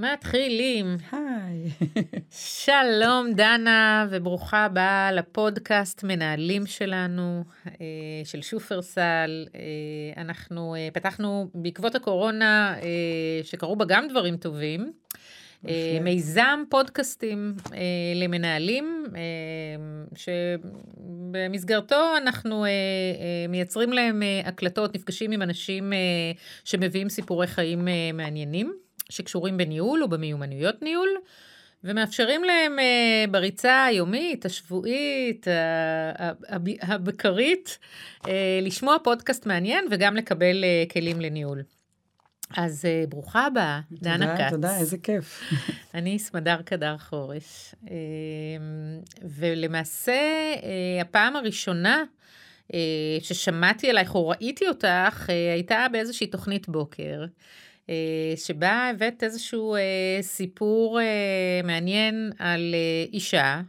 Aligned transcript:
מתחילים. 0.00 0.96
היי. 1.12 1.70
שלום 2.64 3.32
דנה 3.32 4.06
וברוכה 4.10 4.64
הבאה 4.64 5.12
לפודקאסט 5.12 6.04
מנהלים 6.04 6.66
שלנו, 6.66 7.44
אה, 7.66 7.72
של 8.24 8.42
שופרסל. 8.42 9.46
אה, 9.54 10.22
אנחנו 10.22 10.74
אה, 10.74 10.88
פתחנו 10.92 11.50
בעקבות 11.54 11.94
הקורונה, 11.94 12.76
שקרו 13.42 13.76
בה 13.76 13.84
גם 13.88 14.08
דברים 14.08 14.36
טובים. 14.36 14.92
מיזם 16.00 16.62
פודקאסטים 16.68 17.54
למנהלים, 18.14 19.04
שבמסגרתו 20.16 22.16
אנחנו 22.16 22.64
מייצרים 23.48 23.92
להם 23.92 24.22
הקלטות, 24.44 24.94
נפגשים 24.94 25.32
עם 25.32 25.42
אנשים 25.42 25.92
שמביאים 26.64 27.08
סיפורי 27.08 27.46
חיים 27.46 27.88
מעניינים. 28.14 28.74
שקשורים 29.10 29.56
בניהול 29.56 30.02
ובמיומנויות 30.02 30.82
ניהול, 30.82 31.08
ומאפשרים 31.84 32.44
להם 32.44 32.78
uh, 32.78 33.30
בריצה 33.30 33.84
היומית, 33.84 34.46
השבועית, 34.46 35.46
הבקרית, 36.82 37.78
uh, 38.22 38.26
לשמוע 38.62 38.96
פודקאסט 39.04 39.46
מעניין 39.46 39.84
וגם 39.90 40.16
לקבל 40.16 40.64
uh, 40.64 40.92
כלים 40.92 41.20
לניהול. 41.20 41.62
אז 42.56 42.84
uh, 42.84 43.10
ברוכה 43.10 43.46
הבאה, 43.46 43.80
דנה 43.92 44.36
כץ. 44.36 44.38
תודה, 44.38 44.50
תודה, 44.50 44.78
איזה 44.78 44.98
כיף. 44.98 45.52
אני 45.94 46.18
סמדר 46.18 46.62
קדר 46.64 46.98
חורש, 46.98 47.74
uh, 47.84 47.88
ולמעשה 49.22 50.20
uh, 50.54 50.64
הפעם 51.00 51.36
הראשונה 51.36 52.04
uh, 52.68 52.74
ששמעתי 53.20 53.90
עלייך 53.90 54.14
או 54.14 54.28
ראיתי 54.28 54.68
אותך 54.68 55.26
uh, 55.26 55.32
הייתה 55.54 55.86
באיזושהי 55.92 56.26
תוכנית 56.26 56.68
בוקר. 56.68 57.24
אה, 57.90 58.36
שבה 58.36 58.90
הבאת 58.90 59.22
איזשהו 59.22 59.74
אה, 59.74 59.80
סיפור 60.20 61.00
אה, 61.00 61.06
מעניין 61.64 62.32
על 62.38 62.74
אישה. 63.12 63.60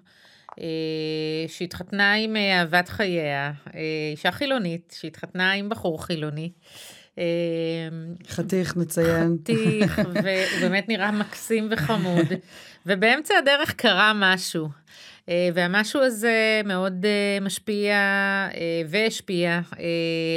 שהתחתנה 1.47 2.13
עם 2.13 2.35
אהבת 2.35 2.89
חייה, 2.89 3.51
אישה 4.11 4.31
חילונית 4.31 4.95
שהתחתנה 4.99 5.51
עם 5.51 5.69
בחור 5.69 6.05
חילוני. 6.05 6.51
חתיך, 8.27 8.77
נציין. 8.77 9.37
חתיך, 9.43 10.01
והוא 10.13 10.61
באמת 10.61 10.89
נראה 10.89 11.11
מקסים 11.11 11.67
וחמוד. 11.71 12.25
ובאמצע 12.85 13.37
הדרך 13.37 13.73
קרה 13.73 14.11
משהו. 14.15 14.69
והמשהו 15.27 16.01
הזה 16.01 16.61
מאוד 16.65 17.05
משפיע 17.41 17.95
והשפיע 18.87 19.59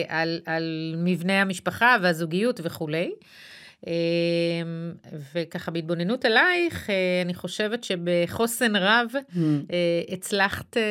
על, 0.09 0.41
על 0.47 0.95
מבנה 0.99 1.41
המשפחה 1.41 1.97
והזוגיות 2.03 2.61
וכולי. 2.65 3.13
אמ, 3.87 4.93
וככה 5.35 5.71
בהתבוננות 5.71 6.25
עלייך, 6.25 6.91
אה, 6.91 7.23
אני 7.25 7.35
חושבת 7.35 7.85
שבחוסן 7.85 8.77
רב 8.77 9.11
mm. 9.13 9.39
אה, 9.73 10.03
הצלחת 10.09 10.77
אה, 10.77 10.83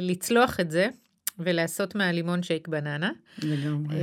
לצלוח 0.00 0.60
את 0.60 0.70
זה. 0.70 0.88
ולעשות 1.38 1.94
מהלימון 1.94 2.42
שייק 2.42 2.68
בננה. 2.68 3.10
לגמרי. 3.42 3.96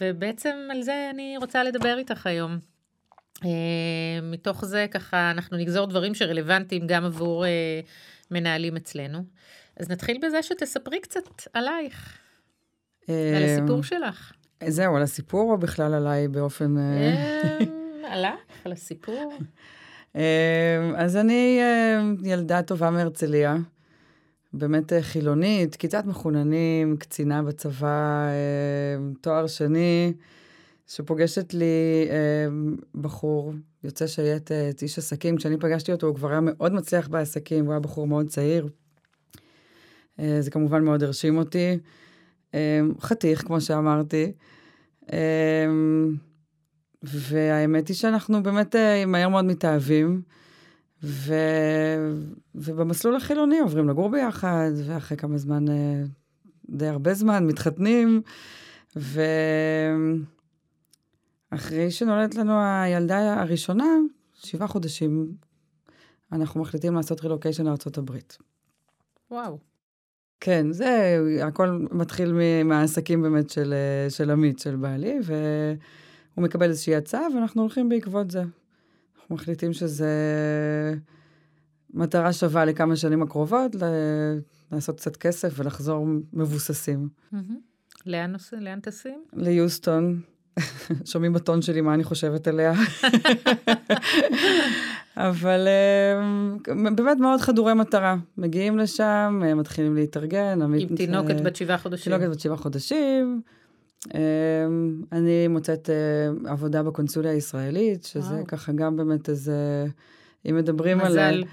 ובעצם 0.00 0.56
על 0.70 0.82
זה 0.82 1.10
אני 1.14 1.36
רוצה 1.40 1.64
לדבר 1.64 1.98
איתך 1.98 2.26
היום. 2.26 2.58
מתוך 4.22 4.64
זה 4.64 4.86
ככה 4.90 5.30
אנחנו 5.30 5.56
נגזור 5.56 5.86
דברים 5.86 6.14
שרלוונטיים 6.14 6.86
גם 6.86 7.04
עבור 7.04 7.44
מנהלים 8.30 8.76
אצלנו. 8.76 9.24
אז 9.76 9.90
נתחיל 9.90 10.18
בזה 10.22 10.42
שתספרי 10.42 11.00
קצת 11.00 11.42
עלייך, 11.52 12.18
על 13.08 13.44
הסיפור 13.44 13.82
שלך. 13.82 14.32
זהו, 14.64 14.96
על 14.96 15.02
הסיפור 15.02 15.52
או 15.52 15.58
בכלל 15.58 15.94
עליי 15.94 16.28
באופן... 16.28 16.78
אה, 16.78 17.58
אמ, 17.60 17.66
עלייך, 18.04 18.40
על 18.64 18.72
הסיפור. 18.72 19.32
אז 20.96 21.16
אני 21.16 21.60
ילדה 22.24 22.62
טובה 22.62 22.90
מהרצליה, 22.90 23.56
באמת 24.52 24.92
אה, 24.92 25.02
חילונית, 25.02 25.76
כיתת 25.76 26.04
מחוננים, 26.04 26.96
קצינה 26.96 27.42
בצבא, 27.42 28.28
תואר 29.20 29.46
שני, 29.46 30.12
שפוגשת 30.86 31.54
לי 31.54 32.08
בחור 32.94 33.52
יוצא 33.84 34.06
שייטת, 34.06 34.78
איש 34.82 34.98
עסקים. 34.98 35.36
כשאני 35.36 35.56
פגשתי 35.56 35.92
אותו, 35.92 36.06
הוא 36.06 36.14
כבר 36.14 36.30
היה 36.30 36.40
מאוד 36.42 36.72
מצליח 36.72 37.08
בעסקים, 37.08 37.64
הוא 37.64 37.72
היה 37.72 37.80
בחור 37.80 38.06
מאוד 38.06 38.26
צעיר. 38.26 38.68
אה, 40.20 40.36
זה 40.40 40.50
כמובן 40.50 40.84
מאוד 40.84 41.02
הרשים 41.02 41.38
אותי. 41.38 41.78
אמ, 42.54 42.92
חתיך, 43.00 43.46
כמו 43.46 43.60
שאמרתי. 43.60 44.32
אמ, 45.12 46.16
והאמת 47.02 47.88
היא 47.88 47.96
שאנחנו 47.96 48.42
באמת 48.42 48.76
אה, 48.76 49.06
מהר 49.06 49.28
מאוד 49.28 49.44
מתאהבים, 49.44 50.22
ו... 51.02 51.34
ובמסלול 52.54 53.16
החילוני 53.16 53.58
עוברים 53.58 53.88
לגור 53.88 54.10
ביחד, 54.10 54.70
ואחרי 54.86 55.16
כמה 55.16 55.38
זמן, 55.38 55.68
אה, 55.68 56.02
די 56.70 56.86
הרבה 56.86 57.14
זמן, 57.14 57.46
מתחתנים, 57.46 58.22
ואחרי 61.52 61.90
שנולדת 61.90 62.34
לנו 62.34 62.52
הילדה 62.62 63.40
הראשונה, 63.40 63.88
שבעה 64.34 64.68
חודשים, 64.68 65.32
אנחנו 66.32 66.60
מחליטים 66.60 66.94
לעשות 66.94 67.22
רילוקיישן 67.22 67.64
לארה"ב. 67.64 68.16
וואו. 69.30 69.58
כן, 70.40 70.72
זה, 70.72 71.18
הכל 71.42 71.86
מתחיל 71.90 72.32
מהעסקים 72.64 73.22
באמת 73.22 73.50
של, 73.50 73.74
של 74.08 74.30
עמית, 74.30 74.58
של 74.58 74.76
בעלי, 74.76 75.18
והוא 75.22 76.44
מקבל 76.44 76.68
איזושהי 76.68 76.96
הצעה, 76.96 77.22
ואנחנו 77.34 77.62
הולכים 77.62 77.88
בעקבות 77.88 78.30
זה. 78.30 78.40
אנחנו 78.40 79.34
מחליטים 79.34 79.72
שזה 79.72 80.14
מטרה 81.94 82.32
שווה 82.32 82.64
לכמה 82.64 82.96
שנים 82.96 83.22
הקרובות, 83.22 83.76
לעשות 84.72 84.96
קצת 84.96 85.16
כסף 85.16 85.52
ולחזור 85.56 86.06
מבוססים. 86.32 87.08
לאן, 88.06 88.32
לאן 88.52 88.80
טסים? 88.80 89.24
ליוסטון. 89.32 90.20
שומעים 91.04 91.32
בטון 91.32 91.62
שלי 91.62 91.80
מה 91.80 91.94
אני 91.94 92.04
חושבת 92.04 92.48
עליה. 92.48 92.72
אבל 95.16 95.68
אה, 95.68 96.90
באמת 96.90 97.18
מאוד 97.18 97.40
חדורי 97.40 97.74
מטרה. 97.74 98.16
מגיעים 98.38 98.78
לשם, 98.78 99.42
אה, 99.44 99.54
מתחילים 99.54 99.94
להתארגן. 99.94 100.62
עם 100.62 100.96
תינוקת 100.96 101.40
בת 101.40 101.56
שבעה 101.56 101.78
חודשים. 101.78 102.12
תינוקת 102.12 102.30
בת 102.30 102.40
שבעה 102.40 102.56
חודשים. 102.56 103.40
אה, 104.14 104.20
אני 105.12 105.48
מוצאת 105.48 105.90
עבודה 106.46 106.82
בקונסוליה 106.82 107.32
הישראלית, 107.32 108.04
שזה 108.04 108.42
ככה 108.48 108.72
גם 108.72 108.96
באמת 108.96 109.28
איזה, 109.28 109.86
אם 110.50 110.56
מדברים 110.56 111.00
על... 111.00 111.12
מזל. 111.12 111.44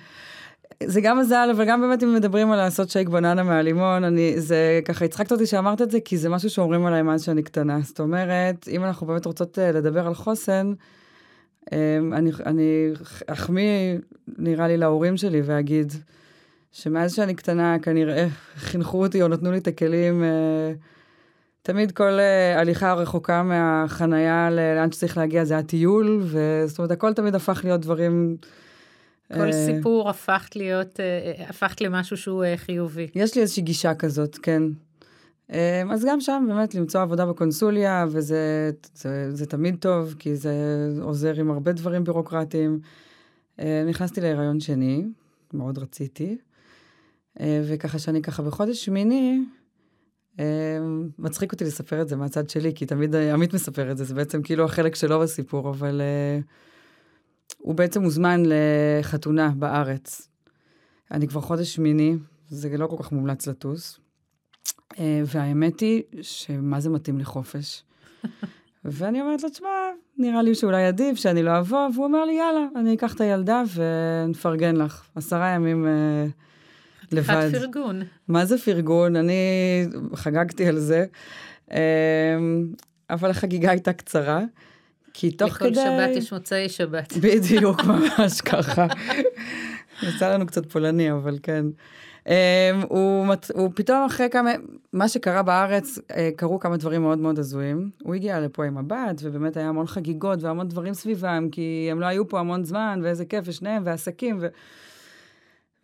זה 0.83 1.01
גם 1.01 1.19
מזל, 1.19 1.49
אבל 1.55 1.65
גם 1.65 1.81
באמת 1.81 2.03
אם 2.03 2.13
מדברים 2.13 2.51
על 2.51 2.57
לעשות 2.57 2.89
שייק 2.89 3.09
בננה 3.09 3.43
מהלימון, 3.43 4.03
אני, 4.03 4.33
זה 4.41 4.79
ככה 4.85 5.05
הצחקת 5.05 5.31
אותי 5.31 5.45
שאמרת 5.45 5.81
את 5.81 5.91
זה, 5.91 5.99
כי 5.99 6.17
זה 6.17 6.29
משהו 6.29 6.49
שאומרים 6.49 6.85
עליי 6.85 7.01
מאז 7.01 7.23
שאני 7.23 7.43
קטנה. 7.43 7.79
זאת 7.83 7.99
אומרת, 7.99 8.67
אם 8.67 8.83
אנחנו 8.83 9.07
באמת 9.07 9.25
רוצות 9.25 9.57
לדבר 9.73 10.07
על 10.07 10.13
חוסן, 10.13 10.67
אמ, 10.67 10.75
אני, 12.13 12.31
אני 12.45 12.91
אחמיא, 13.27 13.97
נראה 14.37 14.67
לי, 14.67 14.77
להורים 14.77 15.17
שלי 15.17 15.41
ואגיד 15.41 15.93
שמאז 16.71 17.13
שאני 17.13 17.35
קטנה, 17.35 17.79
כנראה 17.81 18.27
חינכו 18.55 19.03
אותי 19.05 19.21
או 19.21 19.27
נתנו 19.27 19.51
לי 19.51 19.57
את 19.57 19.67
הכלים, 19.67 20.23
אה, 20.23 20.73
תמיד 21.61 21.91
כל 21.91 22.19
אה, 22.19 22.59
הליכה 22.59 22.93
רחוקה 22.93 23.43
מהחנייה 23.43 24.49
לאן 24.51 24.91
שצריך 24.91 25.17
להגיע 25.17 25.45
זה 25.45 25.57
הטיול, 25.57 26.21
וזאת 26.23 26.79
אומרת, 26.79 26.91
הכל 26.91 27.13
תמיד 27.13 27.35
הפך 27.35 27.61
להיות 27.63 27.81
דברים... 27.81 28.37
כל 29.33 29.49
uh, 29.49 29.53
סיפור 29.53 30.09
הפכת 30.09 30.55
להיות, 30.55 30.99
הפכת 31.49 31.81
למשהו 31.81 32.17
שהוא 32.17 32.43
חיובי. 32.55 33.07
יש 33.15 33.35
לי 33.35 33.41
איזושהי 33.41 33.63
גישה 33.63 33.93
כזאת, 33.93 34.37
כן. 34.37 34.63
אמ, 35.53 35.91
אז 35.91 36.05
גם 36.05 36.21
שם 36.21 36.45
באמת 36.47 36.75
למצוא 36.75 37.01
עבודה 37.01 37.25
בקונסוליה, 37.25 38.05
וזה 38.09 38.71
זה, 38.93 39.35
זה 39.35 39.45
תמיד 39.45 39.75
טוב, 39.79 40.15
כי 40.19 40.35
זה 40.35 40.53
עוזר 41.01 41.33
עם 41.39 41.51
הרבה 41.51 41.71
דברים 41.71 42.03
בירוקרטיים. 42.03 42.79
אה, 43.59 43.83
נכנסתי 43.87 44.21
להיריון 44.21 44.59
שני, 44.59 45.05
מאוד 45.53 45.77
רציתי, 45.77 46.37
אה, 47.39 47.61
וככה 47.67 47.99
שאני 47.99 48.21
ככה 48.21 48.43
בחודש 48.43 48.85
שמיני, 48.85 49.45
אה, 50.39 50.45
מצחיק 51.19 51.51
אותי 51.51 51.63
לספר 51.65 52.01
את 52.01 52.07
זה 52.07 52.15
מהצד 52.15 52.49
שלי, 52.49 52.73
כי 52.75 52.85
תמיד 52.85 53.15
עמית 53.15 53.53
מספר 53.53 53.91
את 53.91 53.97
זה, 53.97 54.03
זה 54.03 54.13
בעצם 54.13 54.41
כאילו 54.41 54.65
החלק 54.65 54.95
שלו 54.95 55.19
בסיפור, 55.19 55.69
אבל 55.69 56.01
הוא 57.57 57.75
בעצם 57.75 58.01
מוזמן 58.01 58.43
לחתונה 58.45 59.49
בארץ. 59.49 60.29
אני 61.11 61.27
כבר 61.27 61.41
חודש 61.41 61.75
שמיני, 61.75 62.15
זה 62.49 62.77
לא 62.77 62.87
כל 62.87 62.95
כך 62.99 63.11
מומלץ 63.11 63.47
לטוס. 63.47 64.02
אה, 64.99 65.21
והאמת 65.25 65.79
היא 65.79 66.03
שמה 66.21 66.79
זה 66.79 66.89
מתאים 66.89 67.19
לחופש. 67.19 67.83
ואני 68.85 69.21
אומרת 69.21 69.43
לו, 69.43 69.49
תשמע, 69.49 69.69
נראה 70.17 70.41
לי 70.41 70.55
שאולי 70.55 70.85
עדיף 70.85 71.17
שאני 71.17 71.43
לא 71.43 71.59
אבוא, 71.59 71.89
והוא 71.93 72.05
אומר 72.05 72.25
לי, 72.25 72.33
יאללה, 72.33 72.65
אני 72.75 72.93
אקח 72.95 73.15
את 73.15 73.21
הילדה 73.21 73.63
ונפרגן 73.75 74.75
לך. 74.75 75.03
עשרה 75.15 75.49
ימים 75.49 75.87
אה, 75.87 76.25
לבד. 77.11 77.27
חד 77.27 77.49
פרגון. 77.51 78.01
מה 78.27 78.45
זה 78.45 78.57
פרגון? 78.57 79.15
אני 79.15 79.33
חגגתי 80.15 80.67
על 80.67 80.79
זה, 80.79 81.05
אה, 81.71 81.77
אבל 83.09 83.29
החגיגה 83.29 83.71
הייתה 83.71 83.93
קצרה, 83.93 84.41
כי 85.13 85.31
תוך 85.31 85.49
לכל 85.49 85.65
כדי... 85.65 85.75
שבת 85.75 86.15
יש 86.15 86.33
מוצאי 86.33 86.69
שבת. 86.69 87.13
בדיוק, 87.17 87.83
ממש 87.89 88.41
ככה. 88.41 88.87
יצא 90.03 90.33
לנו 90.33 90.45
קצת 90.45 90.71
פולני, 90.71 91.11
אבל 91.11 91.37
כן. 91.43 91.65
Um, 92.23 92.27
הוא, 92.89 93.27
הוא 93.53 93.69
פתאום 93.75 94.05
אחרי 94.05 94.29
כמה, 94.29 94.51
מה 94.93 95.07
שקרה 95.07 95.43
בארץ, 95.43 95.97
uh, 95.97 96.01
קרו 96.35 96.59
כמה 96.59 96.77
דברים 96.77 97.01
מאוד 97.01 97.17
מאוד 97.17 97.39
הזויים. 97.39 97.89
הוא 98.03 98.15
הגיע 98.15 98.39
לפה 98.39 98.65
עם 98.65 98.77
הבת, 98.77 99.21
ובאמת 99.21 99.57
היה 99.57 99.69
המון 99.69 99.87
חגיגות 99.87 100.43
והמון 100.43 100.67
דברים 100.67 100.93
סביבם, 100.93 101.47
כי 101.51 101.87
הם 101.91 101.99
לא 101.99 102.05
היו 102.05 102.27
פה 102.27 102.39
המון 102.39 102.63
זמן, 102.63 102.99
ואיזה 103.03 103.25
כיף, 103.25 103.43
ושניהם, 103.47 103.83
ועסקים, 103.85 104.37
ו... 104.41 104.47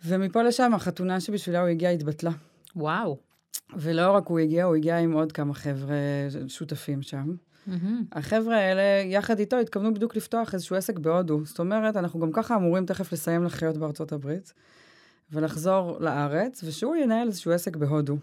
ומפה 0.06 0.41
לשם, 0.41 0.74
החתונה 0.74 1.19
שבשבילה 1.19 1.59
הוא 1.59 1.68
הגיע 1.68 1.89
התבטלה. 1.89 2.31
וואו. 2.75 3.18
ולא 3.77 4.12
רק 4.12 4.27
הוא 4.27 4.39
הגיע, 4.39 4.63
הוא 4.63 4.75
הגיע 4.75 4.97
עם 4.97 5.12
עוד 5.12 5.31
כמה 5.31 5.53
חבר'ה 5.53 5.95
שותפים 6.47 7.01
שם. 7.01 7.33
מהמם. 7.68 8.03
החבר'ה 8.12 8.57
האלה, 8.57 8.81
יחד 9.06 9.39
איתו, 9.39 9.57
התכוונו 9.57 9.94
בדיוק 9.94 10.15
לפתוח 10.15 10.53
איזשהו 10.53 10.75
עסק 10.75 11.00
בהודו. 11.00 11.45
זאת 11.45 11.59
אומרת, 11.59 11.97
אנחנו 11.97 12.19
גם 12.19 12.31
ככה 12.31 12.56
אמורים 12.56 12.85
תכף 12.85 13.13
לסיים 13.13 13.44
לחיות 13.44 13.77
בארצות 13.77 14.12
הברית, 14.12 14.53
ולחזור 15.31 15.98
לארץ, 16.00 16.64
ושהוא 16.64 16.96
ינהל 16.96 17.28
איזשהו 17.28 17.52
עסק 17.52 17.76
בהודו. 17.76 18.18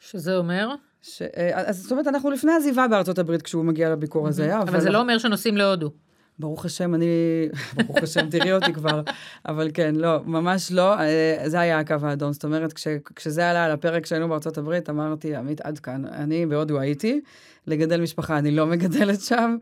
שזה 0.00 0.36
אומר? 0.36 0.74
ש... 1.02 1.22
אה, 1.22 1.60
אז 1.68 1.82
זאת 1.82 1.92
אומרת, 1.92 2.06
אנחנו 2.06 2.30
לפני 2.30 2.52
עזיבה 2.52 2.88
בארצות 2.88 3.18
הברית 3.18 3.42
כשהוא 3.42 3.64
מגיע 3.64 3.90
לביקור 3.90 4.28
הזה, 4.28 4.60
אבל 4.60 4.80
זה 4.80 4.90
לא 4.90 5.00
אומר 5.00 5.18
שנוסעים 5.18 5.56
להודו. 5.56 5.90
ברוך 6.38 6.64
השם, 6.64 6.94
אני... 6.94 7.06
ברוך 7.86 7.98
השם, 8.02 8.30
תראי 8.30 8.52
אותי 8.52 8.72
כבר. 8.72 9.02
אבל 9.48 9.70
כן, 9.74 9.94
לא, 9.96 10.20
ממש 10.24 10.72
לא. 10.72 11.00
אה, 11.00 11.42
זה 11.46 11.60
היה 11.60 11.78
הקו 11.78 11.94
האדום. 12.02 12.32
זאת 12.32 12.44
אומרת, 12.44 12.72
כש... 12.72 12.86
כשזה 13.16 13.50
עלה 13.50 13.64
על 13.64 13.70
הפרק 13.70 14.02
כשהיינו 14.02 14.28
בארצות 14.28 14.58
הברית, 14.58 14.90
אמרתי, 14.90 15.36
עמית, 15.36 15.60
עד 15.60 15.78
כאן. 15.78 16.04
אני 16.04 16.46
בהודו 16.46 16.80
הייתי, 16.80 17.20
לגדל 17.66 18.00
משפחה 18.00 18.38
אני 18.38 18.50
לא 18.50 18.66
מגדלת 18.66 19.20
שם, 19.20 19.56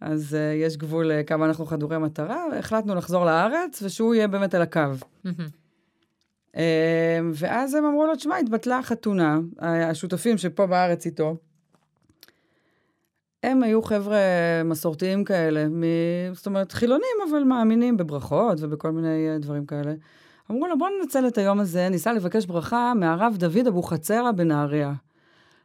אז 0.00 0.36
uh, 0.36 0.66
יש 0.66 0.76
גבול 0.76 1.10
uh, 1.10 1.24
כמה 1.24 1.46
אנחנו 1.46 1.66
חדורי 1.66 1.98
מטרה, 1.98 2.44
והחלטנו 2.52 2.94
לחזור 2.94 3.24
לארץ, 3.24 3.82
ושהוא 3.82 4.14
יהיה 4.14 4.28
באמת 4.28 4.54
על 4.54 4.62
הקו. 4.62 4.80
Uh, 6.52 6.58
ואז 7.34 7.74
הם 7.74 7.84
אמרו 7.84 8.06
לו, 8.06 8.16
תשמע, 8.16 8.36
התבטלה 8.36 8.78
החתונה, 8.78 9.38
השותפים 9.58 10.38
שפה 10.38 10.66
בארץ 10.66 11.06
איתו, 11.06 11.36
הם 13.42 13.62
היו 13.62 13.82
חבר'ה 13.82 14.18
מסורתיים 14.64 15.24
כאלה, 15.24 15.68
מ... 15.68 15.82
זאת 16.32 16.46
אומרת, 16.46 16.72
חילונים, 16.72 17.16
אבל 17.30 17.42
מאמינים 17.42 17.96
בברכות 17.96 18.58
ובכל 18.60 18.90
מיני 18.90 19.28
אה, 19.28 19.38
דברים 19.38 19.66
כאלה. 19.66 19.94
אמרו 20.50 20.66
לו, 20.66 20.78
בוא 20.78 20.88
ננצל 21.00 21.26
את 21.26 21.38
היום 21.38 21.60
הזה, 21.60 21.88
ניסה 21.88 22.12
לבקש 22.12 22.46
ברכה 22.46 22.92
מהרב 22.96 23.36
דוד 23.36 23.66
אבוחצירא 23.66 24.32
בנהריה. 24.32 24.92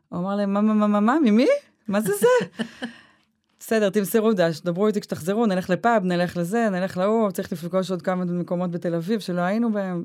הוא 0.09 0.19
אמר 0.19 0.35
להם, 0.35 0.53
מה, 0.53 0.61
מה, 0.61 0.87
מה, 0.87 0.99
מה, 0.99 1.17
ממי? 1.25 1.47
מה 1.87 2.01
זה 2.01 2.13
זה? 2.13 2.45
בסדר, 3.59 3.89
תמסרו 3.89 4.33
דש, 4.33 4.61
דברו 4.61 4.87
איתי 4.87 5.01
כשתחזרו, 5.01 5.45
נלך 5.45 5.69
לפאב, 5.69 6.05
נלך 6.05 6.37
לזה, 6.37 6.69
נלך 6.69 6.97
להוא, 6.97 7.31
צריך 7.31 7.51
לפגוש 7.51 7.91
עוד 7.91 8.01
כמה 8.01 8.25
מקומות 8.25 8.71
בתל 8.71 8.95
אביב 8.95 9.19
שלא 9.19 9.41
היינו 9.41 9.71
בהם. 9.71 10.03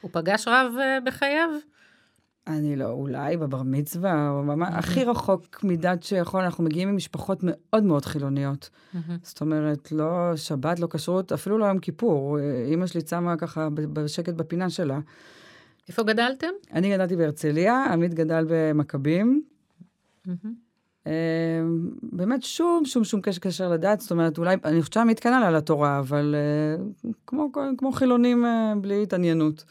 הוא 0.00 0.10
פגש 0.12 0.48
רב 0.48 0.72
אה, 0.80 0.98
בחייו? 1.04 1.48
אני 2.46 2.76
לא, 2.76 2.90
אולי 2.90 3.36
בבר 3.36 3.62
מצווה, 3.62 4.30
או 4.30 4.42
ממש, 4.42 4.68
הכי 4.72 5.04
רחוק 5.04 5.64
מדת 5.64 6.02
שיכול, 6.02 6.42
אנחנו 6.42 6.64
מגיעים 6.64 6.92
ממשפחות 6.92 7.38
מאוד 7.42 7.84
מאוד 7.84 8.04
חילוניות. 8.04 8.70
זאת 9.22 9.40
אומרת, 9.40 9.92
לא 9.92 10.36
שבת, 10.36 10.80
לא 10.80 10.88
כשרות, 10.90 11.32
אפילו 11.32 11.58
לא 11.58 11.64
יום 11.64 11.78
כיפור. 11.78 12.38
אימא 12.38 12.86
שלי 12.86 13.02
צמה 13.02 13.36
ככה 13.36 13.68
בשקט 13.74 14.34
בפינה 14.34 14.70
שלה. 14.70 14.98
איפה 15.88 16.02
גדלתם? 16.02 16.46
אני 16.72 16.92
גדלתי 16.92 17.16
בהרצליה, 17.16 17.84
עמית 17.92 18.14
גדל 18.14 18.46
במכבים. 18.48 19.42
אה, 21.08 21.12
באמת 22.02 22.42
שום, 22.42 22.84
שום, 22.84 23.04
שום 23.04 23.20
קשר, 23.20 23.40
קשר 23.40 23.68
לדת, 23.68 24.00
זאת 24.00 24.10
אומרת, 24.10 24.38
אולי, 24.38 24.56
אני 24.64 24.80
חושבת 24.80 24.92
שעמית 24.92 25.20
כן 25.20 25.32
עלה 25.32 25.50
לתורה, 25.50 25.98
אבל 25.98 26.34
אה, 26.34 26.84
כמו, 27.26 27.48
כמו 27.78 27.92
חילונים 27.92 28.44
אה, 28.44 28.72
בלי 28.80 29.02
התעניינות. 29.02 29.64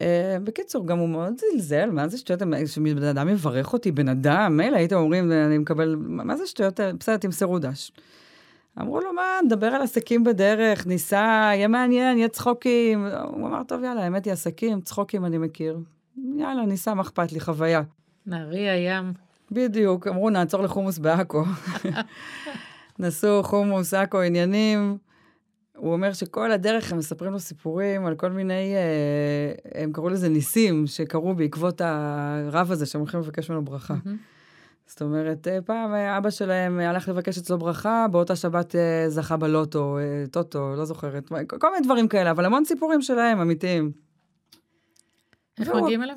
אה, 0.00 0.36
בקיצור, 0.44 0.86
גם 0.86 0.98
הוא 0.98 1.08
מאוד 1.08 1.34
זלזל, 1.38 1.90
מה 1.90 2.08
זה 2.08 2.18
שטויות, 2.18 2.42
שבן 2.66 3.02
אדם 3.02 3.28
יברך 3.28 3.72
אותי, 3.72 3.92
בן 3.92 4.08
אדם, 4.08 4.56
מילא 4.56 4.76
הייתם 4.76 4.96
אומרים, 4.96 5.32
אני 5.32 5.58
מקבל, 5.58 5.96
מה 5.98 6.36
זה 6.36 6.46
שטויות? 6.46 6.80
בסדר, 7.00 7.16
תמסרו 7.16 7.58
דש. 7.58 7.92
אמרו 8.80 9.00
לו, 9.00 9.12
מה, 9.12 9.22
נדבר 9.44 9.66
על 9.66 9.82
עסקים 9.82 10.24
בדרך, 10.24 10.86
ניסע, 10.86 11.50
יהיה 11.54 11.68
מעניין, 11.68 12.18
יהיה 12.18 12.28
צחוקים. 12.28 13.06
הוא 13.06 13.48
אמר, 13.48 13.62
טוב, 13.68 13.84
יאללה, 13.84 14.04
האמת 14.04 14.24
היא 14.24 14.32
עסקים, 14.32 14.80
צחוקים 14.80 15.24
אני 15.24 15.38
מכיר. 15.38 15.78
יאללה, 16.38 16.66
ניסע, 16.66 16.94
מה 16.94 17.02
אכפת 17.02 17.32
לי, 17.32 17.40
חוויה. 17.40 17.82
נהריה, 18.26 18.76
ים. 18.76 19.12
בדיוק, 19.52 20.06
אמרו, 20.06 20.30
נעצור 20.30 20.62
לחומוס 20.62 20.98
בעכו. 20.98 21.44
נסעו 22.98 23.42
חומוס, 23.42 23.94
עכו, 23.94 24.20
עניינים. 24.20 24.98
הוא 25.76 25.92
אומר 25.92 26.12
שכל 26.12 26.52
הדרך 26.52 26.92
הם 26.92 26.98
מספרים 26.98 27.32
לו 27.32 27.40
סיפורים 27.40 28.06
על 28.06 28.14
כל 28.14 28.30
מיני, 28.30 28.74
אה, 28.74 29.80
הם 29.82 29.92
קראו 29.92 30.08
לזה 30.08 30.28
ניסים, 30.28 30.86
שקרו 30.86 31.34
בעקבות 31.34 31.80
הרב 31.80 32.72
הזה, 32.72 32.86
שהם 32.86 33.00
הולכים 33.00 33.20
לבקש 33.20 33.50
ממנו 33.50 33.64
ברכה. 33.64 33.94
זאת 34.86 35.02
אומרת, 35.02 35.48
אה, 35.48 35.58
פעם 35.62 35.94
אה, 35.94 36.18
אבא 36.18 36.30
שלהם 36.30 36.80
אה, 36.80 36.90
הלך 36.90 37.08
לבקש 37.08 37.38
אצלו 37.38 37.58
ברכה, 37.58 38.06
באותה 38.10 38.36
שבת 38.36 38.76
אה, 38.76 39.04
זכה 39.08 39.36
בלוטו, 39.36 39.98
אה, 39.98 40.24
טוטו, 40.30 40.74
לא 40.76 40.84
זוכרת, 40.84 41.28
כל 41.60 41.70
מיני 41.72 41.84
דברים 41.84 42.08
כאלה, 42.08 42.30
אבל 42.30 42.44
המון 42.44 42.64
סיפורים 42.64 43.02
שלהם, 43.02 43.40
אמיתיים. 43.40 43.92
איך 45.60 45.68
והוא- 45.68 45.80
מגיעים 45.82 46.02
אליו? 46.02 46.16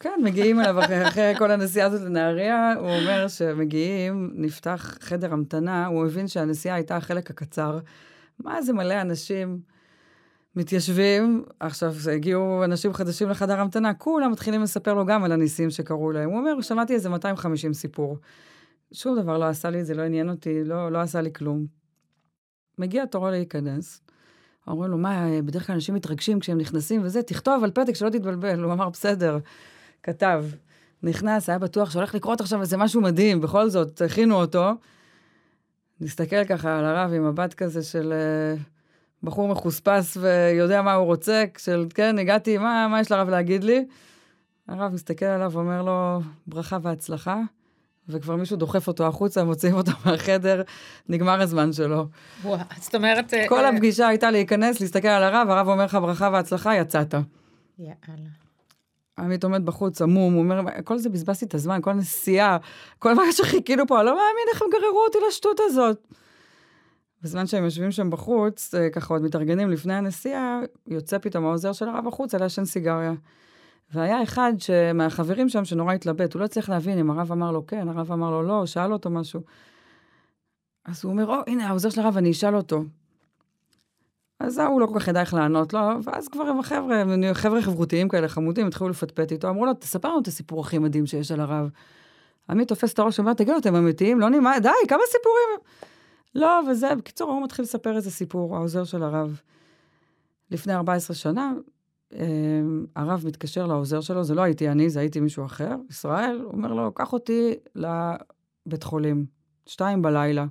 כן, 0.00 0.20
מגיעים 0.24 0.60
אליו 0.60 0.80
אחרי, 0.84 1.08
אחרי 1.08 1.34
כל 1.38 1.50
הנסיעה 1.50 1.86
הזאת 1.86 2.00
לנהריה, 2.02 2.72
הוא 2.78 2.90
אומר 2.90 3.28
שמגיעים, 3.28 4.30
נפתח 4.34 4.98
חדר 5.00 5.32
המתנה, 5.32 5.86
הוא 5.86 6.06
הבין 6.06 6.28
שהנסיעה 6.28 6.74
הייתה 6.76 6.96
החלק 6.96 7.30
הקצר. 7.30 7.78
מה 8.38 8.62
זה 8.62 8.72
מלא 8.72 9.00
אנשים 9.00 9.60
מתיישבים, 10.56 11.44
עכשיו 11.60 11.94
הגיעו 12.14 12.64
אנשים 12.64 12.92
חדשים 12.92 13.28
לחדר 13.28 13.60
המתנה, 13.60 13.94
כולם 13.94 14.32
מתחילים 14.32 14.62
לספר 14.62 14.94
לו 14.94 15.06
גם 15.06 15.24
על 15.24 15.32
הניסים 15.32 15.70
שקרו 15.70 16.12
להם. 16.12 16.30
הוא 16.30 16.38
אומר, 16.38 16.60
שמעתי 16.60 16.94
איזה 16.94 17.08
250 17.08 17.72
סיפור. 17.72 18.16
שום 18.92 19.20
דבר 19.20 19.38
לא 19.38 19.44
עשה 19.44 19.70
לי 19.70 19.84
זה, 19.84 19.94
לא 19.94 20.02
עניין 20.02 20.28
אותי, 20.30 20.64
לא, 20.64 20.92
לא 20.92 20.98
עשה 21.00 21.20
לי 21.20 21.32
כלום. 21.32 21.66
מגיע 22.78 23.04
תורו 23.06 23.30
להיכנס, 23.30 24.00
אומרים 24.70 24.90
לו, 24.90 24.98
מה, 24.98 25.26
בדרך 25.44 25.66
כלל 25.66 25.74
אנשים 25.74 25.94
מתרגשים 25.94 26.40
כשהם 26.40 26.58
נכנסים 26.58 27.00
וזה, 27.04 27.22
תכתוב 27.22 27.64
על 27.64 27.70
פתק 27.70 27.94
שלא 27.94 28.10
תתבלבל. 28.10 28.62
הוא 28.62 28.72
אמר, 28.72 28.88
בסדר, 28.88 29.38
כתב. 30.02 30.44
נכנס, 31.02 31.48
היה 31.48 31.58
בטוח 31.58 31.90
שהולך 31.90 32.14
לקרות 32.14 32.40
עכשיו 32.40 32.60
איזה 32.60 32.76
משהו 32.76 33.00
מדהים, 33.00 33.40
בכל 33.40 33.68
זאת, 33.68 34.02
הכינו 34.02 34.34
אותו. 34.34 34.70
נסתכל 36.00 36.44
ככה 36.44 36.78
על 36.78 36.84
הרב 36.84 37.12
עם 37.12 37.28
מבט 37.28 37.54
כזה 37.54 37.82
של 37.82 38.12
uh, 38.12 38.60
בחור 39.22 39.48
מחוספס 39.48 40.16
ויודע 40.20 40.82
מה 40.82 40.94
הוא 40.94 41.06
רוצה, 41.06 41.44
של 41.58 41.86
כן, 41.94 42.18
הגעתי, 42.18 42.58
מה, 42.58 42.88
מה 42.90 43.00
יש 43.00 43.10
לרב 43.12 43.28
להגיד 43.28 43.64
לי? 43.64 43.86
הרב 44.68 44.92
מסתכל 44.92 45.24
עליו 45.24 45.52
ואומר 45.52 45.82
לו, 45.82 46.20
ברכה 46.46 46.78
והצלחה, 46.82 47.40
וכבר 48.10 48.36
מישהו 48.36 48.56
דוחף 48.56 48.88
אותו 48.88 49.06
החוצה, 49.06 49.44
מוציאים 49.44 49.74
אותו 49.74 49.92
מהחדר, 50.04 50.62
נגמר 51.08 51.40
הזמן 51.40 51.72
שלו. 51.72 52.06
וואו, 52.42 52.58
זאת 52.80 52.94
אומרת... 52.94 53.34
אה, 53.34 53.48
כל 53.48 53.64
אה, 53.64 53.68
הפגישה 53.68 54.08
הייתה 54.08 54.30
להיכנס, 54.30 54.80
להסתכל 54.80 55.08
על 55.08 55.22
הרב, 55.22 55.50
הרב 55.50 55.68
אומר 55.68 55.84
לך 55.84 55.94
ברכה 55.94 56.28
והצלחה, 56.32 56.76
יצאת. 56.76 57.14
יאללה. 57.78 58.30
עמית 59.18 59.44
עומד 59.44 59.66
בחוץ, 59.66 60.02
עמום, 60.02 60.34
הוא 60.34 60.42
אומר, 60.42 60.60
כל 60.84 60.98
זה 60.98 61.08
בזבזתי 61.08 61.44
את 61.44 61.54
הזמן, 61.54 61.78
כל 61.82 61.92
נסיעה, 61.92 62.56
כל 62.98 63.14
מה 63.14 63.22
שחיכינו 63.32 63.86
פה, 63.86 63.98
אני 63.98 64.06
לא 64.06 64.12
מאמין 64.12 64.46
איך 64.52 64.62
הם 64.62 64.68
גררו 64.72 65.04
אותי 65.04 65.18
לשטות 65.28 65.60
הזאת. 65.60 66.06
בזמן 67.22 67.46
שהם 67.46 67.64
יושבים 67.64 67.90
שם 67.90 68.10
בחוץ, 68.10 68.74
אה, 68.74 68.90
ככה 68.90 69.14
עוד 69.14 69.22
מתארגנים 69.22 69.70
לפני 69.70 69.94
הנסיעה, 69.94 70.60
יוצא 70.86 71.18
פתאום 71.18 71.44
העוזר 71.46 71.72
של 71.72 71.88
הרב 71.88 72.08
החוצה 72.08 72.38
לעשן 72.38 72.64
סיגריה. 72.64 73.12
והיה 73.92 74.22
אחד 74.22 74.52
מהחברים 74.94 75.48
שם 75.48 75.64
שנורא 75.64 75.94
התלבט, 75.94 76.34
הוא 76.34 76.40
לא 76.40 76.44
הצליח 76.44 76.68
להבין 76.68 76.98
אם 76.98 77.10
הרב 77.10 77.32
אמר 77.32 77.52
לו 77.52 77.66
כן, 77.66 77.88
הרב 77.88 78.12
אמר 78.12 78.30
לו 78.30 78.42
לא, 78.42 78.66
שאל 78.66 78.92
אותו 78.92 79.10
משהו. 79.10 79.40
אז 80.84 81.04
הוא 81.04 81.12
אומר, 81.12 81.26
או, 81.26 81.34
הנה, 81.46 81.68
העוזר 81.68 81.90
של 81.90 82.00
הרב, 82.00 82.16
אני 82.16 82.30
אשאל 82.30 82.56
אותו. 82.56 82.84
אז 84.40 84.58
ההוא 84.58 84.80
לא 84.80 84.86
כל 84.86 85.00
כך 85.00 85.08
ידע 85.08 85.20
איך 85.20 85.34
לענות 85.34 85.72
לו, 85.72 85.80
ואז 86.04 86.28
כבר 86.28 86.42
הם 86.42 86.58
החבר'ה, 86.60 87.02
חבר'ה 87.32 87.62
חברותיים 87.62 88.08
כאלה, 88.08 88.28
חמודים, 88.28 88.66
התחילו 88.66 88.90
לפטפט 88.90 89.32
איתו, 89.32 89.48
אמרו 89.48 89.66
לו, 89.66 89.74
תספר 89.74 90.08
לנו 90.08 90.20
את 90.20 90.26
הסיפור 90.26 90.60
הכי 90.60 90.78
מדהים 90.78 91.06
שיש 91.06 91.32
על 91.32 91.40
הרב. 91.40 91.70
עמית 92.50 92.68
תופס 92.68 92.92
את 92.92 92.98
הראש 92.98 93.18
ואומר, 93.18 93.34
תגידו, 93.34 93.58
אתם 93.58 93.74
אמיתיים? 93.74 94.20
לא 94.20 94.30
נמאס, 94.30 94.60
די, 94.60 94.68
כמה 94.88 95.00
סיפורים? 95.06 95.80
לא, 96.34 96.60
וזה, 96.70 96.94
בקיצור, 96.94 97.30
הוא 97.30 97.44
מתחיל 97.44 97.62
לספר 97.62 97.96
איזה 97.96 98.10
סיפור, 98.10 98.56
העוזר 98.56 98.84
של 98.84 99.02
הרב. 99.02 99.40
לפני 100.50 100.74
14 100.74 101.16
שנה, 101.16 101.52
הרב 102.96 103.22
מתקשר 103.26 103.66
לעוזר 103.66 104.00
שלו, 104.00 104.24
זה 104.24 104.34
לא 104.34 104.42
הייתי 104.42 104.68
אני, 104.68 104.90
זה 104.90 105.00
הייתי 105.00 105.20
מישהו 105.20 105.44
אחר, 105.44 105.76
ישראל, 105.90 106.40
הוא 106.44 106.52
אומר 106.52 106.72
לו, 106.72 106.94
קח 106.94 107.12
אותי 107.12 107.54
לבית 107.74 108.82
חולים, 108.82 109.26
שתיים 109.66 110.02
בלילה. 110.02 110.46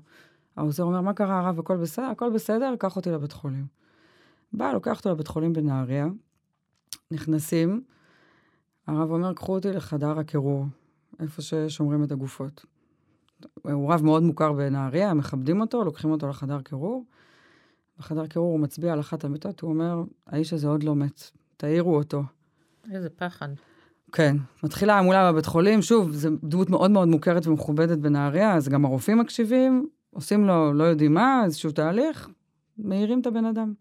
העוזר 0.58 0.84
אומר, 0.84 1.02
מה 1.02 1.14
קרה 1.14 1.40
הרב, 1.40 1.60
הכל 1.60 1.78
בסדר? 1.78 2.06
הכל 2.06 2.30
בסדר, 2.30 2.74
קח 2.80 2.96
אותי 2.96 3.12
לבית 3.12 3.32
חולים. 3.32 3.66
בא, 4.54 4.74
לוקח 4.74 4.98
אותו 4.98 5.12
לבית 5.12 5.28
חולים 5.28 5.54
בנהריה, 5.54 6.08
נכנסים, 7.12 7.82
הרב 8.88 9.12
אומר, 9.12 9.34
קחו 9.34 9.56
אותי 9.56 9.72
לחדר 9.72 10.20
הקירור, 10.20 10.66
איפה 11.20 11.42
ששומרים 11.42 12.04
את 12.04 12.12
הגופות. 12.12 12.66
הוא 13.62 13.94
רב 13.94 14.04
מאוד 14.04 14.24
מוכר 14.24 14.54
בנהריה, 14.54 15.14
מכבדים 15.14 15.62
אותו, 15.62 15.84
לוקחים 15.84 16.12
אותו 16.12 16.28
לחדר 16.28 16.62
קירור. 16.62 17.06
בחדר 18.00 18.28
קירור 18.28 18.52
הוא 18.52 18.60
מצביע 18.60 18.94
על 18.94 19.00
אחת 19.00 19.24
המיטות, 19.24 19.62
הוא 19.62 19.70
אומר, 19.70 20.04
האיש 20.28 20.54
הזה 20.54 20.68
עוד 20.68 20.84
לא 20.84 20.96
מת, 20.96 21.32
תעירו 21.60 21.96
אותו. 21.96 22.24
איזה 22.92 23.10
פחד. 23.10 23.48
כן, 24.12 24.38
מתחילה 24.64 25.00
המולה 25.00 25.32
בבית 25.32 25.46
חולים, 25.46 25.82
שוב, 25.82 26.12
זו 26.12 26.30
דמות 26.44 26.70
מאוד 26.70 26.92
מאוד 26.92 27.08
מוכרת 27.08 27.48
ומכובדת 27.48 27.98
בנהריה, 27.98 28.56
אז 28.56 28.70
גם 28.70 28.86
הרופאים 28.86 29.18
מקשיבים, 29.18 29.88
עושים 30.14 30.48
לו, 30.48 30.74
לא 30.74 30.84
יודעים 30.84 31.14
מה, 31.14 31.42
איזשהו 31.46 31.72
תהליך, 31.72 32.30
מעירים 32.78 33.22
את 33.22 33.28
הבן 33.28 33.46
אדם. 33.46 33.74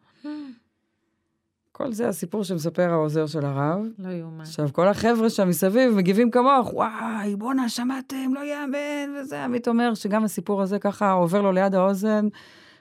כל 1.73 1.93
זה 1.93 2.09
הסיפור 2.09 2.45
שמספר 2.45 2.91
העוזר 2.91 3.27
של 3.27 3.45
הרב. 3.45 3.81
לא 3.99 4.09
יאומן. 4.09 4.41
עכשיו, 4.41 4.69
כל 4.73 4.89
החבר'ה 4.89 5.31
שם 5.31 5.49
מסביב 5.49 5.95
מגיבים 5.95 6.31
כמוך, 6.31 6.75
וואי, 6.75 7.37
בואנה, 7.37 7.69
שמעתם, 7.69 8.35
לא 8.35 8.41
יאמן, 8.41 9.21
וזה. 9.21 9.45
עמית 9.45 9.69
אומר 9.69 9.95
שגם 9.95 10.25
הסיפור 10.25 10.63
הזה 10.63 10.79
ככה 10.79 11.13
עובר 11.13 11.43
לו 11.43 11.53
ליד 11.53 11.75
האוזן. 11.75 12.29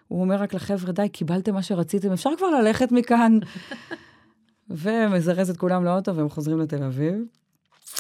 הוא 0.08 0.22
אומר 0.22 0.36
רק 0.36 0.54
לחבר'ה, 0.54 0.92
די, 0.92 1.10
קיבלתם 1.10 1.54
מה 1.54 1.62
שרציתם, 1.62 2.12
אפשר 2.12 2.30
כבר 2.38 2.50
ללכת 2.50 2.92
מכאן. 2.92 3.39
ומזרז 4.69 5.50
את 5.50 5.57
כולם 5.57 5.86
לאוטו 5.86 6.15
והם 6.15 6.29
חוזרים 6.29 6.59
לתל 6.59 6.83
אביב. 6.83 7.15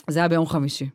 זה 0.09 0.19
היה 0.19 0.27
ביום 0.27 0.45
חמישי. 0.45 0.89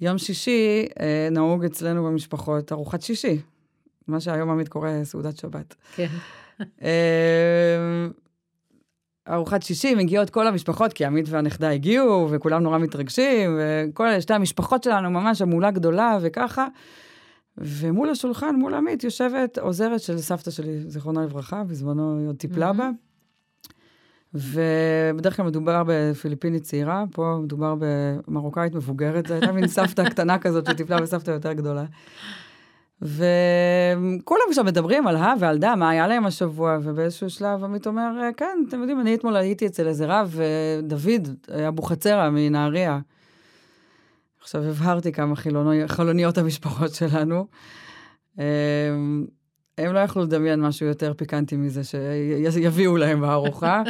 יום 0.00 0.18
שישי 0.18 0.86
אה, 1.00 1.28
נהוג 1.30 1.64
אצלנו 1.64 2.04
במשפחות 2.04 2.72
ארוחת 2.72 3.02
שישי, 3.02 3.40
מה 4.08 4.20
שהיום 4.20 4.50
עמית 4.50 4.68
קורא 4.68 4.90
סעודת 5.04 5.36
שבת. 5.36 5.74
כן. 5.96 6.06
אה, 6.82 8.06
ארוחת 9.28 9.62
שישי, 9.62 9.94
מגיעות 9.94 10.30
כל 10.30 10.46
המשפחות, 10.46 10.92
כי 10.92 11.04
עמית 11.04 11.26
והנכדה 11.28 11.70
הגיעו, 11.70 12.28
וכולם 12.30 12.62
נורא 12.62 12.78
מתרגשים, 12.78 13.58
וכל 13.58 14.20
שתי 14.20 14.34
המשפחות 14.34 14.82
שלנו 14.82 15.10
ממש 15.10 15.42
המולה 15.42 15.70
גדולה 15.70 16.18
וככה. 16.22 16.66
ומול 17.58 18.10
השולחן, 18.10 18.54
מול 18.56 18.74
עמית, 18.74 19.04
יושבת 19.04 19.58
עוזרת 19.58 20.00
של 20.00 20.18
סבתא 20.18 20.50
שלי, 20.50 20.80
זיכרונה 20.86 21.24
לברכה, 21.24 21.64
בזמנו 21.64 22.18
היא 22.18 22.28
עוד 22.28 22.36
טיפלה 22.36 22.72
בה. 22.72 22.90
ובדרך 24.34 25.36
כלל 25.36 25.46
מדובר 25.46 25.82
בפיליפינית 25.86 26.62
צעירה, 26.62 27.04
פה 27.12 27.38
מדובר 27.42 27.74
במרוקאית 27.78 28.74
מבוגרת, 28.74 29.26
זו 29.26 29.34
הייתה 29.34 29.52
מין 29.52 29.66
סבתא 29.66 30.08
קטנה 30.08 30.38
כזאת 30.38 30.66
שטיפלה 30.66 31.00
בסבתא 31.00 31.30
יותר 31.30 31.52
גדולה. 31.52 31.84
וכולם 33.02 34.52
שם 34.52 34.66
מדברים 34.66 35.06
על 35.06 35.16
הא 35.16 35.34
ועל 35.40 35.58
דה, 35.58 35.76
מה 35.76 35.90
היה 35.90 36.06
להם 36.06 36.26
השבוע, 36.26 36.78
ובאיזשהו 36.82 37.30
שלב 37.30 37.64
עמית 37.64 37.86
אומר, 37.86 38.10
כן, 38.36 38.58
אתם 38.68 38.80
יודעים, 38.80 39.00
אני 39.00 39.14
אתמול 39.14 39.36
הייתי 39.36 39.66
אצל 39.66 39.88
איזה 39.88 40.06
רב, 40.06 40.40
דוד 40.82 41.28
אבוחצירא 41.68 42.30
מנהריה. 42.30 42.98
עכשיו 44.40 44.64
הבהרתי 44.64 45.12
כמה 45.12 45.34
חילוניות 45.86 46.38
המשפחות 46.38 46.94
שלנו. 46.94 47.46
הם 49.78 49.92
לא 49.92 49.98
יכלו 49.98 50.22
לדמיין 50.22 50.60
משהו 50.60 50.86
יותר 50.86 51.12
פיקנטי 51.16 51.56
מזה 51.56 51.80
שיביאו 51.84 52.96
להם 52.96 53.20
בארוחה. 53.20 53.82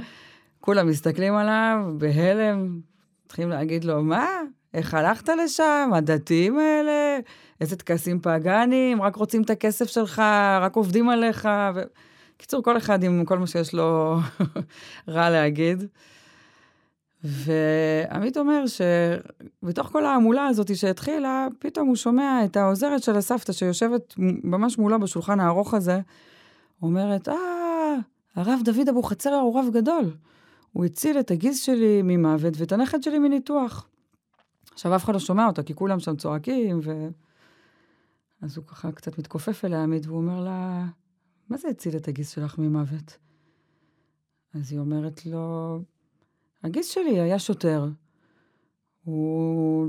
כולם 0.69 0.89
מסתכלים 0.89 1.35
עליו 1.35 1.79
בהלם, 1.99 2.81
מתחילים 3.25 3.51
להגיד 3.51 3.85
לו, 3.85 4.03
מה? 4.03 4.27
איך 4.75 4.95
הלכת 4.95 5.29
לשם? 5.29 5.91
הדתיים 5.95 6.59
האלה? 6.59 7.19
איזה 7.61 7.77
טקסים 7.77 8.21
פאגאנים? 8.21 9.03
רק 9.03 9.17
רוצים 9.17 9.43
את 9.43 9.51
הכסף 9.51 9.87
שלך, 9.87 10.23
רק 10.61 10.77
עובדים 10.77 11.09
עליך. 11.09 11.49
ו... 11.75 11.81
קיצור, 12.37 12.63
כל 12.63 12.77
אחד 12.77 13.03
עם 13.03 13.25
כל 13.25 13.39
מה 13.39 13.47
שיש 13.47 13.75
לו 13.75 14.17
רע 15.09 15.31
להגיד. 15.31 15.85
ועמית 17.25 18.37
אומר 18.37 18.65
שבתוך 18.67 19.87
כל 19.87 20.05
ההמולה 20.05 20.47
הזאת 20.47 20.77
שהתחילה, 20.77 21.47
פתאום 21.59 21.89
הוא 21.89 21.97
שומע 21.97 22.45
את 22.45 22.57
העוזרת 22.57 23.03
של 23.03 23.17
הסבתא 23.17 23.53
שיושבת 23.53 24.15
ממש 24.45 24.79
מולה 24.79 24.99
בשולחן 24.99 25.41
הארוך 25.41 25.75
הזה, 25.75 26.01
אומרת, 26.83 27.29
אה, 27.29 27.35
הרב 28.37 28.61
דוד 28.65 28.89
אבוחצירא 28.89 29.37
הוא 29.37 29.61
רב 29.61 29.67
גדול. 29.73 30.13
הוא 30.73 30.85
הציל 30.85 31.21
את 31.21 31.31
הגיס 31.31 31.63
שלי 31.63 32.03
ממוות 32.05 32.55
ואת 32.57 32.73
הנכד 32.73 33.03
שלי 33.03 33.19
מניתוח. 33.19 33.89
עכשיו, 34.73 34.97
אף 34.97 35.05
אחד 35.05 35.13
לא 35.13 35.19
שומע 35.19 35.47
אותה, 35.47 35.63
כי 35.63 35.75
כולם 35.75 36.01
שם 36.01 36.17
צועקים, 36.17 36.81
ו... 36.83 37.09
אז 38.43 38.57
הוא 38.57 38.65
ככה 38.67 38.93
קצת 38.93 39.19
מתכופף 39.19 39.65
אליה, 39.65 39.83
עמית, 39.83 40.07
והוא 40.07 40.19
אומר 40.19 40.41
לה, 40.45 40.87
מה 41.49 41.57
זה 41.57 41.69
הציל 41.69 41.97
את 41.97 42.09
הגיס 42.09 42.31
שלך 42.31 42.59
ממוות? 42.59 43.19
אז 44.55 44.73
היא 44.73 44.81
אומרת 44.81 45.27
לו, 45.27 45.79
הגיס 46.65 46.89
שלי 46.89 47.21
היה 47.21 47.39
שוטר. 47.39 47.89
הוא 49.05 49.89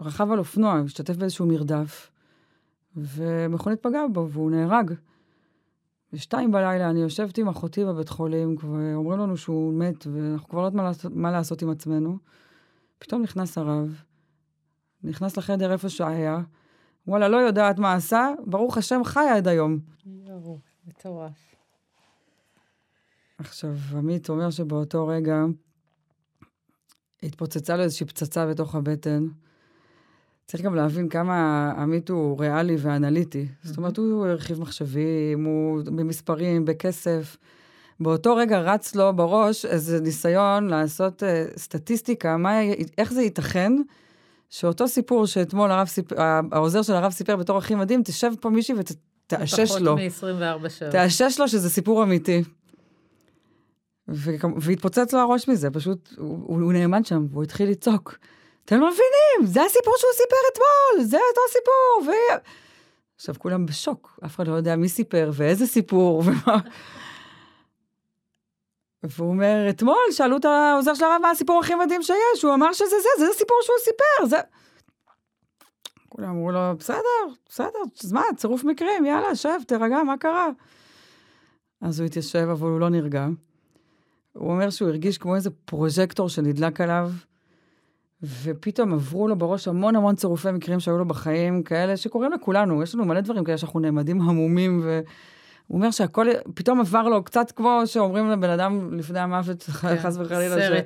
רכב 0.00 0.30
על 0.30 0.38
אופנוע, 0.38 0.80
השתתף 0.84 1.16
באיזשהו 1.16 1.46
מרדף, 1.46 2.10
ומכונית 2.96 3.82
פגעה 3.82 4.08
בו, 4.08 4.28
והוא 4.30 4.50
נהרג. 4.50 4.92
בשתיים 6.12 6.52
בלילה 6.52 6.90
אני 6.90 7.00
יושבת 7.00 7.38
עם 7.38 7.48
אחותי 7.48 7.84
בבית 7.84 8.08
חולים, 8.08 8.56
ואומרים 8.60 9.20
לנו 9.20 9.36
שהוא 9.36 9.74
מת, 9.74 10.06
ואנחנו 10.06 10.48
כבר 10.48 10.60
לא 10.60 10.66
יודעים 10.66 10.82
מה, 10.82 10.88
לעשות, 10.88 11.12
מה 11.14 11.30
לעשות 11.30 11.62
עם 11.62 11.70
עצמנו. 11.70 12.18
פתאום 12.98 13.22
נכנס 13.22 13.58
הרב, 13.58 14.02
נכנס 15.02 15.36
לחדר 15.36 15.72
איפה 15.72 15.88
שהיה, 15.88 16.40
וואלה, 17.06 17.28
לא 17.28 17.36
יודעת 17.36 17.78
מה 17.78 17.94
עשה, 17.94 18.28
ברוך 18.46 18.78
השם 18.78 19.00
חי 19.04 19.28
עד 19.36 19.48
היום. 19.48 19.78
יואו, 20.06 20.58
מטורף. 20.86 21.54
עכשיו, 23.38 23.74
עמית 23.96 24.28
אומר 24.28 24.50
שבאותו 24.50 25.06
רכע 25.06 25.44
התפוצצה 27.22 27.76
לו 27.76 27.82
איזושהי 27.82 28.06
פצצה 28.06 28.46
בתוך 28.46 28.74
הבטן. 28.74 29.26
צריך 30.46 30.62
גם 30.62 30.74
להבין 30.74 31.08
כמה 31.08 31.70
עמית 31.78 32.08
הוא 32.08 32.40
ריאלי 32.40 32.76
ואנליטי. 32.78 33.46
זאת 33.62 33.76
אומרת, 33.76 33.96
הוא 33.96 34.26
הרחיב 34.26 34.60
מחשבים, 34.60 35.44
הוא 35.44 35.82
במספרים, 35.84 36.64
בכסף. 36.64 37.36
באותו 38.00 38.36
רגע 38.36 38.60
רץ 38.60 38.94
לו 38.94 39.16
בראש 39.16 39.64
איזה 39.64 40.00
ניסיון 40.00 40.66
לעשות 40.68 41.22
uh, 41.22 41.58
סטטיסטיקה, 41.58 42.36
מה, 42.36 42.60
איך 42.98 43.12
זה 43.12 43.22
ייתכן 43.22 43.72
שאותו 44.50 44.88
סיפור 44.88 45.26
שאתמול 45.26 45.70
הרב 45.70 45.86
סיפ... 45.86 46.12
העוזר 46.52 46.82
של 46.82 46.92
הרב 46.92 47.12
סיפר 47.12 47.36
בתור 47.36 47.58
הכי 47.58 47.74
מדהים, 47.74 48.02
תשב 48.02 48.32
פה 48.40 48.50
מישהי 48.50 48.74
ותאשש 48.78 49.70
לו. 49.80 49.96
פחות 49.96 50.24
מ-24 50.24 50.68
שעות. 50.68 50.92
תאשש 50.92 51.40
לו 51.40 51.48
שזה 51.48 51.70
סיפור 51.70 52.02
אמיתי. 52.02 52.42
ו... 54.08 54.30
והתפוצץ 54.60 55.12
לו 55.12 55.20
הראש 55.20 55.48
מזה, 55.48 55.70
פשוט, 55.70 56.14
הוא, 56.18 56.62
הוא 56.62 56.72
נאמן 56.72 57.04
שם, 57.04 57.26
והוא 57.30 57.42
התחיל 57.42 57.70
לצעוק. 57.70 58.18
אתם 58.66 58.80
לא 58.80 58.86
מבינים, 58.86 59.52
זה 59.52 59.64
הסיפור 59.64 59.94
שהוא 59.98 60.10
סיפר 60.14 60.36
אתמול, 60.52 61.04
זה 61.04 61.16
אותו 61.16 61.40
סיפור. 61.52 62.06
ו... 62.06 62.10
עכשיו, 63.16 63.34
כולם 63.38 63.66
בשוק, 63.66 64.18
אף 64.24 64.36
אחד 64.36 64.48
לא 64.48 64.52
יודע 64.52 64.76
מי 64.76 64.88
סיפר 64.88 65.30
ואיזה 65.34 65.66
סיפור 65.66 66.18
ומה. 66.26 66.58
והוא 69.02 69.28
אומר, 69.28 69.66
אתמול 69.70 70.06
שאלו 70.10 70.36
את 70.36 70.44
העוזר 70.44 70.94
של 70.94 71.04
הרב 71.04 71.18
מה 71.22 71.30
הסיפור 71.30 71.60
הכי 71.60 71.74
מדהים 71.74 72.02
שיש, 72.02 72.42
הוא 72.42 72.54
אמר 72.54 72.72
שזה 72.72 72.96
זה, 73.02 73.08
זה 73.18 73.30
הסיפור 73.30 73.56
שהוא 73.62 73.76
סיפר, 73.84 74.26
זה... 74.26 74.36
כולם 76.08 76.28
אמרו 76.28 76.50
לו, 76.50 76.60
בסדר, 76.78 77.00
בסדר, 77.48 77.78
אז 78.04 78.12
מה, 78.12 78.22
צירוף 78.36 78.64
מקרים, 78.64 79.04
יאללה, 79.04 79.34
שב, 79.34 79.58
תירגע, 79.66 80.02
מה 80.02 80.16
קרה? 80.16 80.48
אז 81.80 82.00
הוא 82.00 82.06
התיישב, 82.06 82.48
אבל 82.52 82.68
הוא 82.68 82.80
לא 82.80 82.88
נרגע. 82.88 83.26
הוא 84.32 84.50
אומר 84.50 84.70
שהוא 84.70 84.88
הרגיש 84.88 85.18
כמו 85.18 85.34
איזה 85.34 85.50
פרוז'קטור 85.64 86.28
שנדלק 86.28 86.80
עליו, 86.80 87.10
ופתאום 88.22 88.92
עברו 88.92 89.28
לו 89.28 89.36
בראש 89.36 89.68
המון 89.68 89.96
המון 89.96 90.14
צירופי 90.14 90.50
מקרים 90.50 90.80
שהיו 90.80 90.98
לו 90.98 91.04
בחיים, 91.04 91.62
כאלה 91.62 91.96
שקורים 91.96 92.32
לכולנו, 92.32 92.82
יש 92.82 92.94
לנו 92.94 93.04
מלא 93.04 93.20
דברים 93.20 93.44
כאלה 93.44 93.58
שאנחנו 93.58 93.80
נעמדים 93.80 94.20
המומים, 94.20 94.80
והוא 94.82 95.02
אומר 95.70 95.90
שהכל, 95.90 96.26
פתאום 96.54 96.80
עבר 96.80 97.02
לו 97.02 97.24
קצת 97.24 97.50
כמו 97.50 97.82
שאומרים 97.84 98.30
לבן 98.30 98.50
אדם 98.50 98.98
לפני 98.98 99.18
המוות, 99.18 99.62
כן, 99.62 99.96
חס 99.96 100.16
וחלילה, 100.16 100.56
ש, 100.60 100.82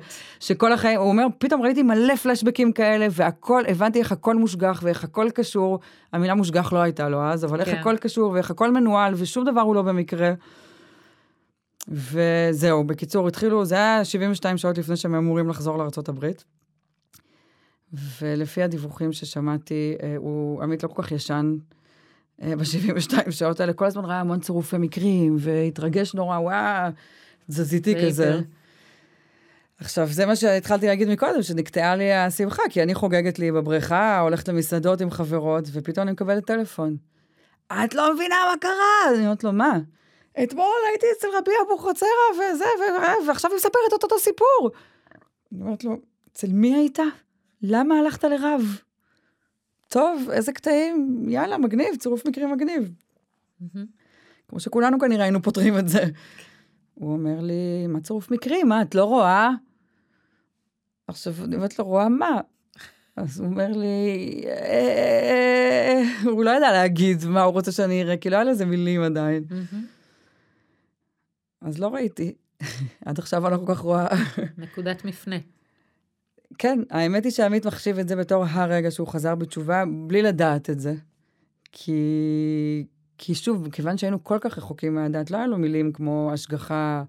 שכל 0.47 0.73
החיים, 0.73 0.99
הוא 0.99 1.09
אומר, 1.09 1.25
פתאום 1.37 1.61
ראיתי 1.61 1.83
מלא 1.83 2.15
פלשבקים 2.15 2.71
כאלה, 2.71 3.07
והכל, 3.11 3.63
הבנתי 3.67 3.99
איך 3.99 4.11
הכל 4.11 4.35
מושגח 4.35 4.79
ואיך 4.83 5.03
הכל 5.03 5.29
קשור, 5.29 5.79
המילה 6.13 6.35
מושגח 6.35 6.73
לא 6.73 6.79
הייתה 6.79 7.09
לו 7.09 7.23
אז, 7.23 7.45
אבל 7.45 7.65
כן. 7.65 7.71
איך 7.71 7.79
הכל 7.79 7.97
קשור 7.97 8.31
ואיך 8.31 8.51
הכל 8.51 8.71
מנוהל, 8.71 9.13
ושום 9.17 9.45
דבר 9.45 9.61
הוא 9.61 9.75
לא 9.75 9.81
במקרה. 9.81 10.33
וזהו, 11.87 12.83
בקיצור, 12.83 13.27
התחילו, 13.27 13.65
זה 13.65 13.75
היה 13.75 14.05
72 14.05 14.57
שעות 14.57 14.77
לפני 14.77 14.95
שהם 14.95 15.15
אמורים 15.15 15.49
לחזור 15.49 15.77
לארה"ב. 15.77 16.25
ולפי 17.93 18.63
הדיווחים 18.63 19.13
ששמעתי, 19.13 19.95
אה, 20.03 20.15
הוא, 20.17 20.63
עמית 20.63 20.83
לא 20.83 20.87
כל 20.87 21.03
כך 21.03 21.11
ישן 21.11 21.55
אה, 22.41 22.55
ב-72 22.55 23.31
שעות 23.31 23.59
האלה, 23.59 23.73
כל 23.73 23.85
הזמן 23.85 24.05
ראה 24.05 24.19
המון 24.19 24.39
צירופי 24.39 24.77
מקרים, 24.77 25.35
והתרגש 25.39 26.13
נורא, 26.13 26.37
וואו, 26.37 26.91
תזזיתי 27.49 27.95
כזה. 28.05 28.39
עכשיו, 29.77 30.07
זה 30.07 30.25
מה 30.25 30.35
שהתחלתי 30.35 30.87
להגיד 30.87 31.09
מקודם, 31.09 31.41
שנקטעה 31.41 31.95
לי 31.95 32.13
השמחה, 32.13 32.63
כי 32.69 32.83
אני 32.83 32.95
חוגגת 32.95 33.39
לי 33.39 33.51
בבריכה, 33.51 34.19
הולכת 34.19 34.47
למסעדות 34.47 35.01
עם 35.01 35.11
חברות, 35.11 35.63
ופתאום 35.71 36.07
אני 36.07 36.11
מקבלת 36.11 36.45
טלפון. 36.45 36.97
את 37.67 37.95
לא 37.95 38.13
מבינה 38.13 38.35
מה 38.51 38.57
קרה! 38.61 39.15
אני 39.15 39.25
אומרת 39.25 39.43
לו, 39.43 39.51
מה? 39.51 39.79
אתמול 40.43 40.65
הייתי 40.89 41.05
אצל 41.17 41.27
רבי 41.37 41.51
אבוחצירא 41.67 42.53
וזה, 42.53 42.65
ועכשיו 43.27 43.51
היא 43.51 43.57
מספרת 43.57 44.03
אותו 44.03 44.19
סיפור. 44.19 44.69
אני 45.51 45.61
אומרת 45.61 45.83
לו, 45.83 45.97
אצל 46.31 46.47
מי 46.47 46.75
היית? 46.75 46.99
למה 47.63 47.95
הלכת 47.99 48.23
לרב? 48.23 48.77
טוב, 49.87 50.29
איזה 50.31 50.51
קטעים, 50.53 51.25
יאללה, 51.29 51.57
מגניב, 51.57 51.95
צירוף 51.99 52.25
מקרים 52.27 52.51
מגניב. 52.51 52.91
כמו 54.47 54.59
שכולנו 54.59 54.99
כנראה 54.99 55.23
היינו 55.23 55.41
פותרים 55.41 55.77
את 55.77 55.87
זה. 55.87 56.03
הוא 56.93 57.13
אומר 57.13 57.39
לי, 57.41 57.87
מה 57.87 57.99
צירוף 58.01 58.31
מקרים? 58.31 58.69
מה, 58.69 58.81
את 58.81 58.95
לא 58.95 59.05
רואה? 59.05 59.49
עכשיו, 61.07 61.33
אני 61.43 61.55
אומרת 61.55 61.79
לו, 61.79 61.85
רואה 61.85 62.09
מה? 62.09 62.41
אז 63.15 63.39
הוא 63.39 63.47
אומר 63.47 63.67
לי, 63.67 64.43
"אה, 64.47 66.01
הוא 66.23 66.43
לא 66.43 66.49
ידע 66.51 66.71
להגיד 66.71 67.25
מה 67.25 67.41
הוא 67.41 67.53
רוצה 67.53 67.71
שאני 67.71 68.01
אראה, 68.01 68.17
כי 68.17 68.29
לא 68.29 68.35
היה 68.35 68.43
לזה 68.43 68.65
מילים 68.65 69.01
עדיין. 69.01 69.43
אז 71.61 71.79
לא 71.79 71.87
ראיתי. 71.87 72.33
עד 73.05 73.19
עכשיו 73.19 73.47
אני 73.47 73.53
לא 73.53 73.57
כל 73.65 73.73
כך 73.75 73.79
רואה. 73.79 74.07
נקודת 74.57 75.05
מפנה. 75.05 75.35
כן, 76.57 76.79
האמת 76.89 77.23
היא 77.23 77.31
שעמית 77.31 77.65
מחשיב 77.65 77.99
את 77.99 78.07
זה 78.07 78.15
בתור 78.15 78.45
הרגע 78.49 78.91
שהוא 78.91 79.07
חזר 79.07 79.35
בתשובה, 79.35 79.83
בלי 80.07 80.21
לדעת 80.21 80.69
את 80.69 80.79
זה. 80.79 80.93
כי, 81.71 82.85
כי 83.17 83.35
שוב, 83.35 83.69
כיוון 83.71 83.97
שהיינו 83.97 84.23
כל 84.23 84.37
כך 84.41 84.57
רחוקים 84.57 84.95
מהדת, 84.95 85.31
לא 85.31 85.37
היה 85.37 85.47
לו 85.47 85.57
מילים 85.57 85.91
כמו 85.91 86.29
השגחה, 86.33 87.03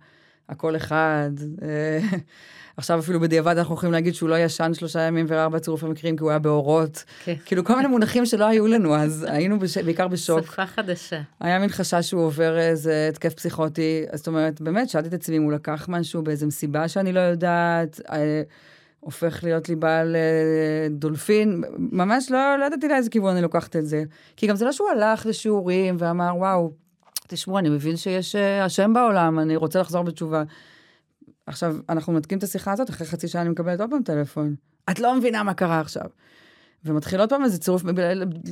הכל 0.49 0.77
אחד. 0.77 1.31
אה, 1.63 2.01
עכשיו 2.77 2.99
אפילו 2.99 3.21
בדיעבד 3.21 3.59
אנחנו 3.59 3.75
יכולים 3.75 3.93
להגיד 3.93 4.15
שהוא 4.15 4.29
לא 4.29 4.39
ישן 4.39 4.75
שלושה 4.75 5.01
ימים 5.01 5.27
וארבע 5.29 5.59
צירופי 5.59 5.87
מקרים, 5.87 6.17
כי 6.17 6.23
הוא 6.23 6.31
היה 6.31 6.39
באורות. 6.39 7.05
כן. 7.25 7.35
כאילו 7.45 7.65
כל 7.65 7.77
מיני 7.77 7.89
מונחים 7.89 8.27
שלא 8.27 8.45
היו 8.45 8.67
לנו, 8.67 8.97
אז 8.97 9.27
היינו 9.31 9.59
בש... 9.59 9.79
בעיקר 9.79 10.09
בשוק. 10.09 10.47
שפה 10.47 10.67
חדשה. 10.67 11.21
היה 11.41 11.59
מין 11.59 11.69
חשש 11.69 12.11
שהוא 12.11 12.23
עובר 12.23 12.59
איזה 12.59 13.09
התקף 13.09 13.35
פסיכוטי, 13.35 14.05
זאת 14.15 14.27
אומרת, 14.27 14.61
באמת, 14.61 14.89
שאלתי 14.89 15.09
את 15.09 15.15
עצמי 15.15 15.37
אם 15.37 15.43
הוא 15.43 15.53
לקח 15.53 15.87
משהו 15.89 16.23
באיזה 16.23 16.47
מסיבה 16.47 16.89
שאני 16.89 17.13
לא 17.13 17.21
יודעת, 17.21 18.01
אה, 18.13 18.43
הופך 19.03 19.45
להיות 19.45 19.69
לי 19.69 19.77
בעל 19.77 20.17
אה, 20.17 20.89
דולפין, 20.91 21.63
ממש 21.79 22.31
לא, 22.31 22.57
לא 22.59 22.65
ידעתי 22.65 22.89
לאיזה 22.89 23.11
כיוון 23.11 23.33
אני 23.33 23.43
לוקחת 23.43 23.77
את 23.77 23.87
זה. 23.87 24.05
כי 24.37 24.47
גם 24.47 24.57
זה 24.57 24.65
לא 24.65 24.73
שהוא 24.73 24.89
הלך 24.89 25.27
לשיעורים 25.27 25.97
ואמר, 25.99 26.33
וואו, 26.37 26.73
תשמעו, 27.29 27.59
אני 27.59 27.69
מבין 27.69 27.97
שיש 27.97 28.37
אה, 28.37 28.65
השם 28.65 28.93
בעולם, 28.93 29.39
אני 29.39 29.57
רוצה 29.57 29.81
לחזור 29.81 30.03
בתשובה. 30.03 30.43
עכשיו, 31.47 31.77
אנחנו 31.89 32.13
מנתקים 32.13 32.39
את 32.39 32.43
השיחה 32.43 32.73
הזאת, 32.73 32.91
אחרי 32.91 33.07
חצי 33.07 33.29
שעה 33.29 33.43
אני 33.43 33.51
מקבלת 33.51 33.81
עוד 33.81 33.91
פעם 33.91 34.03
טלפון. 34.03 34.55
את 34.91 35.01
לא 35.01 35.15
מבינה 35.15 35.43
מה 35.43 35.55
קרה 35.55 35.81
עכשיו. 35.81 36.07
ומתחיל 36.85 37.21
עוד 37.21 37.29
פעם 37.29 37.45
איזה 37.45 37.59
צירוף, 37.59 37.83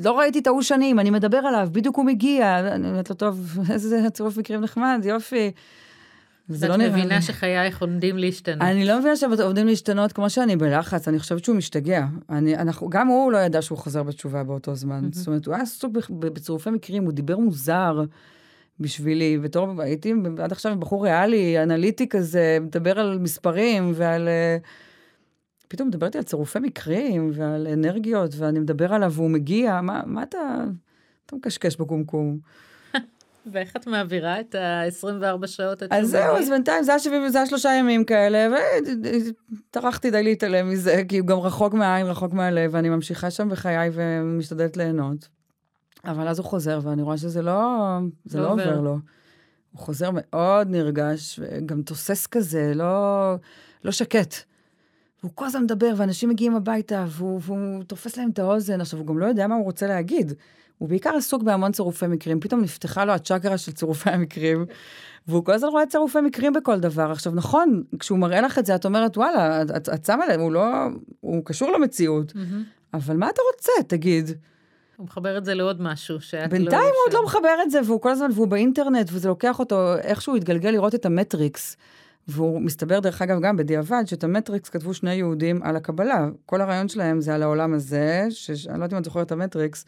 לא 0.04 0.18
ראיתי 0.18 0.38
את 0.38 0.46
ההוא 0.46 0.62
שנים, 0.62 0.98
אני 0.98 1.10
מדבר 1.10 1.38
עליו, 1.38 1.68
בדיוק 1.72 1.96
הוא 1.96 2.04
מגיע. 2.04 2.58
אני 2.58 2.88
אומרת 2.88 3.10
לו, 3.10 3.16
טוב, 3.16 3.56
איזה 3.72 4.10
צירוף 4.12 4.36
מקרים 4.36 4.60
נחמד, 4.60 5.00
יופי. 5.04 5.50
זה 6.50 6.68
לא 6.68 6.76
נראה 6.76 6.96
לי. 6.96 6.96
מבינה 6.96 7.22
שחייך 7.22 7.82
עומדים 7.82 8.18
להשתנות. 8.18 8.62
אני 8.62 8.84
לא 8.84 8.98
מבינה 8.98 9.16
שעומדים 9.16 9.66
להשתנות 9.66 10.12
כמו 10.12 10.30
שאני 10.30 10.56
בלחץ, 10.56 11.08
אני 11.08 11.18
חושבת 11.18 11.44
שהוא 11.44 11.56
משתגע. 11.56 12.06
אני, 12.30 12.56
אנחנו, 12.56 12.88
גם 12.88 13.08
הוא 13.08 13.32
לא 13.32 13.38
ידע 13.38 13.62
שהוא 13.62 13.78
חוזר 13.78 14.02
בתשובה 14.02 14.44
באותו 14.44 14.74
זמן. 14.74 15.08
זאת 15.12 15.26
אומרת, 15.26 15.46
הוא 15.46 15.54
היה 15.54 15.62
עסוק 15.62 15.92
בצירופי 16.10 16.70
מקרים, 16.70 17.04
הוא 17.04 17.12
דיבר 17.12 17.38
מוזר 17.38 18.04
בשבילי. 18.80 19.38
בתור, 19.38 19.82
הייתי 19.82 20.14
עד 20.38 20.52
עכשיו 20.52 20.76
בחור 20.78 21.04
ריאלי, 21.04 21.62
אנליטי 21.62 22.08
כזה, 22.08 22.58
מדבר 22.60 23.00
על 23.00 23.18
מספרים 23.18 23.92
ועל... 23.94 24.28
אה, 24.28 24.56
פתאום 25.68 25.88
מדברתי 25.88 26.18
על 26.18 26.24
צירופי 26.24 26.58
מקרים 26.58 27.30
ועל 27.34 27.66
אנרגיות, 27.66 28.34
ואני 28.36 28.58
מדבר 28.58 28.94
עליו 28.94 29.12
והוא 29.12 29.30
מגיע, 29.30 29.80
מה, 29.80 30.02
מה 30.06 30.22
אתה... 30.22 30.38
אתה 31.26 31.36
מקשקש 31.36 31.76
בקומקום. 31.76 32.38
ואיך 33.52 33.76
את 33.76 33.86
מעבירה 33.86 34.40
את 34.40 34.54
ה-24 34.54 35.46
שעות? 35.46 35.82
אז 35.90 36.08
זהו? 36.08 36.36
אז 36.36 36.50
בינתיים 36.50 36.82
זה 36.82 36.92
היה 36.92 36.98
70, 36.98 37.28
זה 37.28 37.38
היה 37.38 37.46
שלושה 37.46 37.74
ימים 37.74 38.04
כאלה, 38.04 38.56
וטרחתי 39.70 40.10
די 40.10 40.22
להתעלם 40.22 40.70
מזה, 40.70 41.02
כי 41.08 41.18
הוא 41.18 41.26
גם 41.26 41.38
רחוק 41.38 41.74
מהעין, 41.74 42.06
רחוק 42.06 42.32
מהלב, 42.32 42.70
ואני 42.74 42.88
ממשיכה 42.88 43.30
שם 43.30 43.48
בחיי 43.48 43.90
ומשתדלת 43.92 44.76
ליהנות. 44.76 45.28
אבל 46.04 46.28
אז 46.28 46.38
הוא 46.38 46.46
חוזר, 46.46 46.80
ואני 46.82 47.02
רואה 47.02 47.16
שזה 47.16 47.42
לא, 47.42 47.98
זה 48.24 48.38
לא 48.38 48.44
לא 48.44 48.52
עובר. 48.52 48.68
עובר 48.68 48.80
לו. 48.80 48.98
הוא 49.72 49.80
חוזר 49.80 50.10
מאוד 50.12 50.68
נרגש, 50.70 51.40
וגם 51.42 51.82
תוסס 51.82 52.26
כזה, 52.26 52.72
לא, 52.74 53.34
לא 53.84 53.92
שקט. 53.92 54.34
והוא 55.22 55.32
כל 55.34 55.44
הזמן 55.44 55.62
מדבר, 55.62 55.92
ואנשים 55.96 56.28
מגיעים 56.28 56.56
הביתה, 56.56 57.04
והוא, 57.08 57.40
והוא 57.44 57.82
תופס 57.84 58.16
להם 58.16 58.30
את 58.30 58.38
האוזן. 58.38 58.80
עכשיו, 58.80 58.98
הוא 58.98 59.06
גם 59.06 59.18
לא 59.18 59.26
יודע 59.26 59.46
מה 59.46 59.54
הוא 59.54 59.64
רוצה 59.64 59.86
להגיד. 59.86 60.32
הוא 60.80 60.88
בעיקר 60.88 61.10
עסוק 61.16 61.42
בהמון 61.42 61.72
צירופי 61.72 62.06
מקרים. 62.06 62.40
פתאום 62.40 62.60
נפתחה 62.60 63.04
לו 63.04 63.12
הצ'קרה 63.12 63.58
של 63.58 63.72
צירופי 63.72 64.10
המקרים, 64.10 64.66
והוא 65.28 65.44
כל 65.44 65.52
הזמן 65.52 65.68
רואה 65.68 65.86
צירופי 65.86 66.20
מקרים 66.20 66.52
בכל 66.52 66.80
דבר. 66.80 67.10
עכשיו, 67.10 67.32
נכון, 67.34 67.82
כשהוא 67.98 68.18
מראה 68.18 68.40
לך 68.40 68.58
את 68.58 68.66
זה, 68.66 68.74
את 68.74 68.84
אומרת, 68.84 69.16
וואלה, 69.16 69.62
את, 69.62 69.88
את 69.88 70.04
שמה 70.04 70.26
לב, 70.26 70.40
הוא 70.40 70.52
לא... 70.52 70.66
הוא 71.20 71.44
קשור 71.44 71.72
למציאות. 71.72 72.34
מהמם. 72.34 72.64
אבל 72.94 73.16
מה 73.16 73.30
אתה 73.30 73.42
רוצה, 73.52 73.72
תגיד? 73.88 74.30
הוא 74.96 75.06
מחבר 75.06 75.38
את 75.38 75.44
זה 75.44 75.54
לעוד 75.54 75.82
משהו 75.82 76.20
שאת 76.20 76.42
לא... 76.42 76.48
בינתיים 76.48 76.82
הוא 76.82 77.02
עוד 77.06 77.12
לא 77.12 77.24
מחבר 77.24 77.54
את 77.62 77.70
זה, 77.70 77.80
והוא 77.86 78.00
כל 78.00 78.10
הזמן, 78.10 78.30
והוא 78.34 78.48
באינטרנט, 78.48 79.10
וזה 79.12 79.28
לוקח 79.28 79.58
אותו, 79.58 79.96
איכשהו 79.98 80.36
התגלגל 80.36 80.70
לראות 80.70 80.94
את 80.94 81.06
המטריקס. 81.06 81.76
והוא 82.28 82.60
מסתבר, 82.60 83.00
דרך 83.00 83.22
אגב, 83.22 83.40
גם 83.40 83.56
בדיעבד, 83.56 84.02
שאת 84.06 84.24
המטריקס 84.24 84.68
כתבו 84.68 84.94
שני 84.94 85.14
יהודים 85.14 85.62
על 85.62 85.76
הקבלה. 85.76 86.28
כל 86.46 86.60
הרעיון 86.60 86.88
שלהם 86.88 87.20
זה 87.20 87.34
על 87.34 87.42
העולם 87.42 87.74
הזה, 87.74 88.26
שאני 88.30 88.78
לא 88.78 88.84
יודעת 88.84 88.92
אם 88.92 88.98
את 88.98 89.04
זוכרת 89.04 89.26
את 89.26 89.32
המטריקס, 89.32 89.84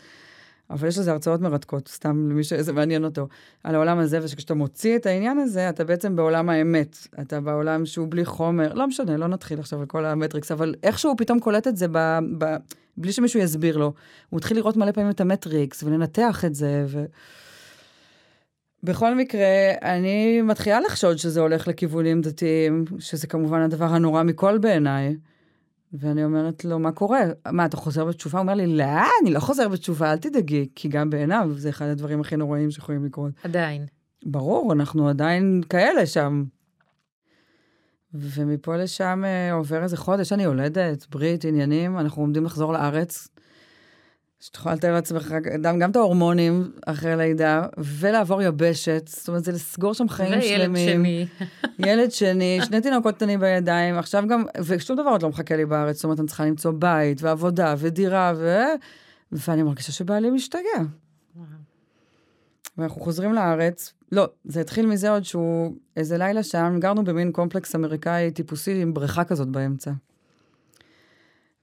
אבל 0.71 0.89
יש 0.89 0.99
לזה 0.99 1.13
הרצאות 1.13 1.41
מרתקות, 1.41 1.89
סתם 1.89 2.31
למי 2.31 2.45
שזה 2.45 2.73
מעניין 2.73 3.05
אותו, 3.05 3.29
על 3.65 3.75
העולם 3.75 3.99
הזה, 3.99 4.19
ושכשאתה 4.23 4.55
מוציא 4.55 4.97
את 4.97 5.07
העניין 5.07 5.39
הזה, 5.39 5.69
אתה 5.69 5.85
בעצם 5.85 6.17
בעולם 6.17 6.49
האמת. 6.49 6.97
אתה 7.21 7.41
בעולם 7.41 7.87
שהוא 7.87 8.07
בלי 8.11 8.25
חומר, 8.25 8.73
לא 8.73 8.87
משנה, 8.87 9.17
לא 9.17 9.27
נתחיל 9.27 9.59
עכשיו 9.59 9.81
על 9.81 9.87
כל 9.87 10.05
המטריקס, 10.05 10.53
אבל 10.53 10.75
איכשהו 10.83 11.11
הוא 11.11 11.19
פתאום 11.19 11.41
קולט 11.41 11.69
את 11.69 11.77
זה 11.77 11.87
ב, 11.93 12.19
ב, 12.39 12.57
בלי 12.97 13.13
שמישהו 13.13 13.41
יסביר 13.41 13.77
לו. 13.77 13.93
הוא 14.31 14.39
התחיל 14.39 14.57
לראות 14.57 14.77
מלא 14.77 14.93
פעמים 14.93 15.11
את 15.11 15.21
המטריקס, 15.21 15.83
ולנתח 15.83 16.45
את 16.45 16.55
זה, 16.55 16.85
ו... 16.89 17.05
בכל 18.85 19.15
מקרה, 19.15 19.71
אני 19.83 20.43
מתחילה 20.43 20.81
לחשוד 20.81 21.17
שזה 21.17 21.41
הולך 21.41 21.69
לכיוונים 21.69 22.21
דתיים, 22.21 22.85
שזה 22.99 23.27
כמובן 23.27 23.61
הדבר 23.61 23.85
הנורא 23.85 24.23
מכל 24.23 24.59
בעיניי. 24.59 25.17
ואני 25.93 26.25
אומרת 26.25 26.65
לו, 26.65 26.79
מה 26.79 26.93
קורה? 26.93 27.21
מה, 27.51 27.65
אתה 27.65 27.77
חוזר 27.77 28.05
בתשובה? 28.05 28.39
הוא 28.39 28.43
אומר 28.43 28.55
לי, 28.55 28.67
לא, 28.67 28.85
אני 29.23 29.31
לא 29.31 29.41
חוזר 29.41 29.69
בתשובה, 29.69 30.13
אל 30.13 30.17
תדאגי, 30.17 30.69
כי 30.75 30.89
גם 30.89 31.11
בעיניו 31.11 31.51
זה 31.57 31.69
אחד 31.69 31.87
הדברים 31.87 32.21
הכי 32.21 32.37
נוראים 32.37 32.71
שיכולים 32.71 33.05
לקרות. 33.05 33.33
עדיין. 33.45 33.87
ברור, 34.27 34.73
אנחנו 34.73 35.09
עדיין 35.09 35.63
כאלה 35.69 36.07
שם. 36.07 36.45
ומפה 38.15 38.77
לשם 38.77 39.23
אה, 39.25 39.53
עובר 39.53 39.83
איזה 39.83 39.97
חודש, 39.97 40.33
אני 40.33 40.43
יולדת, 40.43 41.07
ברית, 41.11 41.45
עניינים, 41.45 41.99
אנחנו 41.99 42.23
עומדים 42.23 42.45
לחזור 42.45 42.73
לארץ. 42.73 43.29
שאתה 44.43 44.59
יכול 44.59 44.73
לתאר 44.73 44.93
לעצמך 44.93 45.35
גם, 45.61 45.79
גם 45.79 45.91
את 45.91 45.97
ההורמונים 45.97 46.73
אחרי 46.87 47.17
לידה, 47.17 47.67
ולעבור 47.79 48.43
יבשת, 48.43 49.03
זאת 49.09 49.29
אומרת, 49.29 49.45
זה 49.45 49.53
לסגור 49.53 49.95
שם 49.95 50.09
חיים 50.09 50.33
וילד 50.33 50.63
שלמים. 50.63 50.89
שני. 50.89 51.27
ילד 51.89 52.13
שני, 52.13 52.61
שני 52.65 52.81
תינוקות 52.81 53.15
קטנים 53.15 53.41
בידיים, 53.41 53.99
עכשיו 53.99 54.25
גם, 54.29 54.45
ושום 54.65 54.97
דבר 54.97 55.11
עוד 55.11 55.23
לא 55.23 55.29
מחכה 55.29 55.57
לי 55.57 55.67
בארץ, 55.67 55.97
זאת 55.97 56.05
אומרת, 56.05 56.21
אני 56.21 56.29
צריכה 56.29 56.45
למצוא 56.45 56.73
בית, 56.79 57.23
ועבודה, 57.23 57.75
ודירה, 57.79 58.33
ו... 58.37 58.63
ואני 59.33 59.63
מרגישה 59.63 59.93
שבעלי 59.93 60.31
משתגע. 60.31 60.83
ואנחנו 62.79 63.01
חוזרים 63.01 63.33
לארץ. 63.33 63.93
לא, 64.13 64.29
זה 64.45 64.61
התחיל 64.61 64.87
מזה 64.87 65.11
עוד 65.11 65.25
שהוא, 65.25 65.77
איזה 65.97 66.19
לילה 66.19 66.43
שם, 66.43 66.77
גרנו 66.79 67.05
במין 67.05 67.33
קומפלקס 67.33 67.75
אמריקאי 67.75 68.31
טיפוסי 68.31 68.83
עם 68.83 68.95
בריכה 68.95 69.25
כזאת 69.25 69.49
באמצע. 69.49 69.91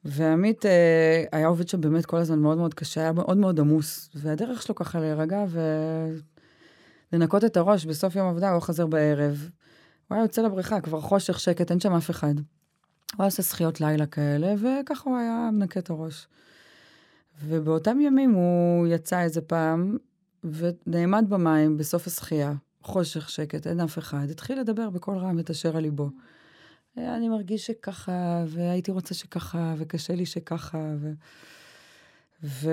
ועמית 0.06 0.66
אה, 0.66 1.24
היה 1.32 1.48
עובד 1.48 1.68
שם 1.68 1.82
באמת 1.82 2.06
כל 2.06 2.18
הזמן 2.18 2.40
מאוד 2.40 2.58
מאוד 2.58 2.74
קשה, 2.74 3.02
היה 3.02 3.12
מאוד 3.12 3.38
מאוד 3.38 3.60
עמוס, 3.60 4.10
והדרך 4.16 4.62
שלו 4.62 4.76
ככה 4.76 5.00
להירגע 5.00 5.46
ולנקות 7.14 7.46
את 7.46 7.58
הראש 7.58 7.86
בסוף 7.86 8.16
יום 8.16 8.28
עבודה, 8.28 8.52
הוא 8.52 8.62
חוזר 8.62 8.88
בערב. 8.88 9.50
הוא 10.08 10.16
היה 10.16 10.24
יוצא 10.24 10.42
לבריכה, 10.42 10.82
כבר 10.82 11.02
חושך, 11.02 11.40
שקט, 11.40 11.72
אין 11.72 11.80
שם 11.80 11.94
אף 11.94 12.10
אחד. 12.10 12.34
הוא 12.36 12.44
היה 13.20 13.26
עושה 13.26 13.44
שחיות 13.44 13.82
לילה 13.82 14.06
כאלה, 14.06 14.54
וככה 14.58 15.10
הוא 15.10 15.18
היה 15.18 15.50
מנקה 15.54 15.80
את 15.80 15.90
הראש. 15.90 16.28
ובאותם 17.46 18.02
ימים 18.02 18.32
הוא 18.32 18.88
יצא 18.88 19.22
איזה 19.22 19.42
פעם, 19.42 19.98
ונעמד 20.44 21.26
במים 21.30 21.78
בסוף 21.78 22.08
השחייה, 22.08 22.54
חושך, 22.84 23.30
שקט, 23.30 23.68
אין 23.68 23.80
אף 23.80 23.98
אחד, 23.98 24.30
התחיל 24.32 24.60
לדבר 24.60 24.90
בקול 24.90 25.18
רם 25.18 25.40
את 25.40 25.50
אשר 25.50 25.78
על 25.78 25.84
ליבו. 25.84 26.10
אני 27.08 27.30
מרגיש 27.30 27.66
שככה, 27.68 28.44
והייתי 28.48 28.92
רוצה 28.92 29.14
שככה, 29.14 29.74
וקשה 29.78 30.16
לי 30.16 30.26
שככה, 30.26 30.94
ו... 31.00 31.12
ו... 32.44 32.72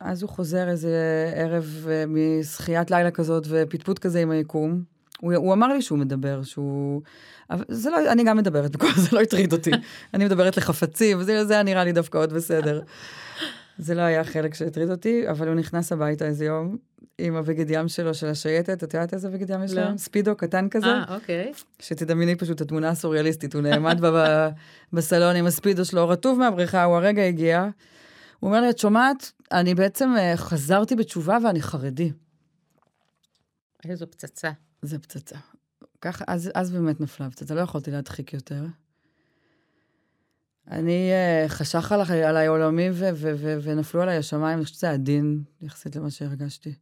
אז 0.00 0.22
הוא 0.22 0.30
חוזר 0.30 0.68
איזה 0.68 1.32
ערב 1.36 1.86
אה, 1.90 2.04
משחיית 2.06 2.90
לילה 2.90 3.10
כזאת 3.10 3.46
ופטפוט 3.48 3.98
כזה 3.98 4.20
עם 4.20 4.30
היקום. 4.30 4.82
הוא, 5.20 5.34
הוא 5.34 5.52
אמר 5.52 5.68
לי 5.68 5.82
שהוא 5.82 5.98
מדבר, 5.98 6.42
שהוא... 6.42 7.02
אבל 7.50 7.64
זה 7.68 7.90
לא, 7.90 8.12
אני 8.12 8.24
גם 8.24 8.36
מדברת, 8.36 8.76
זה 8.96 9.08
לא 9.12 9.20
הטריד 9.20 9.52
אותי. 9.52 9.70
אני 10.14 10.24
מדברת 10.24 10.56
לחפצים, 10.56 11.22
זה 11.22 11.54
היה 11.54 11.62
נראה 11.62 11.84
לי 11.84 11.92
דווקא 11.92 12.18
עוד 12.18 12.32
בסדר. 12.32 12.80
זה 13.78 13.94
לא 13.94 14.02
היה 14.02 14.20
החלק 14.20 14.54
שהטריד 14.54 14.90
אותי, 14.90 15.30
אבל 15.30 15.48
הוא 15.48 15.54
נכנס 15.54 15.92
הביתה 15.92 16.24
איזה 16.24 16.44
יום 16.44 16.76
עם 17.18 17.36
הבגד 17.36 17.70
ים 17.70 17.88
שלו, 17.88 18.14
של 18.14 18.26
השייטת, 18.26 18.84
את 18.84 18.94
יודעת 18.94 19.14
איזה 19.14 19.30
בגד 19.30 19.50
ים 19.50 19.62
יש 19.62 19.72
לא. 19.72 19.90
לו? 19.90 19.98
ספידו 19.98 20.36
קטן 20.36 20.68
כזה. 20.68 20.86
אה, 20.86 21.14
אוקיי. 21.14 21.52
שתדמייני 21.78 22.36
פשוט 22.36 22.56
את 22.56 22.60
התמונה 22.60 22.88
הסוריאליסטית, 22.88 23.54
הוא 23.54 23.62
נעמד 23.62 24.00
בה 24.00 24.50
בסלון 24.92 25.36
עם 25.36 25.46
הספידו 25.46 25.84
שלו, 25.84 26.08
רטוב 26.08 26.38
מהבריכה, 26.38 26.84
הוא 26.84 26.96
הרגע 26.96 27.22
הגיע. 27.26 27.68
הוא 28.40 28.48
אומר 28.48 28.60
לי, 28.60 28.70
את 28.70 28.78
שומעת, 28.78 29.32
אני 29.52 29.74
בעצם 29.74 30.14
אה, 30.18 30.36
חזרתי 30.36 30.96
בתשובה 30.96 31.38
ואני 31.44 31.62
חרדי. 31.62 32.12
איזו 33.84 34.06
פצצה. 34.10 34.50
זה 34.82 34.98
פצצה. 34.98 35.36
ככה, 36.00 36.24
אז, 36.28 36.50
אז 36.54 36.70
באמת 36.70 37.00
נפלה 37.00 37.26
הפצצה, 37.26 37.54
לא 37.54 37.60
יכולתי 37.60 37.90
להדחיק 37.90 38.32
יותר. 38.32 38.64
אני, 40.70 41.10
uh, 41.46 41.48
חשך 41.48 41.92
עליי, 41.92 42.24
עליי 42.24 42.46
עולמי 42.46 42.90
ו- 42.92 43.10
ו- 43.14 43.32
ו- 43.36 43.58
ונפלו 43.62 44.02
עליי 44.02 44.16
השמיים, 44.16 44.58
אני 44.58 44.64
חושבת 44.64 44.78
שזה 44.78 44.90
עדין 44.90 45.42
יחסית 45.62 45.96
למה 45.96 46.10
שהרגשתי. 46.10 46.74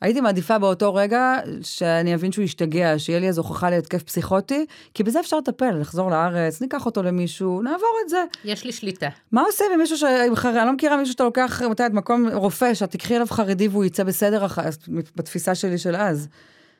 הייתי 0.00 0.20
מעדיפה 0.20 0.58
באותו 0.58 0.94
רגע 0.94 1.34
שאני 1.62 2.14
אבין 2.14 2.32
שהוא 2.32 2.44
ישתגע, 2.44 2.98
שיהיה 2.98 3.18
לי 3.18 3.26
איזו 3.26 3.42
הוכחה 3.42 3.70
להתקף 3.70 4.02
פסיכוטי, 4.02 4.66
כי 4.94 5.02
בזה 5.02 5.20
אפשר 5.20 5.38
לטפל, 5.38 5.70
לחזור 5.80 6.10
לארץ, 6.10 6.60
ניקח 6.60 6.86
אותו 6.86 7.02
למישהו, 7.02 7.62
נעבור 7.62 7.96
את 8.04 8.08
זה. 8.08 8.24
יש 8.44 8.64
לי 8.64 8.72
שליטה. 8.72 9.08
מה 9.32 9.42
עושים 9.42 9.66
עם 9.74 9.78
מישהו 9.78 9.96
ש... 9.96 10.04
אני 10.04 10.66
לא 10.66 10.72
מכירה 10.72 10.96
מישהו 10.96 11.12
שאתה 11.12 11.24
לוקח, 11.24 11.62
מתי 11.70 11.86
את 11.86 11.92
מקום 11.92 12.28
רופא, 12.28 12.74
שאת 12.74 12.90
תקחי 12.90 13.16
אליו 13.16 13.26
חרדי 13.26 13.68
והוא 13.68 13.84
יצא 13.84 14.04
בסדר, 14.04 14.46
אח... 14.46 14.58
בתפיסה 14.88 15.54
שלי 15.54 15.78
של 15.78 15.96
אז. 15.96 16.28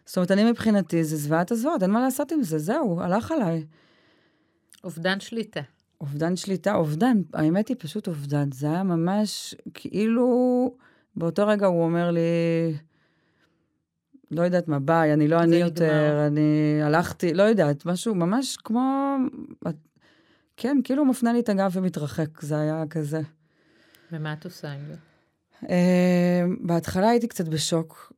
זאת 0.06 0.16
אומרת, 0.16 0.30
אני 0.30 0.50
מבחינתי, 0.50 1.04
זה 1.04 1.16
זוועת 1.16 1.50
הזוועות, 1.50 1.82
אין 1.82 1.90
מה 1.90 2.00
לעשות 2.00 2.32
עם 2.32 2.42
זה, 2.42 2.58
זהו, 2.58 3.00
הלך 3.00 3.32
עליי. 3.32 3.64
אובדן 4.84 5.20
שליטה. 5.20 5.60
אובדן 6.00 6.36
שליטה, 6.36 6.74
אובדן, 6.74 7.22
האמת 7.34 7.68
היא 7.68 7.76
פשוט 7.78 8.08
אובדן. 8.08 8.52
זה 8.52 8.66
היה 8.66 8.82
ממש 8.82 9.54
כאילו, 9.74 10.74
באותו 11.16 11.46
רגע 11.46 11.66
הוא 11.66 11.84
אומר 11.84 12.10
לי, 12.10 12.20
לא 14.30 14.42
יודעת 14.42 14.68
מה, 14.68 14.78
ביי, 14.78 15.12
אני 15.12 15.28
לא 15.28 15.38
אני 15.38 15.46
נגמר. 15.46 15.58
יותר, 15.58 16.26
אני 16.26 16.80
הלכתי, 16.82 17.34
לא 17.34 17.42
יודעת, 17.42 17.86
משהו 17.86 18.14
ממש 18.14 18.56
כמו, 18.56 19.16
כן, 20.56 20.76
כאילו 20.84 21.02
הוא 21.02 21.10
מפנה 21.10 21.32
לי 21.32 21.40
את 21.40 21.48
הגב 21.48 21.70
ומתרחק, 21.74 22.42
זה 22.42 22.60
היה 22.60 22.84
כזה. 22.90 23.20
ומה 24.12 24.32
את 24.32 24.44
עושה 24.44 24.72
עם 24.72 24.80
זה? 24.86 24.94
Uh, 25.62 25.66
בהתחלה 26.60 27.08
הייתי 27.08 27.28
קצת 27.28 27.48
בשוק. 27.48 28.12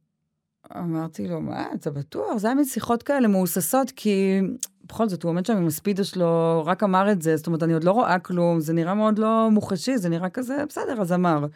אמרתי 0.76 1.28
לו, 1.28 1.40
מה, 1.40 1.66
אתה 1.74 1.90
בטוח? 1.90 2.36
זה 2.36 2.46
היה 2.46 2.54
מין 2.54 2.64
שיחות 2.64 3.02
כאלה 3.02 3.28
מהוססות, 3.28 3.90
כי 3.96 4.40
בכל 4.86 5.08
זאת, 5.08 5.22
הוא 5.22 5.30
עומד 5.30 5.46
שם 5.46 5.56
עם 5.56 5.66
הספידו 5.66 6.04
שלו, 6.04 6.62
רק 6.66 6.82
אמר 6.82 7.12
את 7.12 7.22
זה, 7.22 7.36
זאת 7.36 7.46
אומרת, 7.46 7.62
אני 7.62 7.72
עוד 7.72 7.84
לא 7.84 7.90
רואה 7.90 8.18
כלום, 8.18 8.60
זה 8.60 8.72
נראה 8.72 8.94
מאוד 8.94 9.18
לא 9.18 9.48
מוחשי, 9.50 9.98
זה 9.98 10.08
נראה 10.08 10.28
כזה, 10.28 10.64
בסדר, 10.68 11.00
אז 11.00 11.12
אמר. 11.12 11.46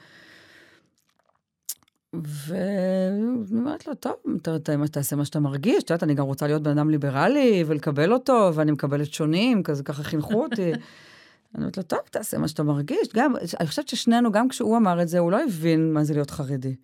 ואני 2.13 3.59
אומרת 3.59 3.87
לו, 3.87 3.95
טוב, 3.95 4.13
אתה, 4.43 4.57
אתה, 4.57 4.73
תעשה 4.91 5.17
מה 5.17 5.25
שאתה 5.25 5.41
מרגיש, 5.41 5.85
את 5.85 5.91
יודעת, 5.91 6.03
אני 6.03 6.15
גם 6.15 6.25
רוצה 6.25 6.47
להיות 6.47 6.63
בן 6.63 6.71
אדם 6.71 6.91
ליברלי 6.91 7.65
ולקבל 7.67 8.13
אותו, 8.13 8.51
ואני 8.55 8.73
מקבלת 8.73 9.13
שונים, 9.13 9.63
כזה 9.63 9.83
ככה 9.83 10.03
חינכו 10.03 10.43
אותי. 10.43 10.73
אני 11.55 11.63
אומרת 11.63 11.77
לו, 11.77 11.83
טוב, 11.83 11.99
תעשה 12.11 12.39
מה 12.39 12.49
שאתה 12.49 12.63
מרגיש. 12.63 13.09
גם, 13.15 13.35
אני 13.61 13.67
חושבת 13.69 13.89
ששנינו, 13.89 14.33
גם 14.33 14.49
כשהוא 14.49 14.77
אמר 14.77 15.03
את 15.03 15.09
זה, 15.09 15.19
הוא 15.19 15.33
לא 15.33 15.45
הבין 15.45 15.93
מה 15.93 16.05
זה 16.05 16.15
להיות 16.15 16.31
חרדי. 16.31 16.75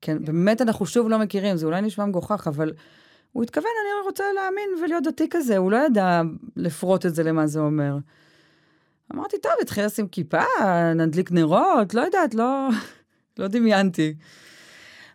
כן, 0.00 0.24
באמת 0.24 0.62
אנחנו 0.62 0.86
שוב 0.86 1.08
לא 1.08 1.18
מכירים, 1.18 1.56
זה 1.56 1.66
אולי 1.66 1.80
נשמע 1.80 2.04
מגוחך, 2.04 2.46
אבל 2.46 2.72
הוא 3.32 3.42
התכוון, 3.42 3.70
אני 3.84 4.06
רוצה 4.06 4.24
להאמין 4.34 4.70
ולהיות 4.84 5.04
דתי 5.04 5.26
כזה, 5.30 5.56
הוא 5.56 5.70
לא 5.70 5.76
ידע 5.86 6.22
לפרוט 6.56 7.06
את 7.06 7.14
זה 7.14 7.22
למה 7.22 7.46
זה 7.46 7.60
אומר. 7.60 7.96
אמרתי, 9.14 9.36
טוב, 9.42 9.52
התחיל 9.62 9.84
לשים 9.84 10.08
כיפה, 10.08 10.42
נדליק 10.94 11.32
נרות, 11.32 11.94
לא 11.94 12.00
יודעת, 12.00 12.34
לא, 12.34 12.68
לא 13.38 13.48
דמיינתי. 13.48 14.14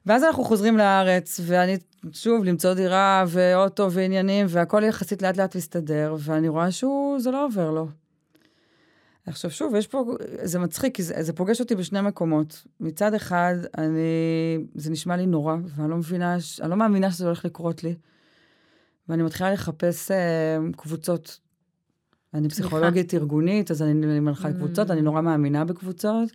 ואז 0.06 0.24
אנחנו 0.24 0.44
חוזרים 0.44 0.78
לארץ, 0.78 1.40
ואני, 1.44 1.78
שוב, 2.12 2.44
למצוא 2.44 2.74
דירה 2.74 3.24
ואוטו 3.28 3.92
ועניינים, 3.92 4.46
והכל 4.50 4.84
יחסית 4.84 5.22
לאט 5.22 5.38
לאט 5.38 5.56
מסתדר, 5.56 6.16
ואני 6.20 6.48
רואה 6.48 6.72
שהוא, 6.72 7.20
זה 7.20 7.32
לא 7.32 7.46
עובר 7.46 7.72
לו. 7.72 7.88
עכשיו 9.28 9.52
שוב, 9.52 9.76
יש 9.76 9.88
פה, 9.88 10.06
זה 10.44 10.60
מצחיק, 10.60 10.96
כי 10.96 11.04
זה, 11.04 11.14
זה 11.24 11.34
פוגש 11.34 11.60
אותי 11.60 11.76
בשני 11.76 12.02
מקומות. 12.02 12.64
מצד 12.80 13.14
אחד, 13.14 13.56
אני, 13.78 14.00
זה 14.76 14.92
נשמע 14.92 15.16
לי 15.18 15.26
נורא, 15.26 15.56
ואני 15.76 15.90
לא 15.90 15.98
מבינה, 15.98 16.38
אני 16.62 16.70
לא 16.70 16.76
מאמינה 16.76 17.12
שזה 17.12 17.26
הולך 17.26 17.46
לקרות 17.46 17.84
לי. 17.84 17.96
ואני 19.10 19.24
מתחילה 19.24 19.54
לחפש 19.54 20.12
אה, 20.12 20.58
קבוצות. 20.78 21.40
אני 22.34 22.50
פסיכולוגית 22.50 23.14
ארגונית, 23.14 23.72
אז 23.72 23.82
אני, 23.82 23.92
אני 23.92 24.20
מנחה 24.20 24.50
Mm. 24.50 24.54
קבוצות, 24.54 24.92
אני 24.92 25.02
נורא 25.02 25.22
מאמינה 25.22 25.66
בקבוצות. 25.66 26.30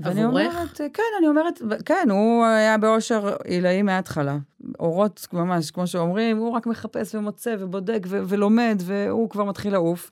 ואני 0.00 0.22
עבורך? 0.22 0.46
אומרת, 0.54 0.80
כן, 0.94 1.02
אני 1.18 1.28
אומרת, 1.28 1.62
כן, 1.84 2.06
הוא 2.10 2.44
היה 2.44 2.78
באושר 2.78 3.34
עילאי 3.44 3.82
מההתחלה. 3.82 4.38
אורות 4.80 5.26
ממש, 5.32 5.70
כמו 5.70 5.86
שאומרים, 5.86 6.36
הוא 6.36 6.50
רק 6.50 6.66
מחפש 6.66 7.14
ומוצא 7.14 7.56
ובודק 7.58 8.02
ו- 8.06 8.20
ולומד, 8.28 8.82
והוא 8.84 9.30
כבר 9.30 9.44
מתחיל 9.44 9.72
לעוף. 9.72 10.10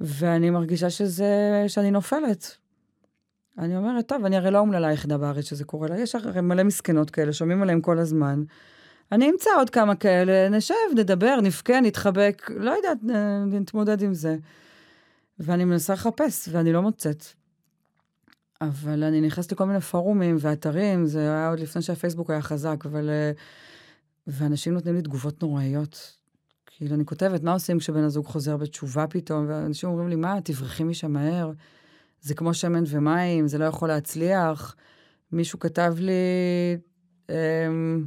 ואני 0.00 0.50
מרגישה 0.50 0.90
שזה, 0.90 1.64
שאני 1.68 1.90
נופלת. 1.90 2.56
אני 3.58 3.76
אומרת, 3.76 4.08
טוב, 4.08 4.24
אני 4.24 4.36
הרי 4.36 4.50
לא 4.50 4.58
אומללה 4.58 4.88
היחידה 4.88 5.18
בארץ 5.18 5.44
שזה 5.44 5.64
קורה 5.64 5.88
לה, 5.88 6.00
יש 6.00 6.14
הרי 6.14 6.40
מלא 6.40 6.62
מסכנות 6.62 7.10
כאלה, 7.10 7.32
שומעים 7.32 7.62
עליהן 7.62 7.80
כל 7.80 7.98
הזמן. 7.98 8.42
אני 9.12 9.30
אמצא 9.30 9.50
עוד 9.56 9.70
כמה 9.70 9.94
כאלה, 9.94 10.48
נשב, 10.48 10.74
נדבר, 10.96 11.38
נבכה, 11.42 11.80
נתחבק, 11.80 12.50
לא 12.56 12.70
יודעת, 12.70 12.98
נ- 13.02 13.60
נתמודד 13.60 14.02
עם 14.02 14.14
זה. 14.14 14.36
ואני 15.38 15.64
מנסה 15.64 15.92
לחפש, 15.92 16.48
ואני 16.52 16.72
לא 16.72 16.82
מוצאת. 16.82 17.24
אבל 18.60 19.04
אני 19.04 19.20
נכנסת 19.20 19.52
לכל 19.52 19.64
מיני 19.64 19.80
פורומים 19.80 20.36
ואתרים, 20.40 21.06
זה 21.06 21.20
היה 21.20 21.48
עוד 21.48 21.60
לפני 21.60 21.82
שהפייסבוק 21.82 22.30
היה 22.30 22.42
חזק, 22.42 22.86
אבל... 22.86 23.10
אה, 23.10 23.32
ואנשים 24.26 24.74
נותנים 24.74 24.94
לי 24.94 25.02
תגובות 25.02 25.42
נוראיות. 25.42 26.19
כאילו, 26.80 26.94
אני 26.94 27.04
כותבת, 27.06 27.42
מה 27.42 27.52
עושים 27.52 27.78
כשבן 27.78 28.04
הזוג 28.04 28.26
חוזר 28.26 28.56
בתשובה 28.56 29.06
פתאום? 29.06 29.46
ואנשים 29.48 29.88
אומרים 29.88 30.08
לי, 30.08 30.16
מה, 30.16 30.38
תברחי 30.44 30.84
משם 30.84 31.12
מהר. 31.12 31.52
זה 32.20 32.34
כמו 32.34 32.54
שמן 32.54 32.82
ומים, 32.86 33.48
זה 33.48 33.58
לא 33.58 33.64
יכול 33.64 33.88
להצליח. 33.88 34.76
מישהו 35.32 35.58
כתב 35.58 35.94
לי, 35.98 36.12
אמ, 37.30 38.06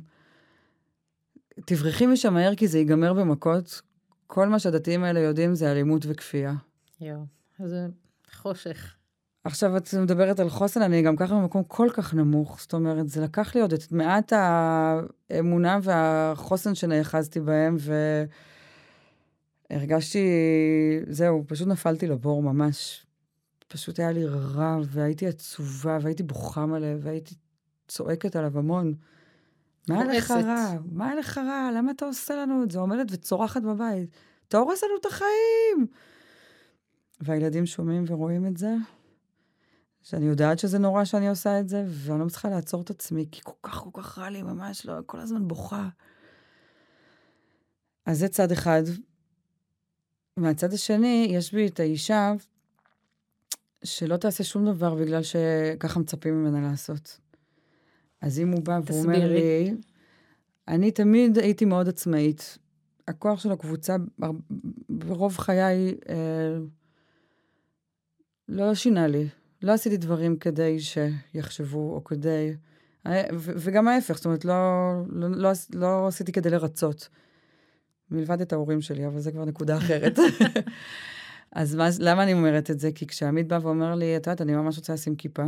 תברחי 1.66 2.06
משם 2.06 2.34
מהר 2.34 2.56
כי 2.56 2.68
זה 2.68 2.78
ייגמר 2.78 3.14
במכות. 3.14 3.82
כל 4.28 4.50
מה 4.50 4.60
שהדתיים 4.60 5.04
האלה 5.04 5.20
יודעים 5.20 5.56
זה 5.56 5.72
אלימות 5.72 6.06
וכפייה. 6.08 6.54
יואו, 7.02 7.26
זה 7.66 7.88
חושך. 8.34 8.96
עכשיו 9.44 9.78
את 9.78 9.94
מדברת 9.94 10.40
על 10.40 10.50
חוסן, 10.50 10.82
אני 10.82 11.02
גם 11.02 11.16
ככה 11.16 11.36
במקום 11.36 11.64
כל 11.68 11.88
כך 11.94 12.14
נמוך. 12.14 12.62
זאת 12.62 12.74
אומרת, 12.74 13.10
זה 13.10 13.22
לקח 13.22 13.56
לי 13.56 13.62
עוד 13.62 13.74
את 13.74 13.92
מעט 13.92 14.34
האמונה 14.34 15.80
והחוסן 15.84 16.76
שנאחזתי 16.76 17.40
בהם, 17.40 17.76
והרגשתי, 19.74 20.28
זהו, 21.08 21.44
פשוט 21.48 21.68
נפלתי 21.68 22.08
לבור 22.08 22.44
ממש. 22.44 23.06
פשוט 23.68 24.00
היה 24.00 24.12
לי 24.12 24.26
רע, 24.26 24.78
והייתי 24.86 25.28
עצובה, 25.28 25.98
והייתי 26.02 26.24
בוכה 26.24 26.66
מלא, 26.66 26.88
והייתי 27.02 27.36
צועקת 27.88 28.36
עליו 28.36 28.58
המון. 28.58 28.94
מה 29.90 30.04
לך. 30.04 30.32
רע? 30.32 30.74
מה 30.92 31.16
לך 31.16 31.38
רע? 31.38 31.72
למה 31.78 31.92
אתה 31.92 32.06
עושה 32.06 32.36
לנו 32.36 32.64
את 32.64 32.72
זה? 32.72 32.80
עומדת 32.80 33.08
וצורחת 33.12 33.62
בבית. 33.62 34.10
אתה 34.48 34.58
הורס 34.58 34.84
לנו 34.84 34.94
את 35.02 35.06
החיים! 35.06 35.88
והילדים 37.22 37.66
שומעים 37.66 38.04
ורואים 38.08 38.48
את 38.48 38.58
זה, 38.58 38.76
שאני 40.02 40.26
יודעת 40.26 40.60
שזה 40.60 40.80
נורא 40.80 41.06
שאני 41.06 41.30
עושה 41.30 41.60
את 41.60 41.70
זה, 41.70 41.86
ואני 41.88 42.20
לא 42.20 42.26
מצליחה 42.26 42.50
לעצור 42.50 42.82
את 42.82 42.90
עצמי, 42.90 43.26
כי 43.32 43.42
כל 43.44 43.52
כך 43.64 43.76
כל 43.76 44.02
כך 44.02 44.18
רע 44.18 44.30
לי, 44.30 44.42
ממש 44.42 44.86
לא, 44.86 44.94
כל 45.06 45.20
הזמן 45.20 45.48
בוכה. 45.48 45.90
אז 48.06 48.20
זה 48.20 48.28
צד 48.28 48.52
אחד. 48.52 48.84
מהצד 50.38 50.74
השני, 50.74 51.28
יש 51.30 51.54
בי 51.54 51.68
את 51.68 51.80
האישה 51.80 52.34
שלא 53.84 54.18
תעשה 54.18 54.44
שום 54.44 54.66
דבר 54.66 54.96
בגלל 54.96 55.22
שככה 55.24 56.00
מצפים 56.00 56.34
ממנה 56.34 56.70
לעשות. 56.70 57.20
אז 58.22 58.40
אם 58.40 58.52
הוא 58.52 58.62
בא 58.64 58.80
ואומר 58.86 59.16
תסבירי. 59.16 59.64
לי, 59.64 59.76
אני 60.68 60.92
תמיד 60.92 61.38
הייתי 61.38 61.66
מאוד 61.66 61.90
עצמאית. 61.90 62.58
הכוח 63.08 63.40
של 63.40 63.52
הקבוצה, 63.52 63.96
ברוב 64.90 65.38
חיי, 65.38 65.96
אה, 66.10 66.58
לא 68.50 68.76
שינה 68.76 69.08
לי. 69.08 69.28
לא 69.62 69.72
עשיתי 69.72 69.98
דברים 69.98 70.38
כדי 70.38 70.78
שיחשבו, 70.80 71.96
או 71.96 72.04
כדי... 72.04 72.54
אה, 73.08 73.24
וגם 73.34 73.88
ההפך, 73.88 74.16
זאת 74.16 74.26
אומרת, 74.26 74.46
לא, 74.46 74.54
לא, 75.10 75.30
לא, 75.30 75.52
לא 75.74 76.08
עשיתי 76.08 76.32
כדי 76.32 76.50
לרצות. 76.50 77.10
מלבד 78.12 78.42
את 78.42 78.54
ההורים 78.54 78.82
שלי, 78.82 79.08
אבל 79.08 79.20
זה 79.20 79.32
כבר 79.32 79.46
נקודה 79.46 79.78
אחרת. 79.78 80.20
אז 81.52 81.76
מה, 81.76 81.88
למה 82.00 82.24
אני 82.24 82.34
אומרת 82.34 82.72
את 82.72 82.80
זה? 82.80 82.92
כי 82.92 83.08
כשעמית 83.08 83.48
בא 83.48 83.60
ואומר 83.62 83.96
לי, 83.96 84.18
את 84.18 84.28
יודעת, 84.28 84.42
אני 84.42 84.56
ממש 84.56 84.78
רוצה 84.78 84.94
לשים 84.94 85.16
כיפה, 85.16 85.44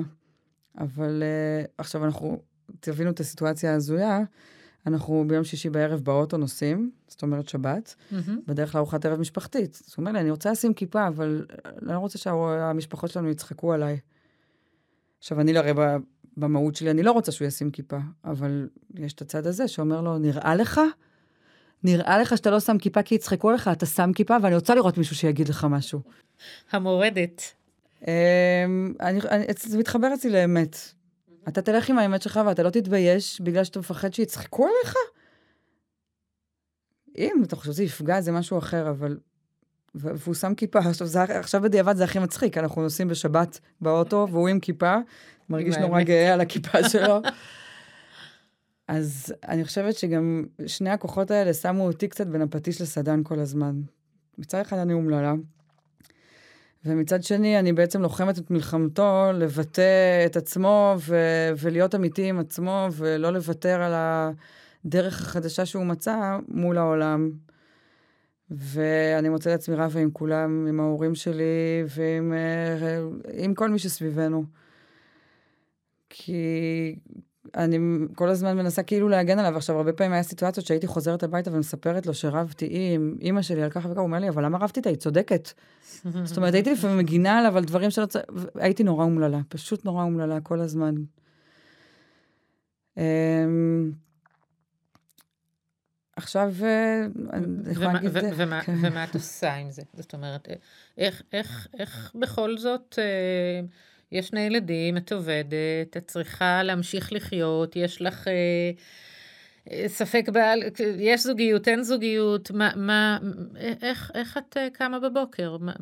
אבל 0.78 1.24
uh, 1.24 1.72
עכשיו 1.78 2.06
אנחנו, 2.06 2.41
תבינו 2.80 3.10
את 3.10 3.20
הסיטואציה 3.20 3.72
ההזויה, 3.72 4.20
אנחנו 4.88 5.26
ביום 5.28 5.44
שישי 5.44 5.70
בערב 5.70 6.00
באוטו 6.00 6.38
נוסעים, 6.38 6.91
זאת 7.08 7.22
אומרת 7.22 7.50
שבת, 7.50 7.96
מהמם. 8.12 8.39
בדרך 8.48 8.76
לארוחת 8.76 9.06
ערב 9.06 9.20
משפחתית. 9.20 9.82
אז 9.88 9.94
הוא 9.98 10.04
אומר 10.04 10.12
לי, 10.12 10.20
אני 10.20 10.32
רוצה 10.32 10.52
לשים 10.52 10.74
כיפה, 10.74 11.08
אבל 11.08 11.46
אני 11.65 11.94
לא 11.94 12.00
רוצה 12.00 12.18
שהמשפחות 12.18 13.12
שלנו 13.12 13.30
יצחקו 13.30 13.74
עליי. 13.74 14.00
עכשיו, 15.20 15.41
אני 15.41 15.58
הרי 15.58 15.72
במהות 16.38 16.76
שלי, 16.76 16.91
אני 16.91 17.04
לא 17.04 17.12
רוצה 17.12 17.32
שהוא 17.32 17.48
ישים 17.48 17.72
כיפה, 17.72 17.98
אבל 18.26 18.70
יש 18.96 19.13
את 19.13 19.22
הצד 19.22 19.48
הזה 19.48 19.68
שאומר 19.68 20.02
לו, 20.02 20.18
נראה 20.18 20.56
לך? 20.56 20.82
נראה 21.86 22.17
לך 22.17 22.38
שאתה 22.38 22.52
לא 22.52 22.60
שם 22.60 22.78
כיפה 22.78 23.04
כי 23.04 23.15
יצחקו 23.15 23.52
לך, 23.52 23.67
אתה 23.67 23.86
שם 23.86 24.13
כיפה, 24.13 24.36
ואני 24.41 24.56
רוצה 24.56 24.76
לראות 24.76 24.98
מישהו 24.98 25.15
שיגיד 25.15 25.50
לך 25.50 25.67
משהו. 25.69 26.02
המורדת. 26.71 27.41
אמ, 28.08 28.93
זה 29.60 29.78
מתחבר 29.78 30.13
אצלי 30.13 30.32
לאמת. 30.32 30.78
אתה 31.48 31.62
תלך 31.62 31.89
עם 31.89 31.98
האמת 31.98 32.21
שלך 32.21 32.39
ואתה 32.45 32.63
לא 32.63 32.69
תתבייש 32.69 33.41
בגלל 33.41 33.63
שאתה 33.63 33.80
מפחד 33.80 34.13
שיצחקו 34.13 34.65
עליך? 34.67 34.95
אם 37.17 37.43
אתה 37.43 37.56
חושב 37.56 37.71
שזה 37.71 37.84
יפגע, 37.84 38.21
זה 38.21 38.32
משהו 38.32 38.58
אחר, 38.58 38.89
אבל... 38.89 39.17
והוא 39.95 40.36
שם 40.36 40.56
כיפה. 40.56 40.80
עכשיו, 40.80 41.08
זה, 41.08 41.24
עכשיו 41.24 41.62
בדיעבד 41.62 41.95
זה 41.95 42.04
הכי 42.04 42.19
מצחיק, 42.19 42.58
אנחנו 42.58 42.82
נוסעים 42.82 43.08
בשבת 43.08 43.60
באוטו, 43.82 44.28
והוא 44.32 44.48
עם 44.48 44.60
כיפה, 44.60 44.95
מרגיש 45.50 45.78
נורא. 45.78 46.02
גאה 46.02 46.34
על 46.34 46.41
הכיפה 46.41 46.89
שלו. 46.89 47.21
אז 48.88 49.34
אני 49.48 49.65
חושבת 49.65 49.95
שגם 49.95 50.45
שני 50.67 50.89
הכוחות 50.89 51.32
האלה 51.32 51.54
שמו 51.54 51.88
אותי 51.88 52.08
קצת 52.08 52.28
בין 52.28 52.41
הפטיש 52.41 52.82
לסדן 52.82 53.21
כל 53.24 53.39
הזמן. 53.39 53.82
מצד 54.38 54.60
אחד 54.60 54.78
אני 54.78 54.93
אומללה, 54.93 55.34
ומצד 56.86 57.24
שני, 57.24 57.60
אני 57.60 57.74
בעצם 57.74 58.02
לוחמת 58.02 58.38
את 58.38 58.52
מלחמתו 58.52 59.32
לבטא 59.34 60.26
את 60.26 60.36
עצמו 60.36 60.95
ו- 61.00 61.50
ולהיות 61.58 61.95
אמיתי 61.95 62.30
עם 62.30 62.39
עצמו, 62.39 62.88
ולא 62.91 63.34
לוותר 63.34 63.82
על 63.82 63.93
הדרך 64.86 65.21
החדשה 65.21 65.65
שהוא 65.65 65.86
מצא 65.86 66.38
מול 66.48 66.78
העולם. 66.78 67.32
ואני 68.52 69.30
מוצאת 69.30 69.54
את 69.54 69.60
עצמי 69.60 69.76
רבה 69.76 70.00
עם 70.00 70.12
כולם, 70.12 70.65
עם 70.69 70.80
ההורים 70.80 71.15
שלי 71.15 71.84
ועם 71.88 72.34
אה, 72.34 73.00
עם 73.34 73.54
כל 73.54 73.69
מי 73.69 73.80
שסביבנו. 73.80 74.45
כי 76.10 76.95
אני 77.56 77.78
כל 78.16 78.30
הזמן 78.30 78.58
מנסה 78.58 78.84
כאילו 78.84 79.10
להגן 79.10 79.40
עליו. 79.40 79.58
עכשיו, 79.58 79.78
הרבה 79.78 79.94
פעמים 79.94 80.14
היה 80.14 80.24
סיטואציות 80.24 80.66
שהייתי 80.66 80.88
חוזרת 80.88 81.24
הביתה 81.24 81.52
ומספרת 81.54 82.06
לו 82.06 82.14
שרבתי 82.14 82.70
עם 82.94 83.16
אימא 83.22 83.42
שלי 83.42 83.64
על 83.64 83.70
ככה 83.70 83.88
וככה, 83.90 84.00
הוא 84.00 84.08
אומר 84.08 84.20
לי, 84.20 84.30
אבל 84.30 84.46
למה 84.46 84.58
רבתי 84.58 84.80
איתה? 84.80 84.90
היא 84.90 84.98
צודקת. 84.98 85.50
זאת 86.24 86.38
אומרת, 86.38 86.54
הייתי 86.54 86.72
לפעמים 86.72 86.98
מגינה 86.98 87.40
עליו 87.40 87.58
על 87.58 87.64
דברים 87.66 87.90
שלא 87.90 88.06
צריך... 88.06 88.26
הייתי 88.56 88.84
נורא 88.84 89.04
אומללה, 89.06 89.40
פשוט 89.50 89.86
נורא 89.86 90.04
אומללה 90.04 90.42
כל 90.42 90.60
הזמן. 90.60 90.96
אמ, 92.98 93.92
עכשיו, 96.16 96.54
אה, 96.64 97.06
אני 97.34 97.72
יכולה 97.72 97.94
להגיד... 97.94 98.12
ומה- 98.38 98.62
כן. 98.62 98.76
ומה 98.82 99.04
את 99.04 99.14
עושה 99.16 99.54
עם 99.54 99.72
זה? 99.72 99.82
זאת 99.94 100.14
אומרת, 100.14 100.48
איך, 100.98 101.22
איך, 101.34 101.68
איך 101.80 102.12
בכל 102.20 102.58
זאת, 102.58 102.96
אה, 103.00 103.62
יש 104.12 104.28
שני 104.28 104.39
ילדים, 104.39 104.98
את 104.98 105.12
עובדת, 105.12 105.98
את 105.98 106.08
צריכה 106.08 106.63
להמשיך 106.63 107.13
לחיות, 107.13 107.76
יש 107.76 108.02
לך 108.02 108.28
אה, 108.28 108.72
אה, 109.72 109.88
ספק 109.88 110.30
בעל, 110.34 110.63
יש 110.98 111.24
זוגיות, 111.24 111.68
אין 111.68 111.84
זוגיות, 111.84 112.52
מה, 112.52 112.72
מה, 112.76 113.20
איך, 113.82 114.12
איך 114.13 114.38
את 114.38 114.58
אה, 114.58 114.68
קמה 114.74 115.00
בבוקר? 115.00 115.58
מה, 115.58 115.74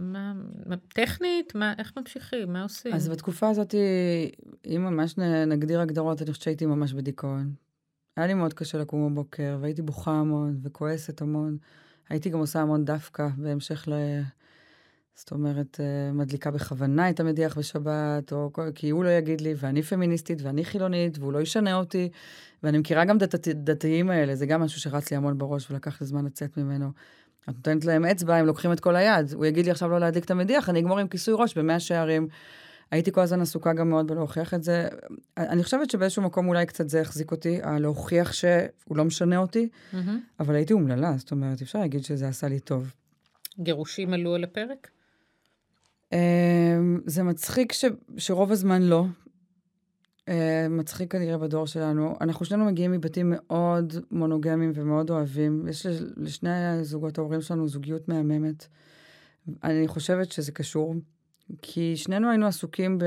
מה, 0.66 0.76
טכנית? 0.94 1.56
מה, 1.56 1.74
איך 1.78 1.94
ממשיכים? 1.98 2.54
מה 2.54 2.64
עושים? 2.64 2.94
אז 2.94 3.10
בתקופה 3.10 3.50
הזאת, 3.50 3.76
אם 4.66 4.84
ממש 4.84 5.16
נגדיר 5.48 5.82
הגדרות, 5.82 6.22
אני 6.22 6.32
חושבת 6.32 6.44
שהייתי 6.44 6.66
ממש 6.66 6.94
בדיכאון. 6.94 7.54
היה 8.18 8.28
לי 8.28 8.34
מאוד 8.34 8.54
קשה 8.54 8.78
לקום 8.78 9.14
בבוקר, 9.14 9.58
והייתי 9.62 9.82
בוכה 9.82 10.12
המון 10.12 10.60
וכועסת 10.64 11.22
המון. 11.22 11.58
הייתי 12.10 12.30
גם 12.30 12.40
עושה 12.40 12.62
המון 12.62 12.86
דווקא 12.86 13.28
בהמשך 13.38 13.88
ל... 13.88 13.94
זאת 15.16 15.32
אומרת, 15.32 15.80
אה, 15.80 16.12
מדליקה 16.14 16.52
בכוונה 16.52 17.10
את 17.10 17.20
המדיח 17.20 17.58
בשבת, 17.58 18.32
או 18.32 18.52
כי 18.76 18.90
הוא 18.90 19.04
לא 19.04 19.10
יגיד 19.10 19.42
לי, 19.42 19.54
ואני 19.58 19.82
פמיניסטית, 19.82 20.42
ואני 20.42 20.66
חילונית, 20.66 21.18
והוא 21.20 21.34
לא 21.34 21.42
ישנה 21.42 21.76
אותי. 21.76 22.10
ואני 22.64 22.78
מכירה 22.78 23.06
גם 23.06 23.18
דתת, 23.18 23.48
דתיים 23.48 24.10
האלה, 24.10 24.36
זה 24.36 24.46
גם 24.46 24.62
משהו 24.62 24.82
שרץ 24.82 25.12
לי 25.12 25.18
המון 25.18 25.38
בראש, 25.38 25.72
ולקח 25.72 26.02
לי 26.02 26.08
זמן 26.08 26.26
לצאת 26.26 26.58
ממנו. 26.58 26.92
את 27.50 27.56
נותנת 27.56 27.86
להם 27.86 28.06
אצבע, 28.06 28.36
הם 28.36 28.46
לוקחים 28.46 28.72
את 28.72 28.80
כל 28.80 28.96
היד. 28.96 29.34
הוא 29.34 29.46
יגיד 29.46 29.66
לי 29.66 29.72
עכשיו 29.72 29.90
לא 29.90 30.00
להדליק 30.00 30.26
את 30.26 30.32
המדיח, 30.32 30.70
אני 30.70 30.80
אגמור 30.80 31.00
עם 31.00 31.08
כיסוי 31.08 31.34
ראש 31.38 31.58
במאה 31.58 31.80
שערים. 31.80 32.28
הייתי 32.92 33.12
כל 33.12 33.22
הזמן 33.22 33.42
עסוקה 33.42 33.74
גם 33.74 33.90
מאוד 33.90 34.08
בלהוכיח 34.08 34.54
את 34.54 34.64
זה. 34.64 34.88
אני 35.38 35.64
חושבת 35.64 35.90
שבאיזשהו 35.90 36.22
מקום 36.22 36.48
אולי 36.48 36.66
קצת 36.66 36.90
זה 36.90 37.02
החזיק 37.02 37.32
אותי, 37.32 37.60
הלהוכיח 37.64 38.34
שהוא 38.34 38.98
לא 38.98 39.06
משנה 39.06 39.38
אותי, 39.38 39.70
מהמם. 39.94 40.20
אבל 40.40 40.56
הייתי 40.56 40.74
אומללה, 40.74 41.14
זאת 41.18 41.32
אומרת, 41.32 41.62
אפשר 41.62 41.80
להגיד 41.80 42.04
שזה 42.04 42.28
עשה 42.28 42.48
לי 42.48 42.60
טוב. 42.60 42.94
גירושים 43.60 44.14
עלו 44.14 44.36
על 44.36 44.44
הפרק? 44.44 44.90
אמ, 46.14 47.00
זה 47.06 47.24
מצחיק 47.24 47.72
ש, 47.72 47.86
שרוב 48.18 48.52
הזמן 48.52 48.82
לא. 48.82 49.06
אמ, 50.28 50.34
מצחיק 50.70 51.12
כנראה 51.12 51.38
בדור 51.38 51.68
שלנו. 51.68 52.16
אנחנו 52.22 52.46
שנינו 52.46 52.66
מגיעים 52.66 52.92
מבתים 52.92 53.34
מאוד 53.36 53.94
מונוגמיים 54.12 54.72
ומאוד 54.76 55.10
אוהבים. 55.10 55.68
יש 55.68 55.86
לש- 55.86 56.02
לשני 56.18 56.66
הזוגות 56.66 57.18
ההורים 57.18 57.42
שלנו 57.42 57.68
זוגיות 57.68 58.08
מהממת. 58.08 58.68
אני 59.64 59.88
חושבת 59.88 60.32
שזה 60.32 60.52
קשור, 60.52 60.96
כי 61.62 61.98
שנינו 61.98 62.30
היינו 62.30 62.46
עסוקים 62.48 62.98
ב... 62.98 63.04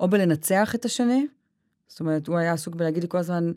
או 0.00 0.08
בלנצח 0.08 0.74
את 0.74 0.84
השני, 0.84 1.26
זאת 1.88 2.00
אומרת, 2.00 2.26
הוא 2.26 2.36
היה 2.38 2.52
עסוק 2.52 2.74
בלהגיד 2.74 3.02
לי 3.02 3.08
כל 3.08 3.18
הזמן, 3.18 3.52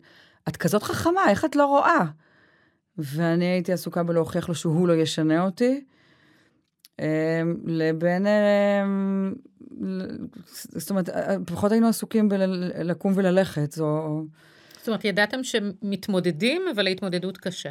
את 0.48 0.56
כזאת 0.56 0.82
חכמה, 0.82 1.20
איך 1.28 1.44
את 1.44 1.56
לא 1.56 1.66
רואה? 1.66 2.04
ואני 2.98 3.44
הייתי 3.44 3.72
עסוקה 3.72 4.02
בלהוכיח 4.02 4.48
לו 4.48 4.54
שהוא 4.54 4.88
לא 4.88 4.92
ישנה 4.92 5.44
אותי. 5.44 5.84
אמ, 6.98 7.04
לבין, 7.66 8.26
אמ, 8.26 9.34
זאת 10.52 10.90
אומרת, 10.90 11.08
פחות 11.46 11.72
היינו 11.72 11.88
עסוקים 11.88 12.28
בלקום 12.28 13.12
וללכת, 13.16 13.72
זו... 13.72 14.22
זאת 14.78 14.88
אומרת, 14.88 15.04
ידעתם 15.04 15.44
שמתמודדים, 15.44 16.62
אבל 16.74 16.86
ההתמודדות 16.86 17.38
קשה. 17.38 17.70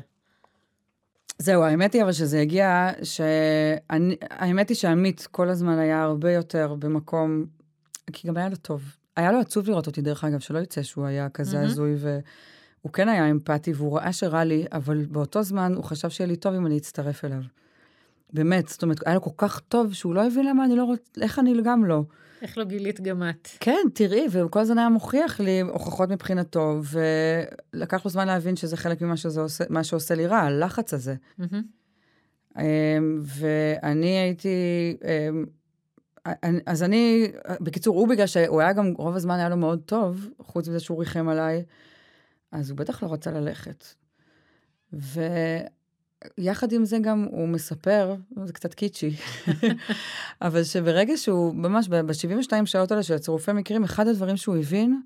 זהו, 1.37 1.63
האמת 1.63 1.93
היא 1.93 2.03
אבל 2.03 2.11
שזה 2.11 2.39
הגיע, 2.39 2.89
שאני, 3.03 4.15
האמת 4.29 4.69
היא 4.69 4.77
שעמית 4.77 5.27
כל 5.31 5.49
הזמן 5.49 5.77
היה 5.77 6.03
הרבה 6.03 6.31
יותר 6.31 6.75
במקום, 6.79 7.45
כי 8.13 8.27
גם 8.27 8.37
היה 8.37 8.49
לו 8.49 8.55
טוב. 8.55 8.81
היה 9.15 9.31
לו 9.31 9.39
עצוב 9.39 9.67
לראות 9.67 9.87
אותי, 9.87 10.01
דרך 10.01 10.23
אגב, 10.23 10.39
שלא 10.39 10.59
יצא 10.59 10.83
שהוא 10.83 11.05
היה 11.05 11.29
כזה 11.29 11.57
מהמם. 11.57 11.69
הזוי, 11.69 11.95
והוא 11.99 12.93
כן 12.93 13.09
היה 13.09 13.31
אמפתי, 13.31 13.73
והוא 13.73 13.97
ראה 13.97 14.13
שרע 14.13 14.43
לי, 14.43 14.65
אבל 14.71 15.05
באותו 15.05 15.43
זמן 15.43 15.73
הוא 15.75 15.83
חשב 15.83 16.09
שיהיה 16.09 16.27
לי 16.27 16.35
טוב 16.35 16.53
אם 16.53 16.65
אני 16.65 16.77
אצטרף 16.77 17.25
אליו. 17.25 17.41
באמת, 18.33 18.67
זאת 18.67 18.83
אומרת, 18.83 19.07
היה 19.07 19.15
לו 19.15 19.21
כל 19.21 19.31
כך 19.37 19.59
טוב, 19.59 19.93
שהוא 19.93 20.15
לא 20.15 20.27
הבין 20.27 20.45
למה 20.45 20.65
אני 20.65 20.75
לא 20.75 20.83
רוצה, 20.83 21.21
איך 21.21 21.39
אני 21.39 21.53
גם 21.63 21.85
לא. 21.85 22.03
איך 22.41 22.57
לא 22.57 22.63
גילית 22.63 23.01
גם 23.01 23.23
את? 23.29 23.47
כן, 23.59 23.79
תראי, 23.93 24.25
והוא 24.31 24.51
כל 24.51 24.59
הזמן 24.59 24.77
היה 24.77 24.89
מוכיח 24.89 25.39
לי 25.39 25.61
הוכחות 25.61 26.09
מבחינתו, 26.09 26.81
ולקח 27.73 28.05
לו 28.05 28.11
זמן 28.11 28.27
להבין 28.27 28.55
שזה 28.55 28.77
חלק 28.77 29.01
ממה 29.01 29.17
שזה 29.17 29.41
עושה, 29.41 29.63
מה 29.69 29.83
שעושה 29.83 30.15
לי 30.15 30.27
רע, 30.27 30.37
הלחץ 30.37 30.93
הזה. 30.93 31.15
אמ, 32.59 32.63
ואני 33.21 34.17
הייתי, 34.17 34.97
אמ, 35.03 35.45
אז 36.65 36.83
אני, 36.83 37.31
בקיצור, 37.61 37.97
הוא 37.99 38.07
בגלל 38.07 38.27
שהוא 38.27 38.61
היה 38.61 38.73
גם, 38.73 38.93
רוב 38.97 39.15
הזמן 39.15 39.39
היה 39.39 39.49
לו 39.49 39.57
מאוד 39.57 39.81
טוב, 39.85 40.29
חוץ 40.41 40.67
מזה 40.67 40.79
שהוא 40.79 40.99
ריחם 40.99 41.29
עליי, 41.29 41.63
אז 42.51 42.69
הוא 42.69 42.77
בטח 42.77 43.03
לא 43.03 43.13
רצה 43.13 43.31
ללכת. 43.31 43.85
ויחד 46.37 46.71
עם 46.71 46.85
זה 46.85 46.97
גם 47.01 47.27
הוא 47.31 47.47
מספר, 47.47 48.15
זה 48.45 48.53
קצת 48.53 48.73
קיצ'י, 48.73 49.15
אבל 50.41 50.63
שברגע 50.63 51.17
שהוא, 51.17 51.55
ממש 51.55 51.87
ב-72 51.87 52.65
שעות 52.65 52.91
האלה 52.91 53.03
של 53.03 53.13
הצירופי 53.13 53.51
מקרים, 53.51 53.83
אחד 53.83 54.07
הדברים 54.07 54.37
שהוא 54.37 54.57
הבין, 54.57 55.01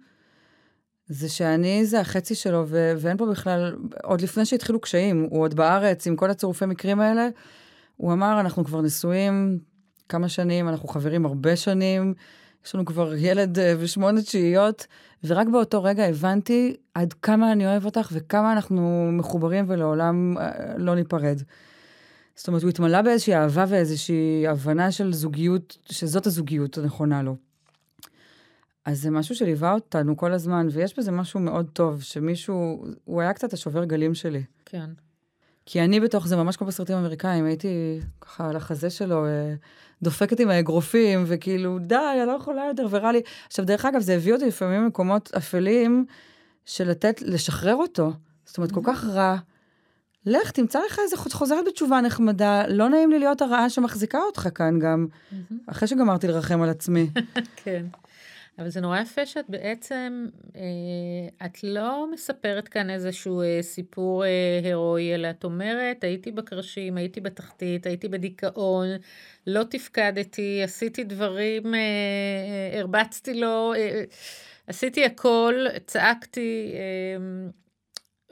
זה 1.08 1.30
שאני 1.30 1.86
זה 1.86 2.00
החצי 2.00 2.36
שלו, 2.36 2.64
ו- 2.68 2.94
ואין 2.98 3.18
פה 3.18 3.26
בכלל, 3.26 3.76
עוד 4.04 4.22
לפני 4.22 4.46
שהתחילו 4.46 4.80
קשיים, 4.80 5.28
הוא 5.30 5.42
עוד 5.42 5.54
בארץ 5.54 6.08
עם 6.08 6.16
כל 6.16 6.30
הצירופי 6.30 6.66
מקרים 6.66 7.00
האלה, 7.00 7.30
הוא 7.98 8.14
אמר, 8.14 8.40
אנחנו 8.40 8.66
כבר 8.66 8.82
נשואים 8.82 9.60
כמה 10.10 10.30
שנים, 10.30 10.70
אנחנו 10.70 10.88
חברים 10.88 11.26
הרבה 11.26 11.56
שנים, 11.56 12.14
יש 12.66 12.76
לנו 12.76 12.86
כבר 12.86 13.16
ילד 13.16 13.60
אה, 13.60 13.74
ושמונה 13.80 14.22
תשיעיות, 14.22 14.88
ורק 15.24 15.48
באותו 15.48 15.84
רגע 15.84 16.06
הבנתי 16.06 16.76
עד 16.94 17.14
כמה 17.14 17.52
אני 17.52 17.68
אוהב 17.68 17.86
אותך 17.86 18.10
וכמה 18.12 18.54
אנחנו 18.54 19.10
מחוברים 19.12 19.66
ולעולם 19.68 20.38
אה, 20.38 20.78
לא 20.78 20.96
ניפרד. 20.96 21.42
זאת 22.36 22.48
אומרת, 22.48 22.62
הוא 22.62 22.70
התמלא 22.70 23.02
באיזושהי 23.02 23.36
אהבה 23.36 23.66
ואיזושהי 23.68 24.48
הבנה 24.48 24.92
של 24.92 25.14
זוגיות, 25.14 25.78
שזאת 25.86 26.26
הזוגיות 26.26 26.78
הנכונה 26.78 27.24
לו. 27.24 27.36
אז 28.86 29.02
זה 29.02 29.12
משהו 29.12 29.36
שליווה 29.36 29.74
אותנו 29.74 30.18
כל 30.18 30.34
הזמן, 30.34 30.68
ויש 30.72 31.00
בזה 31.00 31.12
משהו 31.12 31.40
מאוד 31.40 31.70
טוב, 31.74 32.02
שמישהו, 32.02 32.86
הוא 33.06 33.22
היה 33.22 33.34
קצת 33.34 33.54
השובר 33.54 33.84
גלים 33.84 34.14
שלי. 34.14 34.44
כן. 34.66 34.90
כי 35.70 35.82
אני 35.82 36.00
בתוך 36.00 36.28
זה, 36.28 36.36
ממש 36.36 36.58
כמו 36.58 36.68
בסרטים 36.68 36.98
אמריקאים, 36.98 37.46
הייתי 37.46 38.00
ככה 38.22 38.50
על 38.50 38.56
החזה 38.56 38.90
שלו, 38.90 39.26
אה, 39.26 39.54
דופקת 40.02 40.40
עם 40.40 40.50
האגרופים, 40.50 41.24
וכאילו, 41.28 41.80
די, 41.80 41.96
אני 41.96 42.28
לא 42.28 42.32
יכולה 42.32 42.66
יותר, 42.66 42.88
ורע 42.90 43.12
לי. 43.12 43.22
עכשיו, 43.48 43.66
דרך 43.66 43.86
אגב, 43.86 44.02
זה 44.02 44.16
הביא 44.16 44.34
אותי 44.34 44.46
לפעמים 44.46 44.84
למקומות 44.84 45.32
אפלים 45.38 46.06
של 46.66 46.90
לתת, 46.90 47.22
לשחרר 47.22 47.76
אותו. 47.76 48.12
זאת 48.46 48.58
אומרת, 48.58 48.72
כל 48.72 48.82
כך 48.84 49.06
רע. 49.06 49.36
לך, 50.26 50.52
תמצא 50.52 50.80
לך 50.86 51.00
איזה 51.04 51.18
חוזרת 51.18 51.66
בתשובה 51.68 52.02
נחמדה, 52.02 52.68
לא 52.68 52.90
נעים 52.90 53.12
לי 53.12 53.20
להיות 53.20 53.42
הרעה 53.42 53.70
שמחזיקה 53.70 54.20
אותך 54.20 54.50
כאן 54.56 54.80
גם, 54.80 55.08
מהמם. 55.32 55.60
אחרי 55.68 55.88
שגמרתי 55.88 56.28
לרחם 56.28 56.62
על 56.62 56.70
עצמי. 56.70 57.10
כן. 57.64 57.86
אבל 58.60 58.70
זה 58.70 58.82
נורא 58.82 59.00
יפה 59.00 59.26
שאת 59.26 59.46
בעצם, 59.50 60.28
אה, 60.56 61.46
את 61.46 61.64
לא 61.64 62.08
מספרת 62.12 62.68
כאן 62.68 62.90
איזשהו 62.90 63.42
אה, 63.42 63.60
סיפור 63.62 64.26
אה, 64.26 64.60
הירואי, 64.64 65.16
אלא 65.16 65.30
את 65.30 65.44
אומרת, 65.44 66.04
הייתי 66.04 66.32
בקרשים, 66.32 66.98
הייתי 66.98 67.22
בתחתית, 67.22 67.86
הייתי 67.86 68.08
בדיכאון, 68.08 68.88
לא 69.48 69.64
תפקדתי, 69.64 70.62
עשיתי 70.64 71.04
דברים, 71.04 71.74
אה, 71.76 71.80
אה, 71.80 72.80
הרבצתי 72.80 73.34
לו, 73.34 73.74
אה, 73.74 73.80
אה, 73.80 74.04
עשיתי 74.68 75.06
הכל, 75.06 75.66
צעקתי, 75.86 76.72
אה, 76.74 77.50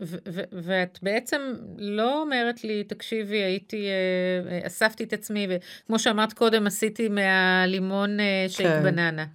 ו- 0.01 0.17
ו- 0.27 0.43
ואת 0.51 0.99
בעצם 1.01 1.53
לא 1.77 2.21
אומרת 2.21 2.63
לי, 2.63 2.83
תקשיבי, 2.83 3.37
הייתי, 3.37 3.87
אה, 3.87 4.51
אה, 4.51 4.67
אספתי 4.67 5.03
את 5.03 5.13
עצמי, 5.13 5.47
וכמו 5.49 5.99
שאמרת 5.99 6.33
קודם, 6.33 6.67
עשיתי 6.67 7.09
מהלימון 7.09 8.19
אה, 8.19 8.45
שייק 8.47 8.69
כן. 8.69 8.83
בננה. 8.83 9.25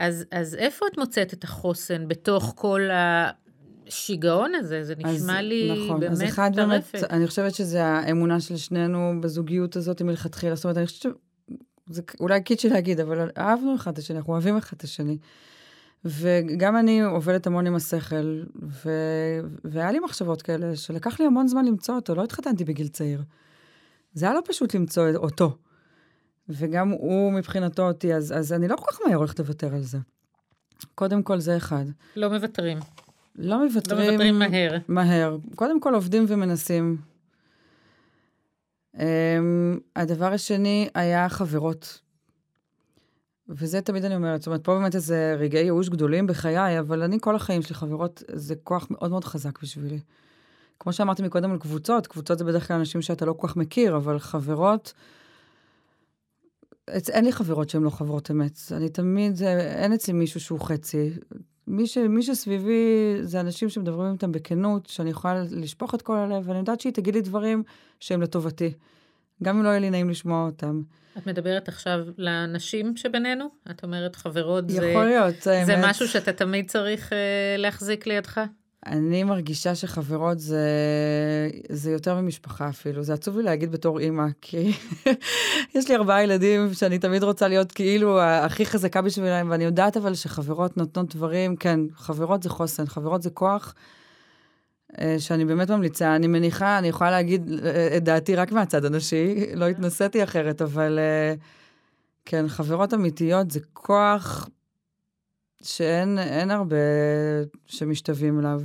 אז, 0.00 0.24
אז 0.30 0.54
איפה 0.54 0.86
את 0.92 0.98
מוצאת 0.98 1.34
את 1.34 1.44
החוסן 1.44 2.08
בתוך 2.08 2.52
כל 2.56 2.80
השיגעון 2.92 4.54
הזה? 4.54 4.84
זה 4.84 4.94
נשמע 4.98 5.38
אז, 5.40 5.44
לי 5.44 5.84
נכון, 5.84 6.00
באמת 6.00 6.12
אז 6.12 6.22
אחד 6.22 6.50
טרפת. 6.54 6.94
באמת, 6.94 7.10
אני 7.10 7.26
חושבת 7.26 7.54
שזה 7.54 7.84
האמונה 7.84 8.40
של 8.40 8.56
שנינו 8.56 9.20
בזוגיות 9.20 9.76
הזאת 9.76 10.02
מלכתחילה. 10.02 10.54
זאת 10.54 10.64
אומרת, 10.64 10.76
אני 10.76 10.86
חושבת 10.86 11.14
שזה 11.88 12.02
אולי 12.20 12.42
קיצ'י 12.42 12.68
להגיד, 12.68 13.00
אבל 13.00 13.30
אהבנו 13.38 13.74
אחד 13.74 13.92
את 13.92 13.98
השני, 13.98 14.18
אנחנו 14.18 14.32
אוהבים 14.32 14.56
אחד 14.56 14.76
את 14.76 14.82
השני. 14.82 15.18
וגם 16.04 16.76
אני 16.76 17.02
עובדת 17.02 17.46
המון 17.46 17.66
עם 17.66 17.74
השכל, 17.74 18.42
ו... 18.62 18.90
והיה 19.64 19.92
לי 19.92 19.98
מחשבות 19.98 20.42
כאלה, 20.42 20.76
שלקח 20.76 21.20
לי 21.20 21.26
המון 21.26 21.48
זמן 21.48 21.64
למצוא 21.64 21.94
אותו, 21.94 22.14
לא 22.14 22.24
התחתנתי 22.24 22.64
בגיל 22.64 22.88
צעיר. 22.88 23.22
זה 24.12 24.26
היה 24.26 24.34
לא 24.34 24.40
פשוט 24.46 24.74
למצוא 24.74 25.08
אותו. 25.16 25.56
וגם 26.50 26.88
הוא 26.88 27.32
מבחינתו 27.32 27.88
אותי, 27.88 28.14
אז, 28.14 28.32
אז 28.36 28.52
אני 28.52 28.68
לא 28.68 28.76
כל 28.76 28.92
כך 28.92 28.98
מהר 29.06 29.16
הולכת 29.16 29.38
לוותר 29.38 29.74
על 29.74 29.82
זה. 29.82 29.98
קודם 30.94 31.22
כל, 31.22 31.38
זה 31.38 31.56
אחד. 31.56 31.84
לא 32.16 32.28
מוותרים. 32.28 32.78
לא 33.36 33.48
לא 33.48 33.64
מוותרים... 33.64 34.10
מוותרים 34.10 34.38
מהר. 34.38 34.78
מהר. 34.88 35.36
קודם 35.54 35.80
כל 35.80 35.94
עובדים 35.94 36.24
ומנסים. 36.28 36.96
Um, 38.96 39.00
הדבר 39.96 40.32
השני 40.32 40.88
היה 40.94 41.28
חברות. 41.28 42.00
וזה 43.48 43.80
תמיד 43.80 44.04
אני 44.04 44.14
אומרת, 44.14 44.40
זאת 44.40 44.46
אומרת, 44.46 44.64
פה 44.64 44.74
באמת 44.74 44.94
איזה 44.94 45.36
רגעי 45.38 45.64
ייאוש 45.64 45.88
גדולים 45.88 46.26
בחיי, 46.26 46.78
אבל 46.78 47.02
אני 47.02 47.18
כל 47.20 47.36
החיים 47.36 47.62
שלי 47.62 47.74
חברות, 47.74 48.22
זה 48.32 48.54
כוח 48.64 48.86
מאוד 48.90 49.10
מאוד 49.10 49.24
חזק 49.24 49.62
בשבילי. 49.62 49.98
כמו 50.78 50.92
שאמרתי 50.92 51.22
מקודם 51.22 51.52
על 51.52 51.58
קבוצות, 51.58 52.06
קבוצות 52.06 52.38
זה 52.38 52.44
בדרך 52.44 52.68
כלל 52.68 52.76
אנשים 52.76 53.02
שאתה 53.02 53.24
לא 53.24 53.32
כל 53.32 53.48
כך 53.48 53.56
מכיר, 53.56 53.96
אבל 53.96 54.18
חברות, 54.18 54.92
אין 57.12 57.24
לי 57.24 57.32
חברות 57.32 57.70
שהן 57.70 57.82
לא 57.82 57.90
חברות 57.90 58.30
אמת. 58.30 58.58
אני 58.72 58.88
תמיד, 58.88 59.34
זה- 59.34 59.74
אין 59.76 59.92
אצלי 59.92 60.12
מישהו 60.12 60.40
שהוא 60.40 60.60
חצי. 60.60 61.10
מי, 61.66 61.86
ש, 61.86 61.98
מי 61.98 62.22
שסביבי 62.22 62.74
זה 63.22 63.40
אנשים 63.40 63.68
שמדברים 63.68 64.12
איתם 64.12 64.32
בכנות, 64.32 64.86
שאני 64.86 65.10
יכולה 65.10 65.42
לשפוך 65.50 65.94
את 65.94 66.02
כל 66.02 66.16
הלב, 66.16 66.42
ואני 66.48 66.58
יודעת 66.58 66.80
שהיא 66.80 66.92
תגיד 66.92 67.14
לי 67.14 67.20
דברים 67.20 67.62
שהם 68.00 68.22
לטובתי. 68.22 68.72
גם 69.42 69.56
אם 69.58 69.64
לא 69.64 69.68
יהיה 69.68 69.78
לי 69.80 69.90
נעים 69.90 70.10
לשמוע 70.10 70.46
אותם. 70.46 70.82
את 71.18 71.26
מדברת 71.26 71.68
עכשיו 71.68 72.00
לנשים 72.18 72.96
שבינינו? 72.96 73.44
את 73.70 73.82
אומרת 73.84 74.16
חברות 74.16 74.70
זה, 74.70 74.86
יכול 74.86 75.04
להיות, 75.04 75.34
זה 75.42 75.58
האמת. 75.58 75.84
משהו 75.90 76.08
שאתה 76.08 76.32
תמיד 76.32 76.68
צריך 76.70 77.12
אה, 77.12 77.18
להחזיק 77.58 78.06
לידך? 78.06 78.40
אני 78.86 79.24
מרגישה 79.24 79.74
שחברות 79.74 80.38
זה, 80.38 80.68
זה 81.68 81.90
יותר 81.90 82.20
ממשפחה 82.20 82.68
אפילו. 82.68 83.02
זה 83.02 83.14
עצוב 83.14 83.36
לי 83.36 83.42
להגיד 83.42 83.72
בתור 83.72 83.98
אימא, 83.98 84.26
כי 84.40 84.72
יש 85.74 85.88
לי 85.88 85.96
ארבעה 85.96 86.22
ילדים 86.22 86.74
שאני 86.74 86.98
תמיד 86.98 87.22
רוצה 87.22 87.48
להיות 87.48 87.72
כאילו 87.72 88.20
הכי 88.22 88.66
חזקה 88.66 89.02
בשבילם, 89.02 89.50
ואני 89.50 89.64
יודעת 89.64 89.96
אבל 89.96 90.14
שחברות 90.14 90.76
נותנות 90.76 91.16
דברים, 91.16 91.56
כן, 91.56 91.80
חברות 91.94 92.42
זה 92.42 92.48
חוסן, 92.48 92.86
חברות 92.86 93.22
זה 93.22 93.30
כוח. 93.30 93.74
אה, 95.00 95.16
שאני 95.18 95.44
באמת 95.44 95.70
ממליצה, 95.70 96.16
אני 96.16 96.26
מניחה, 96.26 96.78
אני 96.78 96.88
יכולה 96.88 97.10
להגיד 97.10 97.50
אה, 97.64 97.96
את 97.96 98.04
דעתי 98.04 98.36
רק 98.36 98.52
מהצד 98.52 98.84
הנשי, 98.84 99.46
לא 99.54 99.68
התנסיתי 99.68 100.24
אחרת, 100.24 100.62
אבל 100.62 100.98
אה, 100.98 101.34
כן, 102.24 102.48
חברות 102.48 102.94
אמיתיות 102.94 103.50
זה 103.50 103.60
כוח 103.72 104.48
שאין 105.62 106.18
אין 106.18 106.50
הרבה 106.50 106.76
שמשתווים 107.66 108.38
אליו. 108.40 108.60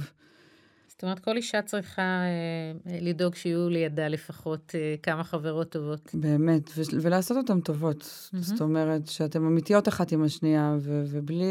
זאת 0.87 1.03
אומרת, 1.03 1.19
כל 1.19 1.35
אישה 1.37 1.61
צריכה 1.61 2.01
אה, 2.01 2.97
לדאוג 3.01 3.35
שיהיו 3.35 3.69
לידה 3.69 4.07
לפחות 4.07 4.71
אה, 4.75 4.95
כמה 5.03 5.23
חברות 5.23 5.69
טובות. 5.69 6.09
באמת, 6.13 6.69
ו- 6.77 6.81
ולעשות 7.01 7.37
אותן 7.37 7.59
טובות. 7.59 8.29
מהמם. 8.33 8.43
זאת 8.43 8.61
אומרת, 8.61 9.07
שאתן 9.07 9.45
אמיתיות 9.45 9.87
אחת 9.87 10.11
עם 10.11 10.23
השנייה, 10.23 10.75
ו- 10.79 11.03
ובלי, 11.07 11.45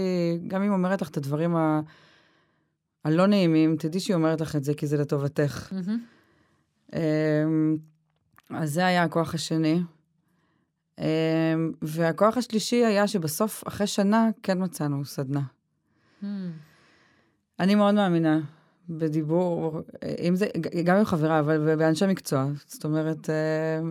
גם 0.46 0.62
אם 0.62 0.72
אומרת 0.72 1.02
לך 1.02 1.08
את 1.10 1.16
הדברים 1.16 1.56
ה- 1.56 1.80
הלא 3.04 3.26
נעימים, 3.26 3.76
תדעי 3.76 4.00
שהיא 4.00 4.14
אומרת 4.14 4.40
לך 4.40 4.56
את 4.56 4.64
זה 4.64 4.74
כי 4.74 4.86
זה 4.86 4.96
לטובתך. 4.96 5.72
מהמם. 5.72 5.98
אמ, 6.94 7.76
אז 8.50 8.72
זה 8.72 8.86
היה 8.86 9.02
הכוח 9.02 9.34
השני. 9.34 9.80
אמ, 10.98 11.04
והכוח 11.82 12.36
השלישי 12.36 12.84
היה 12.84 13.06
שבסוף, 13.06 13.64
אחרי 13.68 13.86
שנה, 13.86 14.30
כן 14.42 14.62
מצאנו 14.62 15.04
סדנה. 15.04 15.42
מהמם. 16.22 16.50
אני 17.60 17.74
מאוד 17.74 17.94
מאמינה 17.94 18.40
בדיבור, 18.88 19.80
אם 20.28 20.36
זה, 20.36 20.46
גם 20.84 20.96
עם 20.96 21.04
חברה, 21.04 21.38
אבל 21.40 21.76
באנשי 21.76 22.06
מקצוע. 22.06 22.46
זאת 22.66 22.84
אומרת, 22.84 23.30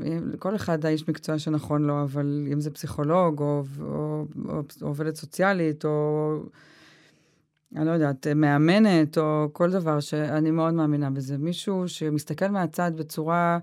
אם- 0.07 0.31
כל 0.39 0.55
אחד 0.55 0.85
האיש 0.85 1.09
מקצוע 1.09 1.39
שנכון 1.39 1.83
לו, 1.83 2.03
אבל 2.03 2.47
אם 2.53 2.59
זה 2.61 2.71
פסיכולוג, 2.71 3.39
או, 3.39 3.63
או, 3.81 4.23
או 4.49 4.61
עובדת 4.81 5.15
סוציאלית, 5.15 5.85
או 5.85 6.33
אני 7.75 7.85
לא 7.85 7.91
יודעת, 7.91 8.27
מאמנת, 8.27 9.17
או 9.17 9.49
כל 9.53 9.71
דבר, 9.71 9.99
שאני 9.99 10.51
מאוד 10.51 10.73
מאמינה 10.73 11.09
בזה. 11.09 11.37
מישהו 11.37 11.87
שמסתכל 11.87 12.47
מהצד 12.47 12.91
בצורה 12.95 13.59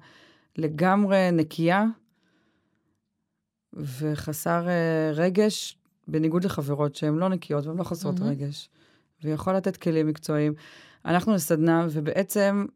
לגמרי 0.59 1.29
נקייה, 1.33 1.85
וחסר 3.75 4.69
אה, 4.69 5.11
רגש, 5.15 5.79
בניגוד 6.09 6.45
לחברות 6.45 6.95
שהן 6.95 7.17
לא 7.17 7.29
נקיות 7.29 7.67
והן 7.67 7.77
לא 7.77 7.85
חסרות 7.85 8.19
מהמם. 8.19 8.31
רגש. 8.31 8.69
ויכול 9.25 9.57
לתת 9.57 9.77
כלים 9.77 10.07
מקצועיים. 10.07 10.55
הלכנו 11.05 11.35
לסדנה, 11.35 11.87
ובעצם, 11.91 12.67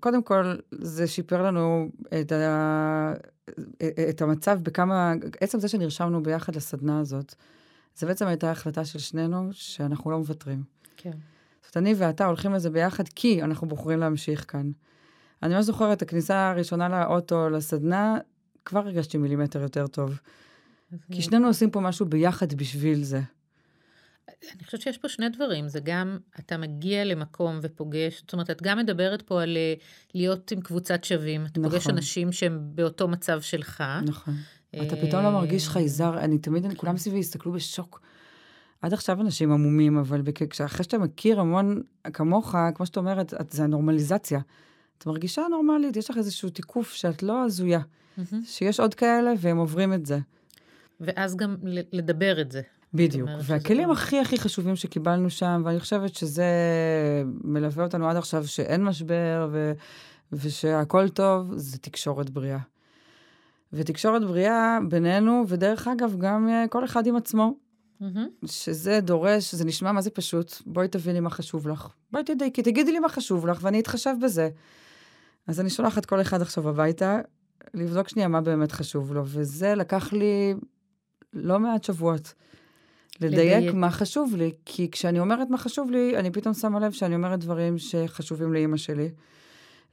קודם 0.00 0.22
כל, 0.22 0.54
זה 0.70 1.06
שיפר 1.06 1.42
לנו 1.42 1.88
את, 2.20 2.32
ה... 2.32 3.12
את 4.10 4.22
המצב 4.22 4.58
בכמה... 4.62 5.12
עצם 5.40 5.58
זה 5.60 5.68
שנרשמנו 5.68 6.22
ביחד 6.22 6.56
לסדנה 6.56 7.00
הזאת, 7.00 7.34
זה 7.96 8.06
בעצם 8.06 8.26
הייתה 8.26 8.50
החלטה 8.50 8.84
של 8.84 8.98
שנינו, 8.98 9.48
שאנחנו 9.52 10.10
לא 10.10 10.18
מוותרים. 10.18 10.62
כן. 10.96 11.10
זאת 11.62 11.76
אומרת, 11.76 11.76
אני 11.76 11.94
ואתה 11.98 12.26
הולכים 12.26 12.52
לזה 12.52 12.70
ביחד, 12.70 13.08
כי 13.08 13.42
אנחנו 13.42 13.68
בוחרים 13.68 14.00
להמשיך 14.00 14.44
כאן. 14.48 14.70
אני 15.42 15.54
ממש 15.54 15.64
זוכרת, 15.64 16.02
הכניסה 16.02 16.50
הראשונה 16.50 16.88
לאוטו, 16.88 17.50
לסדנה, 17.50 18.18
כבר 18.64 18.78
הרגשתי 18.80 19.18
מילימטר 19.18 19.60
יותר 19.62 19.86
טוב. 19.86 20.18
כי 21.12 21.22
שנינו 21.22 21.46
עושים 21.46 21.70
פה 21.70 21.80
משהו 21.80 22.06
ביחד 22.06 22.54
בשביל 22.54 23.04
זה. 23.04 23.20
אני 24.56 24.64
חושבת 24.64 24.80
שיש 24.80 24.98
פה 24.98 25.08
שני 25.08 25.28
דברים, 25.28 25.68
זה 25.68 25.80
גם, 25.80 26.18
אתה 26.40 26.56
מגיע 26.56 27.04
למקום 27.04 27.58
ופוגש, 27.62 28.20
זאת 28.20 28.32
אומרת, 28.32 28.50
את 28.50 28.62
גם 28.62 28.78
מדברת 28.78 29.22
פה 29.22 29.42
על 29.42 29.56
אה, 29.56 29.74
להיות 30.14 30.50
עם 30.50 30.60
קבוצת 30.60 31.04
שווים, 31.04 31.46
אתה 31.46 31.60
פוגש 31.62 31.74
נכון. 31.82 31.94
אנשים 31.94 32.32
שהם 32.32 32.58
באותו 32.74 33.08
מצב 33.08 33.40
שלך. 33.40 33.82
נכון. 34.04 34.34
אתה 34.70 34.96
פתאום 34.96 35.22
לא 35.24 35.30
מרגיש 35.30 35.68
חייזר, 35.68 36.18
אני 36.18 36.38
תמיד, 36.38 36.64
אני- 36.64 36.76
כולם 36.76 36.96
סביבי 36.98 37.18
הסתכלו 37.20 37.52
בשוק. 37.52 38.00
עד 38.82 38.92
עכשיו 38.92 39.20
אנשים 39.20 39.52
עמומים, 39.52 39.98
אבל 39.98 40.22
אחרי 40.64 40.84
שאתה 40.84 40.98
מכיר 40.98 41.40
המון 41.40 41.82
כמוך, 42.12 42.54
כמו 42.74 42.86
שאת 42.86 42.96
אומרת, 42.96 43.34
את- 43.34 43.50
זה 43.50 43.64
הנורמליזציה. 43.64 44.40
את 44.98 45.06
מרגישה 45.06 45.42
נורמלית, 45.50 45.96
יש 45.96 46.10
לך 46.10 46.16
איזשהו 46.16 46.50
תיקוף 46.50 46.92
שאת 46.92 47.22
לא 47.22 47.44
הזויה. 47.44 47.80
מהמם. 48.16 48.44
שיש 48.44 48.80
עוד 48.80 48.94
כאלה 48.94 49.32
והם 49.38 49.56
עוברים 49.56 49.92
את 49.92 50.06
זה. 50.06 50.18
ואז 51.00 51.36
גם 51.36 51.56
לדבר 51.92 52.40
את 52.40 52.52
זה. 52.52 52.60
בדיוק. 52.94 53.28
והכלים 53.42 53.90
הכי 53.90 54.20
הכי 54.20 54.38
חשובים 54.38 54.76
שקיבלנו 54.76 55.30
שם, 55.30 55.62
ואני 55.64 55.80
חושבת 55.80 56.14
שזה 56.14 56.44
מלווה 57.44 57.84
אותנו 57.84 58.08
עד 58.08 58.16
עכשיו, 58.16 58.46
שאין 58.46 58.84
משבר 58.84 59.48
ו... 59.52 59.72
ושהכול 60.32 61.08
טוב, 61.08 61.52
זה 61.56 61.78
תקשורת 61.78 62.30
בריאה. 62.30 62.58
ותקשורת 63.72 64.22
בריאה 64.24 64.78
בינינו, 64.88 65.44
ודרך 65.48 65.88
אגב, 65.88 66.16
גם 66.18 66.48
אה, 66.48 66.64
כל 66.70 66.84
אחד 66.84 67.06
עם 67.06 67.16
עצמו, 67.16 67.54
מהמם. 68.00 68.28
שזה 68.46 69.00
דורש, 69.00 69.54
זה 69.54 69.64
נשמע 69.64 69.92
מה 69.92 70.00
זה 70.00 70.10
פשוט, 70.10 70.54
בואי 70.66 70.88
תביני 70.88 71.20
מה 71.20 71.30
חשוב 71.30 71.68
לך. 71.68 71.88
בואי 72.12 72.24
תדייקי, 72.24 72.62
תגידי 72.62 72.92
לי 72.92 72.98
מה 72.98 73.08
חשוב 73.08 73.46
לך, 73.46 73.58
ואני 73.62 73.80
אתחשב 73.80 74.14
בזה. 74.22 74.50
אז 75.46 75.60
אני 75.60 75.70
שולחת 75.70 76.06
כל 76.06 76.20
אחד 76.20 76.42
עכשיו 76.42 76.68
הביתה, 76.68 77.18
לבדוק 77.74 78.08
שנייה 78.08 78.28
מה 78.28 78.40
באמת 78.40 78.72
חשוב 78.72 79.12
לו, 79.12 79.22
וזה 79.26 79.74
לקח 79.74 80.12
לי 80.12 80.54
לא 81.32 81.60
מעט 81.60 81.84
שבועות. 81.84 82.34
לדייק, 83.20 83.56
לדייק. 83.56 83.74
מה 83.74 83.90
חשוב 83.90 84.34
לי, 84.36 84.50
כי 84.64 84.90
כשאני 84.90 85.20
אומרת 85.20 85.50
מה 85.50 85.58
חשוב 85.58 85.90
לי, 85.90 86.16
אני 86.16 86.30
פתאום 86.30 86.54
שמה 86.54 86.80
לב 86.80 86.92
שאני 86.92 87.14
אומרת 87.14 87.40
דברים 87.40 87.78
שחשובים 87.78 88.52
לאימא 88.52 88.76
שלי, 88.76 89.10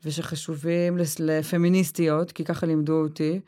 ושחשובים 0.06 0.98
לפמיניסטיות, 1.20 2.32
כי 2.32 2.44
ככה 2.44 2.66
לימדו 2.66 3.04
אותי, 3.04 3.40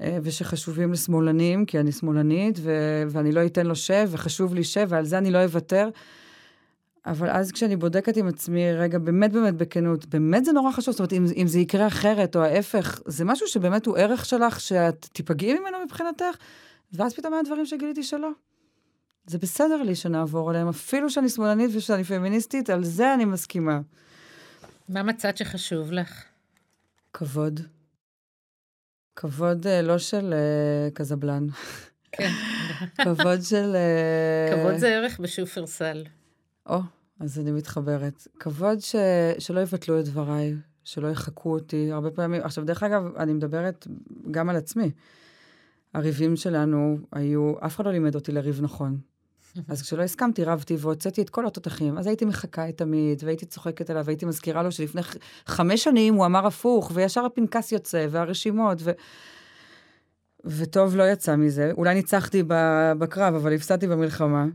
אה, 0.00 0.18
ושחשובים 0.22 0.92
לשמאלנים, 0.92 1.66
כי 1.66 1.80
אני 1.80 1.92
שמאלנית, 1.92 2.58
ו- 2.62 3.02
ואני 3.08 3.32
לא 3.32 3.46
אתן 3.46 3.66
לו 3.66 3.76
שב, 3.76 4.08
וחשוב 4.10 4.54
לי 4.54 4.64
שב, 4.64 4.86
ועל 4.88 5.04
זה 5.04 5.18
אני 5.18 5.30
לא 5.30 5.44
אוותר. 5.44 5.88
אבל 7.06 7.30
אז 7.30 7.52
כשאני 7.52 7.76
בודקת 7.76 8.16
עם 8.16 8.28
עצמי, 8.28 8.72
רגע, 8.72 8.98
באמת 8.98 9.32
באמת 9.32 9.54
בכנות, 9.54 10.06
באמת 10.06 10.44
זה 10.44 10.52
נורא 10.52 10.72
חשוב, 10.72 10.92
זאת 10.92 11.00
אומרת, 11.00 11.12
אם, 11.12 11.24
אם 11.36 11.46
זה 11.46 11.58
יקרה 11.58 11.86
אחרת 11.86 12.36
או 12.36 12.42
ההפך, 12.42 13.00
זה 13.06 13.24
משהו 13.24 13.46
שבאמת 13.46 13.86
הוא 13.86 13.96
ערך 13.96 14.24
שלך, 14.24 14.60
שאת 14.60 15.06
תיפגעי 15.12 15.58
ממנו 15.58 15.78
מבחינתך, 15.84 16.36
ואז 16.92 17.14
פתאום 17.14 17.34
היה 17.34 17.42
דברים 17.42 17.66
שגיליתי 17.66 18.02
שלא. 18.02 18.30
זה 19.26 19.38
בסדר 19.38 19.82
לי 19.82 19.94
שנעבור 19.94 20.50
עליהם, 20.50 20.68
אפילו 20.68 21.10
שאני 21.10 21.28
שמאלנית 21.28 21.70
ושאני 21.74 22.04
פמיניסטית, 22.04 22.70
על 22.70 22.84
זה 22.84 23.14
אני 23.14 23.24
מסכימה. 23.24 23.80
מה 24.88 25.02
מצאת 25.02 25.36
שחשוב 25.36 25.92
לך? 25.92 26.24
כבוד. 27.12 27.60
כבוד 29.16 29.66
uh, 29.66 29.86
לא 29.86 29.98
של 29.98 30.34
uh, 30.34 30.94
קזבלן. 30.94 31.46
כן. 32.12 32.30
כבוד 33.04 33.42
של... 33.42 33.76
Uh... 34.52 34.54
כבוד 34.54 34.76
זה 34.76 34.88
ערך 34.88 35.20
בשופרסל. 35.20 36.04
או, 36.66 36.80
אז 37.20 37.38
אני 37.38 37.50
מתחברת. 37.52 38.28
כבוד 38.38 38.80
ש... 38.80 38.96
שלא 39.38 39.60
יבטלו 39.60 40.00
את 40.00 40.04
דבריי, 40.04 40.54
שלא 40.84 41.08
יחקו 41.08 41.52
אותי. 41.52 41.92
הרבה 41.92 42.10
פעמים, 42.10 42.42
עכשיו, 42.42 42.64
דרך 42.64 42.82
אגב, 42.82 43.16
אני 43.16 43.32
מדברת 43.32 43.86
גם 44.30 44.48
על 44.48 44.56
עצמי. 44.56 44.90
הריבים 45.94 46.36
שלנו 46.36 46.98
היו, 47.12 47.52
אף 47.66 47.76
אחד 47.76 47.84
לא 47.84 47.92
לימד 47.92 48.14
אותי 48.14 48.32
לריב 48.32 48.60
נכון. 48.62 48.98
אז 49.68 49.82
כשלא 49.82 50.02
הסכמתי, 50.02 50.44
רבתי 50.44 50.76
והוצאתי 50.78 51.22
את 51.22 51.30
כל 51.30 51.46
התותחים. 51.46 51.98
אז 51.98 52.06
הייתי 52.06 52.24
מחקה 52.24 52.68
את 52.68 52.80
עמית, 52.80 53.24
והייתי 53.24 53.46
צוחקת 53.46 53.90
עליו, 53.90 54.04
והייתי 54.04 54.26
מזכירה 54.26 54.62
לו 54.62 54.72
שלפני 54.72 55.02
חמש 55.46 55.84
שנים 55.84 56.14
הוא 56.14 56.26
אמר 56.26 56.46
הפוך, 56.46 56.90
וישר 56.94 57.24
הפנקס 57.24 57.72
יוצא, 57.72 58.06
והרשימות, 58.10 58.78
ו... 58.80 58.90
וטוב 60.44 60.96
לא 60.96 61.02
יצא 61.02 61.36
מזה. 61.36 61.70
אולי 61.72 61.94
ניצחתי 61.94 62.42
בקרב, 62.98 63.34
אבל 63.34 63.54
הפסדתי 63.54 63.86
במלחמה. 63.86 64.46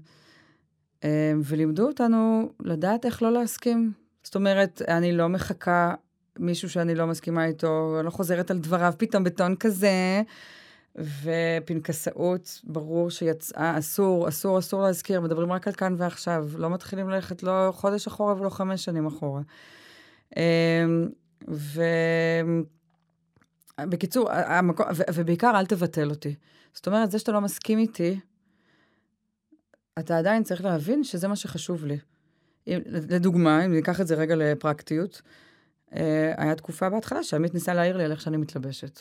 אמ, 1.04 1.10
ולימדו 1.46 1.88
אותנו 1.88 2.50
לדעת 2.60 3.06
איך 3.06 3.22
לא 3.22 3.32
להסכים. 3.32 3.92
זאת 4.24 4.36
אומרת, 4.36 4.82
אני 4.88 5.12
לא 5.12 5.30
מחכה 5.30 5.94
מישהו 6.40 6.70
שאני 6.70 6.96
לא 6.96 7.08
מסכימה 7.08 7.46
איתו, 7.46 7.96
אני 7.98 8.06
לא 8.06 8.12
חוזרת 8.12 8.52
על 8.52 8.60
דבריו 8.60 8.94
פתאום 8.98 9.24
בטון 9.24 9.56
כזה. 9.56 10.22
ופנקסאות, 10.96 12.62
ברור 12.64 13.10
שיצאה, 13.10 13.78
אסור, 13.78 14.30
אסור, 14.30 14.60
אסור 14.60 14.82
להזכיר, 14.82 15.22
מדברים 15.22 15.52
רק 15.52 15.68
על 15.68 15.74
כאן 15.74 15.96
ועכשיו, 15.98 16.48
לא 16.58 16.70
מתחילים 16.70 17.10
ללכת 17.10 17.44
לא 17.44 17.72
חודש 17.72 18.08
אחורה 18.08 18.36
ולא 18.42 18.50
חמש 18.50 18.86
שנים 18.86 19.08
אחורה. 19.08 19.42
אמ, 20.38 21.10
ובקיצור, 23.78 24.32
המקום, 24.32 24.86
ו... 24.96 25.02
ובעיקר 25.14 25.60
אל 25.60 25.66
תבטל 25.66 26.10
אותי. 26.10 26.36
זאת 26.74 26.88
אומרת, 26.88 27.12
זה 27.12 27.20
שאתה 27.20 27.32
לא 27.32 27.42
מסכים 27.42 27.80
איתי, 27.80 28.20
אתה 30.00 30.18
עדיין 30.18 30.44
צריך 30.44 30.64
להבין 30.64 31.04
שזה 31.04 31.28
מה 31.28 31.36
שחשוב 31.36 31.86
לי. 31.86 31.98
אם, 32.68 32.80
לדוגמה, 32.86 33.66
אם 33.66 33.74
ניקח 33.74 34.02
את 34.02 34.08
זה 34.08 34.16
רגע 34.16 34.36
לפרקטיות, 34.36 35.22
אה, 35.96 36.34
היה 36.38 36.56
תקופה 36.56 36.90
בהתחלה 36.90 37.24
שעמית 37.24 37.54
ניסה 37.54 37.74
להעיר 37.74 37.98
לי 37.98 38.04
על 38.04 38.12
איך 38.12 38.22
שאני 38.22 38.38
מתלבשת. 38.38 39.00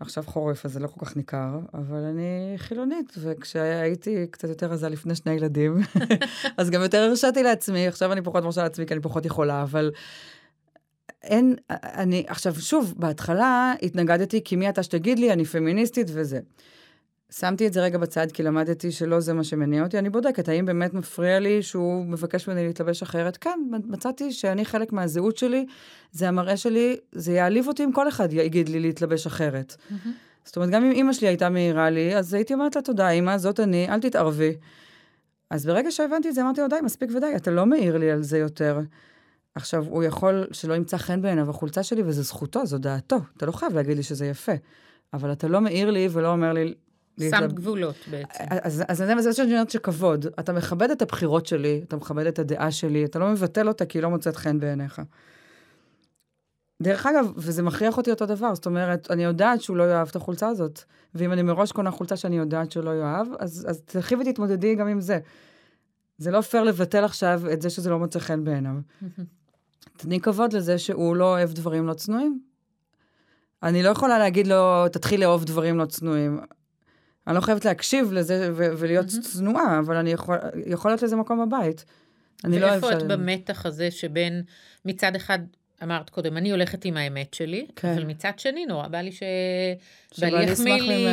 עכשיו 0.00 0.24
חורף, 0.26 0.64
אז 0.64 0.72
זה 0.72 0.80
לא 0.80 0.86
כל 0.86 1.06
כך 1.06 1.16
ניכר, 1.16 1.58
אבל 1.74 2.04
אני 2.04 2.54
חילונית, 2.56 3.12
וכשהייתי 3.18 4.26
קצת 4.30 4.48
יותר 4.48 4.66
רזה 4.66 4.88
לפני 4.88 5.14
שני 5.14 5.32
ילדים, 5.32 5.76
אז 6.58 6.70
גם 6.70 6.82
יותר 6.82 6.98
הרשתי 6.98 7.42
לעצמי, 7.42 7.86
עכשיו 7.86 8.12
אני 8.12 8.22
פחות 8.22 8.44
מרשה 8.44 8.62
לעצמי 8.62 8.86
כי 8.86 8.94
אני 8.94 9.02
פחות 9.02 9.26
יכולה, 9.26 9.62
אבל 9.62 9.90
אין, 11.22 11.56
אני, 11.70 12.24
עכשיו 12.28 12.54
שוב, 12.54 12.94
בהתחלה 12.96 13.74
התנגדתי, 13.82 14.44
כי 14.44 14.56
מי 14.56 14.68
אתה 14.68 14.82
שתגיד 14.82 15.18
לי, 15.18 15.32
אני 15.32 15.44
פמיניסטית 15.44 16.06
וזה. 16.12 16.40
שמתי 17.30 17.66
את 17.66 17.72
זה 17.72 17.82
רגע 17.82 17.98
בצד, 17.98 18.32
כי 18.32 18.42
למדתי 18.42 18.92
שלא 18.92 19.20
זה 19.20 19.32
מה 19.32 19.44
שמניע 19.44 19.82
אותי. 19.82 19.98
אני 19.98 20.10
בודקת, 20.10 20.48
האם 20.48 20.66
באמת 20.66 20.94
מפריע 20.94 21.38
לי 21.38 21.62
שהוא 21.62 22.04
מבקש 22.04 22.48
ממני 22.48 22.66
להתלבש 22.66 23.02
אחרת? 23.02 23.36
כן, 23.36 23.60
מצאתי 23.70 24.32
שאני 24.32 24.64
חלק 24.64 24.92
מהזהות 24.92 25.36
שלי, 25.36 25.66
זה 26.12 26.28
המראה 26.28 26.56
שלי, 26.56 26.96
זה 27.12 27.32
יעליב 27.32 27.68
אותי 27.68 27.84
אם 27.84 27.92
כל 27.92 28.08
אחד 28.08 28.32
יגיד 28.32 28.68
לי 28.68 28.80
להתלבש 28.80 29.26
אחרת. 29.26 29.76
Mm-hmm. 29.76 30.08
זאת 30.44 30.56
אומרת, 30.56 30.70
גם 30.70 30.84
אם 30.84 30.90
אימא 30.90 31.12
שלי 31.12 31.28
הייתה 31.28 31.48
מעירה 31.48 31.90
לי, 31.90 32.16
אז 32.16 32.34
הייתי 32.34 32.54
אומרת 32.54 32.76
לה, 32.76 32.82
תודה, 32.82 33.10
אימא, 33.10 33.38
זאת 33.38 33.60
אני, 33.60 33.88
אל 33.88 34.00
תתערבי. 34.00 34.52
אז 35.50 35.66
ברגע 35.66 35.90
שהבנתי 35.90 36.28
את 36.28 36.34
זה, 36.34 36.42
אמרתי 36.42 36.60
לו, 36.60 36.68
די, 36.68 36.76
מספיק 36.84 37.10
ודי, 37.16 37.36
אתה 37.36 37.50
לא 37.50 37.66
מעיר 37.66 37.96
לי 37.96 38.10
על 38.10 38.22
זה 38.22 38.38
יותר. 38.38 38.80
עכשיו, 39.54 39.84
הוא 39.88 40.02
יכול 40.02 40.46
שלא 40.52 40.74
ימצא 40.74 40.96
חן 40.96 41.22
בעיניו 41.22 41.50
החולצה 41.50 41.82
שלי, 41.82 42.02
וזו 42.02 42.22
זכותו, 42.22 42.66
זו 42.66 42.78
דעתו. 42.78 43.16
אתה 43.36 43.46
לא 43.46 43.52
חייב 43.52 43.74
להגיד 43.74 43.96
לי 43.96 44.02
שזה 44.02 44.26
יפה. 44.26 44.52
אבל 45.12 45.32
אתה 45.32 45.48
לא 45.48 45.60
מעיר 45.60 45.90
לי 45.90 46.08
ולא 46.12 46.32
אומר 46.32 46.52
לי, 46.52 46.74
שמת 47.20 47.52
גבולות 47.52 47.96
בעצם. 48.10 48.44
אז, 48.50 48.82
אז 48.88 49.02
אני 49.02 49.22
זה 49.22 49.32
שאני 49.32 49.52
אומרת 49.52 49.70
שכבוד. 49.70 50.26
אתה 50.26 50.52
מכבד 50.52 50.90
את 50.90 51.02
הבחירות 51.02 51.46
שלי, 51.46 51.80
אתה 51.88 51.96
מכבד 51.96 52.26
את 52.26 52.38
הדעה 52.38 52.70
שלי, 52.70 53.04
אתה 53.04 53.18
לא 53.18 53.28
מבטל 53.28 53.68
אותה 53.68 53.86
כי 53.86 53.98
היא 53.98 54.02
לא 54.02 54.10
מוצאת 54.10 54.36
חן 54.36 54.60
בעיניך. 54.60 55.02
דרך 56.82 57.06
אגב, 57.06 57.32
וזה 57.36 57.62
מכריח 57.62 57.96
אותי 57.96 58.10
אותו 58.10 58.26
דבר, 58.26 58.54
זאת 58.54 58.66
אומרת, 58.66 59.10
אני 59.10 59.24
יודעת 59.24 59.62
שהוא 59.62 59.76
לא 59.76 59.82
יאהב 59.82 60.08
את 60.08 60.16
החולצה 60.16 60.48
הזאת, 60.48 60.80
ואם 61.14 61.32
אני 61.32 61.42
מראש 61.42 61.72
קונה 61.72 61.90
חולצה 61.90 62.16
שאני 62.16 62.36
יודעת 62.36 62.72
שהוא 62.72 62.84
לא 62.84 62.90
יאהב, 62.90 63.26
אז, 63.38 63.66
אז 63.68 63.82
תלכי 63.84 64.16
ותתמודדי 64.16 64.74
גם 64.74 64.88
עם 64.88 65.00
זה. 65.00 65.18
זה 66.18 66.30
לא 66.30 66.40
פייר 66.40 66.62
לבטל 66.62 67.04
עכשיו 67.04 67.42
את 67.52 67.62
זה 67.62 67.70
שזה 67.70 67.90
לא 67.90 67.98
מוצא 67.98 68.18
חן 68.18 68.44
בעיניו. 68.44 68.72
תני 69.96 70.20
כבוד 70.20 70.52
לזה 70.52 70.78
שהוא 70.78 71.16
לא 71.16 71.24
אוהב 71.24 71.52
דברים 71.52 71.86
לא 71.86 71.94
צנועים. 71.94 72.40
אני 73.62 73.82
לא 73.82 73.88
יכולה 73.88 74.18
להגיד 74.18 74.46
לו, 74.46 74.88
תתחיל 74.88 75.20
לאהוב 75.20 75.44
דברים 75.44 75.78
לא 75.78 75.86
צנועים. 75.86 76.40
אני 77.26 77.34
לא 77.34 77.40
חייבת 77.40 77.64
להקשיב 77.64 78.12
לזה 78.12 78.50
ולהיות 78.54 79.06
mm-hmm. 79.06 79.20
צנועה, 79.20 79.78
אבל 79.78 79.96
אני 79.96 80.12
יכול, 80.12 80.36
יכול 80.66 80.90
להיות 80.90 81.02
לזה 81.02 81.16
מקום 81.16 81.48
בבית. 81.48 81.84
אני 82.44 82.58
לא 82.58 82.66
ואיפה 82.66 82.92
את 82.92 83.02
במתח 83.02 83.66
הזה 83.66 83.90
שבין, 83.90 84.42
מצד 84.84 85.16
אחד, 85.16 85.38
אמרת 85.82 86.10
קודם, 86.10 86.36
אני 86.36 86.50
הולכת 86.50 86.84
עם 86.84 86.96
האמת 86.96 87.34
שלי, 87.34 87.66
כן. 87.76 87.92
אבל 87.92 88.04
מצד 88.04 88.32
שני, 88.36 88.66
נורא 88.66 88.88
בא 88.88 88.98
לי 88.98 89.12
ש... 89.12 89.22
שבעלי 90.12 90.44
יחמיא 90.44 90.82
לי, 90.82 91.06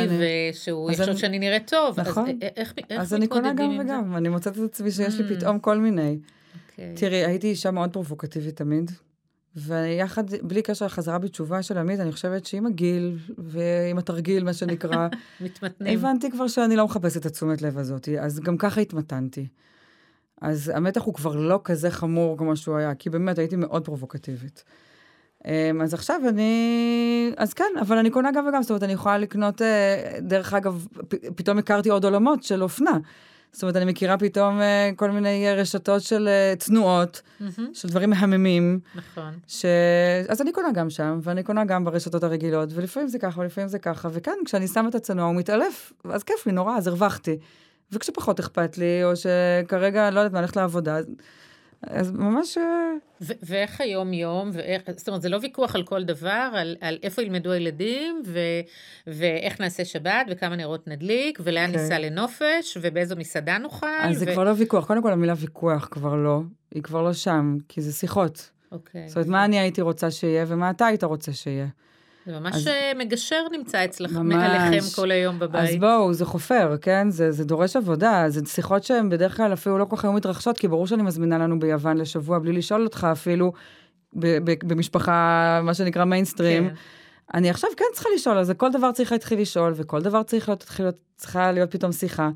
ושהוא 0.50 0.90
יחשוב 0.90 1.08
אני... 1.08 1.16
שאני 1.16 1.38
נראית 1.38 1.70
טוב. 1.70 2.00
נכון. 2.00 2.28
אז 2.28 2.34
איך, 2.56 2.74
איך 2.90 3.00
אז 3.00 3.14
אני 3.14 3.26
קונה 3.26 3.52
גם 3.54 3.78
וגם, 3.80 4.16
אני 4.16 4.28
מוצאת 4.28 4.58
את 4.58 4.62
עצמי 4.62 4.90
שיש 4.90 5.14
לי 5.14 5.28
mm. 5.28 5.36
פתאום 5.36 5.58
כל 5.58 5.78
מיני. 5.78 6.18
Okay. 6.22 6.70
אוקיי. 6.72 6.94
תראי, 6.96 7.24
הייתי 7.24 7.46
אישה 7.46 7.70
מאוד 7.70 7.92
פרובוקטיבית 7.92 8.56
תמיד. 8.56 8.90
ויחד, 9.56 10.24
בלי 10.42 10.62
קשר 10.62 10.86
לחזרה 10.86 11.18
בתשובה 11.18 11.62
של 11.62 11.78
עמית, 11.78 12.00
אני 12.00 12.12
חושבת 12.12 12.46
שעם 12.46 12.66
הגיל 12.66 13.18
ועם 13.38 13.98
התרגיל, 13.98 14.44
מה 14.44 14.52
שנקרא, 14.52 15.08
מתמתנים. 15.40 15.98
הבנתי 15.98 16.30
כבר 16.30 16.48
שאני 16.48 16.76
לא 16.76 16.84
מחפשת 16.84 17.16
את 17.16 17.26
התשומת 17.26 17.62
לב 17.62 17.78
הזאת, 17.78 18.08
אז 18.20 18.40
גם 18.40 18.56
ככה 18.56 18.80
התמתנתי. 18.80 19.46
אז 20.40 20.72
המתח 20.74 21.02
הוא 21.02 21.14
כבר 21.14 21.36
לא 21.36 21.60
כזה 21.64 21.90
חמור 21.90 22.38
כמו 22.38 22.56
שהוא 22.56 22.76
היה, 22.76 22.94
כי 22.94 23.10
באמת 23.10 23.38
הייתי 23.38 23.56
מאוד 23.56 23.84
פרובוקטיבית. 23.84 24.64
אמ, 25.44 25.82
אז 25.82 25.94
עכשיו 25.94 26.20
אני, 26.28 27.32
אז 27.36 27.54
כן, 27.54 27.72
אבל 27.80 27.98
אני 27.98 28.10
קונה 28.10 28.32
גם 28.32 28.46
וגם, 28.48 28.62
זאת 28.62 28.70
אומרת, 28.70 28.82
אני 28.82 28.92
יכולה 28.92 29.18
לקנות, 29.18 29.62
אה, 29.62 30.18
דרך 30.20 30.54
אגב, 30.54 30.86
פתאום 31.36 31.58
הכרתי 31.58 31.90
עוד 31.90 32.04
עולמות 32.04 32.42
של 32.42 32.62
אופנה. 32.62 32.98
זאת 33.54 33.62
אומרת, 33.62 33.76
אני 33.76 33.84
מכירה 33.84 34.18
פתאום 34.18 34.60
uh, 34.60 34.96
כל 34.96 35.10
מיני 35.10 35.52
uh, 35.52 35.60
רשתות 35.60 36.02
של 36.02 36.28
uh, 36.28 36.64
תנועות, 36.64 37.22
mm-hmm. 37.40 37.60
של 37.72 37.88
דברים 37.88 38.10
מהממים. 38.10 38.80
נכון. 38.94 39.38
ש... 39.46 39.64
אז 40.28 40.40
אני 40.40 40.52
קונה 40.52 40.72
גם 40.72 40.90
שם, 40.90 41.18
ואני 41.22 41.42
קונה 41.42 41.64
גם 41.64 41.84
ברשתות 41.84 42.24
הרגילות, 42.24 42.68
ולפעמים 42.72 43.08
זה 43.08 43.18
ככה, 43.18 43.40
ולפעמים 43.40 43.68
זה 43.68 43.78
ככה, 43.78 44.08
וכאן, 44.12 44.34
כשאני 44.44 44.68
שמה 44.68 44.88
את 44.88 44.94
הצנוע, 44.94 45.24
הוא 45.24 45.34
מתעלף, 45.34 45.92
אז 46.04 46.22
כיף 46.22 46.46
לי 46.46 46.52
נורא, 46.52 46.76
אז 46.76 46.86
הרווחתי. 46.86 47.38
וכשפחות 47.92 48.40
אכפת 48.40 48.78
לי, 48.78 49.04
או 49.04 49.12
שכרגע, 49.16 50.10
לא 50.10 50.20
יודעת 50.20 50.32
מה, 50.32 50.38
הולכת 50.38 50.56
לעבודה, 50.56 50.98
אז 51.86 52.10
ממש... 52.10 52.58
אה, 52.58 52.62
ו- 53.20 53.32
ואיך 53.42 53.80
היום-יום, 53.80 54.50
ואיך, 54.52 54.82
זאת 54.96 55.08
אומרת, 55.08 55.22
זה 55.22 55.28
לא 55.28 55.38
ויכוח 55.42 55.74
על 55.74 55.82
כל 55.82 56.04
דבר, 56.04 56.50
על, 56.54 56.76
על 56.80 56.98
איפה 57.02 57.22
ילמדו 57.22 57.52
הילדים, 57.52 58.22
ו- 58.26 58.60
ואיך 59.06 59.60
נעשה 59.60 59.84
שבת, 59.84 60.26
וכמה 60.30 60.56
נרות 60.56 60.88
נדליק, 60.88 61.38
ולאן 61.42 61.64
okay. 61.64 61.68
אוקיי. 61.68 61.82
ניסע 61.82 61.98
לנופש, 61.98 62.78
ובאיזו 62.80 63.16
מסעדה 63.16 63.58
נוכל. 63.58 63.86
אז 64.00 64.16
ו... 64.16 64.18
זה 64.18 64.26
כבר 64.26 64.44
לא 64.44 64.52
ויכוח. 64.56 64.86
קודם 64.86 65.02
כל, 65.02 65.12
המילה 65.12 65.34
ויכוח 65.36 65.88
כבר 65.90 66.14
לא, 66.14 66.40
היא 66.74 66.82
כבר 66.82 67.02
לא 67.02 67.12
שם, 67.12 67.56
כי 67.68 67.80
זה 67.80 67.92
שיחות. 67.92 68.50
אוקיי. 68.72 69.04
Okay. 69.04 69.08
זאת 69.08 69.16
אומרת, 69.16 69.28
מה 69.28 69.44
אני 69.44 69.58
הייתי 69.58 69.80
רוצה 69.80 70.10
שיהיה, 70.10 70.44
ומה 70.48 70.70
אתה 70.70 70.86
היית 70.86 71.04
רוצה 71.04 71.32
שיהיה. 71.32 71.66
זה 72.26 72.40
ממש 72.40 72.54
אז... 72.54 72.68
אה, 72.68 72.92
מגשר 72.98 73.42
נמצא 73.52 73.84
אצלך, 73.84 74.12
מעליכם 74.12 74.86
כל 74.96 75.10
היום 75.10 75.38
בבית. 75.38 75.68
אז 75.70 75.76
בואו, 75.80 76.12
זה 76.12 76.24
חופר, 76.24 76.76
כן? 76.80 77.10
זה, 77.10 77.30
זה 77.30 77.44
דורש 77.44 77.76
עבודה. 77.76 78.24
זה 78.28 78.40
שיחות 78.46 78.84
שהן 78.84 79.08
בדרך 79.08 79.36
כלל 79.36 79.52
אפילו 79.52 79.78
לא 79.78 79.84
כל 79.84 79.96
כך 79.96 80.04
היו 80.04 80.12
מתרחשות, 80.12 80.58
כי 80.58 80.68
ברור 80.68 80.86
שאני 80.86 81.02
מזמינה 81.02 81.38
לנו 81.38 81.58
ביוון 81.58 81.96
לשבוע 81.96 82.38
בלי 82.38 82.52
לשאול 82.52 82.84
אותך 82.84 83.06
אפילו, 83.12 83.52
ב- 84.12 84.38
ב- 84.50 84.68
במשפחה, 84.68 85.60
מה 85.64 85.74
שנקרא 85.74 86.04
מיינסטרים. 86.04 86.68
כן. 86.68 86.74
אני 87.34 87.50
עכשיו 87.50 87.70
כן 87.76 87.84
צריכה 87.92 88.08
לשאול, 88.14 88.38
אז 88.38 88.52
כל 88.56 88.72
דבר 88.72 88.92
צריך 88.92 89.12
להתחיל 89.12 89.40
לשאול, 89.40 89.72
וכל 89.76 90.00
דבר 90.00 90.22
צריך 90.22 90.48
להיות, 90.48 90.66
להיות, 90.78 90.96
צריכה 91.16 91.52
להיות 91.52 91.70
פתאום 91.70 91.92
שיחה. 91.92 92.30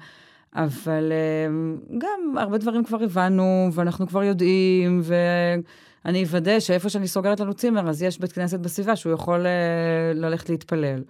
אבל 0.55 1.13
אה, 1.13 1.49
גם 1.99 2.39
הרבה 2.39 2.59
דברים 2.59 2.85
כבר 2.85 3.03
הבנו, 3.03 3.71
ואנחנו 3.73 4.07
כבר 4.07 4.23
יודעים, 4.23 5.01
ו... 5.05 5.15
אני 6.05 6.25
אוודא 6.25 6.61
שאיפה 6.61 6.89
שאני 6.89 7.09
סוגרת 7.09 7.41
לנו 7.41 7.55
צימר, 7.55 7.89
אז 7.89 8.03
יש 8.03 8.19
בית 8.19 8.33
כנסת 8.33 8.61
בסביבה 8.61 8.97
שהוא 8.97 9.13
יכול 9.13 9.47
uh, 9.47 10.19
ללכת 10.19 10.49
להתפלל. 10.49 11.03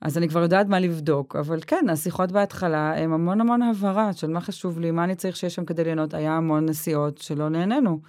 אז 0.00 0.18
אני 0.18 0.28
כבר 0.28 0.42
יודעת 0.42 0.66
מה 0.66 0.80
לבדוק, 0.80 1.36
אבל 1.36 1.60
כן, 1.66 1.88
השיחות 1.88 2.32
בהתחלה 2.32 2.98
הם 2.98 3.12
המון 3.12 3.40
המון 3.40 3.62
הבהרה 3.62 4.12
של 4.12 4.26
מה 4.26 4.40
חשוב 4.40 4.80
לי, 4.80 4.90
מה 4.90 5.04
אני 5.04 5.14
צריך 5.14 5.36
שיש 5.36 5.54
שם 5.54 5.64
כדי 5.64 5.84
ליהנות. 5.84 6.14
היה 6.14 6.32
המון 6.32 6.66
נסיעות 6.66 7.18
שלא 7.18 7.48
נהנינו. 7.48 8.00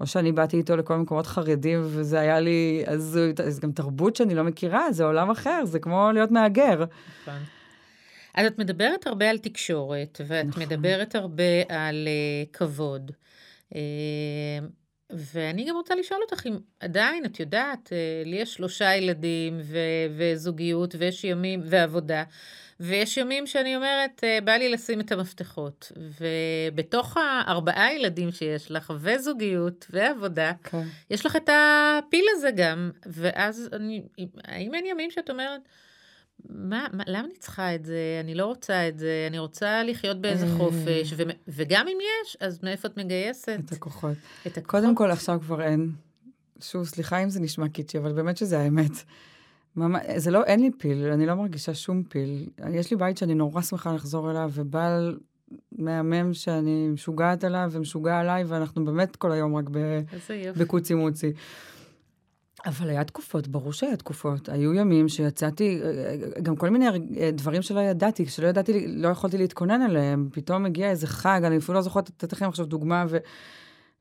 או 0.00 0.06
שאני 0.06 0.32
באתי 0.32 0.56
איתו 0.56 0.76
לכל 0.76 0.96
מקומות 0.96 1.26
חרדים, 1.26 1.80
וזה 1.84 2.20
היה 2.20 2.40
לי, 2.40 2.82
אז 2.86 3.20
זה 3.48 3.60
גם 3.60 3.72
תרבות 3.72 4.16
שאני 4.16 4.34
לא 4.34 4.44
מכירה, 4.44 4.92
זה 4.92 5.04
עולם 5.04 5.30
אחר, 5.30 5.64
זה 5.64 5.78
כמו 5.78 6.10
להיות 6.14 6.30
מהגר. 6.30 6.84
נכון. 7.22 7.40
אז 8.34 8.46
את 8.46 8.58
מדברת 8.58 9.06
הרבה 9.06 9.30
על 9.30 9.38
תקשורת, 9.38 10.20
ואת 10.26 10.46
נכון. 10.46 10.62
מדברת 10.62 11.14
הרבה 11.14 11.62
על 11.68 12.08
uh, 12.08 12.52
כבוד. 12.52 13.10
Uh, 13.72 13.76
ואני 15.10 15.64
גם 15.64 15.76
רוצה 15.76 15.94
לשאול 15.94 16.20
אותך 16.22 16.46
אם 16.46 16.58
עדיין, 16.80 17.24
את 17.24 17.40
יודעת, 17.40 17.86
uh, 17.88 18.28
לי 18.28 18.36
יש 18.36 18.54
שלושה 18.54 18.96
ילדים 18.96 19.60
ו- 19.62 19.78
וזוגיות 20.16 20.94
ויש 20.98 21.24
ימים 21.24 21.60
ועבודה, 21.64 22.24
ויש 22.80 23.16
ימים 23.16 23.46
שאני 23.46 23.76
אומרת, 23.76 24.24
uh, 24.24 24.44
בא 24.44 24.52
לי 24.52 24.68
לשים 24.68 25.00
את 25.00 25.12
המפתחות. 25.12 25.92
ובתוך 26.20 27.16
הארבעה 27.16 27.94
ילדים 27.94 28.32
שיש 28.32 28.70
לך, 28.70 28.92
וזוגיות 29.00 29.86
ועבודה. 29.90 30.52
כן. 30.64 30.82
יש 31.10 31.26
לך 31.26 31.36
את 31.36 31.48
הפיל 31.52 32.24
הזה 32.32 32.50
גם, 32.56 32.90
ואז 33.06 33.68
אני, 33.72 34.02
האם 34.44 34.74
אין 34.74 34.86
ימים 34.86 35.10
שאת 35.10 35.30
אומרת, 35.30 35.60
מה, 36.48 36.86
מה, 36.92 37.04
למה 37.06 37.24
אני 37.24 37.36
צריכה 37.38 37.74
את 37.74 37.84
זה? 37.84 38.20
אני 38.24 38.34
לא 38.34 38.46
רוצה 38.46 38.88
את 38.88 38.98
זה, 38.98 39.26
אני 39.30 39.38
רוצה 39.38 39.82
לחיות 39.82 40.20
באיזה 40.20 40.46
אה. 40.46 40.56
חופש, 40.56 41.14
ו, 41.16 41.22
וגם 41.48 41.86
אם 41.88 41.98
יש, 42.00 42.36
אז 42.40 42.60
מאיפה 42.62 42.88
את 42.88 42.96
מגייסת? 42.96 43.58
את 43.64 43.72
הכוחות. 43.72 44.16
את 44.46 44.46
הכוחות. 44.46 44.66
קודם 44.66 44.94
כל, 44.94 45.10
עכשיו 45.10 45.40
כבר 45.40 45.62
אין. 45.62 45.90
שוב, 46.60 46.84
סליחה 46.84 47.22
אם 47.22 47.30
זה 47.30 47.40
נשמע 47.40 47.68
קיצ'י, 47.68 47.98
אבל 47.98 48.12
באמת 48.12 48.36
שזה 48.36 48.58
האמת. 48.58 48.92
ממש, 49.76 50.02
זה 50.16 50.30
לא, 50.30 50.44
אין 50.44 50.60
לי 50.60 50.70
פיל, 50.78 51.06
אני 51.06 51.26
לא 51.26 51.34
מרגישה 51.34 51.74
שום 51.74 52.02
פיל. 52.02 52.48
יש 52.72 52.90
לי 52.90 52.96
בית 52.96 53.18
שאני 53.18 53.34
נורא 53.34 53.62
שמחה 53.62 53.92
לחזור 53.92 54.30
אליו, 54.30 54.50
ובעל 54.54 55.18
מהמם 55.72 56.34
שאני 56.34 56.88
משוגעת 56.88 57.44
עליו 57.44 57.68
ומשוגע 57.72 58.18
עליי, 58.18 58.44
ואנחנו 58.44 58.84
באמת 58.84 59.16
כל 59.16 59.32
היום 59.32 59.56
רק 59.56 59.64
בקוצי 60.56 60.94
מוצי. 60.94 61.32
אבל 62.66 62.90
היה 62.90 63.04
תקופות, 63.04 63.48
ברור 63.48 63.72
שהיה 63.72 63.96
תקופות. 63.96 64.48
היו 64.48 64.74
ימים 64.74 65.08
שיצאתי, 65.08 65.80
גם 66.42 66.56
כל 66.56 66.70
מיני 66.70 66.86
דברים 67.32 67.62
שלא 67.62 67.80
ידעתי, 67.80 68.26
שלא 68.26 68.46
ידעתי, 68.46 68.86
לא 68.88 69.08
יכולתי 69.08 69.38
להתכונן 69.38 69.82
עליהם. 69.82 70.28
פתאום 70.32 70.66
הגיע 70.66 70.90
איזה 70.90 71.06
חג, 71.06 71.40
אני 71.44 71.56
אפילו 71.56 71.74
לא 71.74 71.80
זוכרת 71.80 72.08
לתת 72.08 72.32
לכם 72.32 72.48
עכשיו 72.48 72.66
דוגמה, 72.66 73.04
ו... 73.08 73.16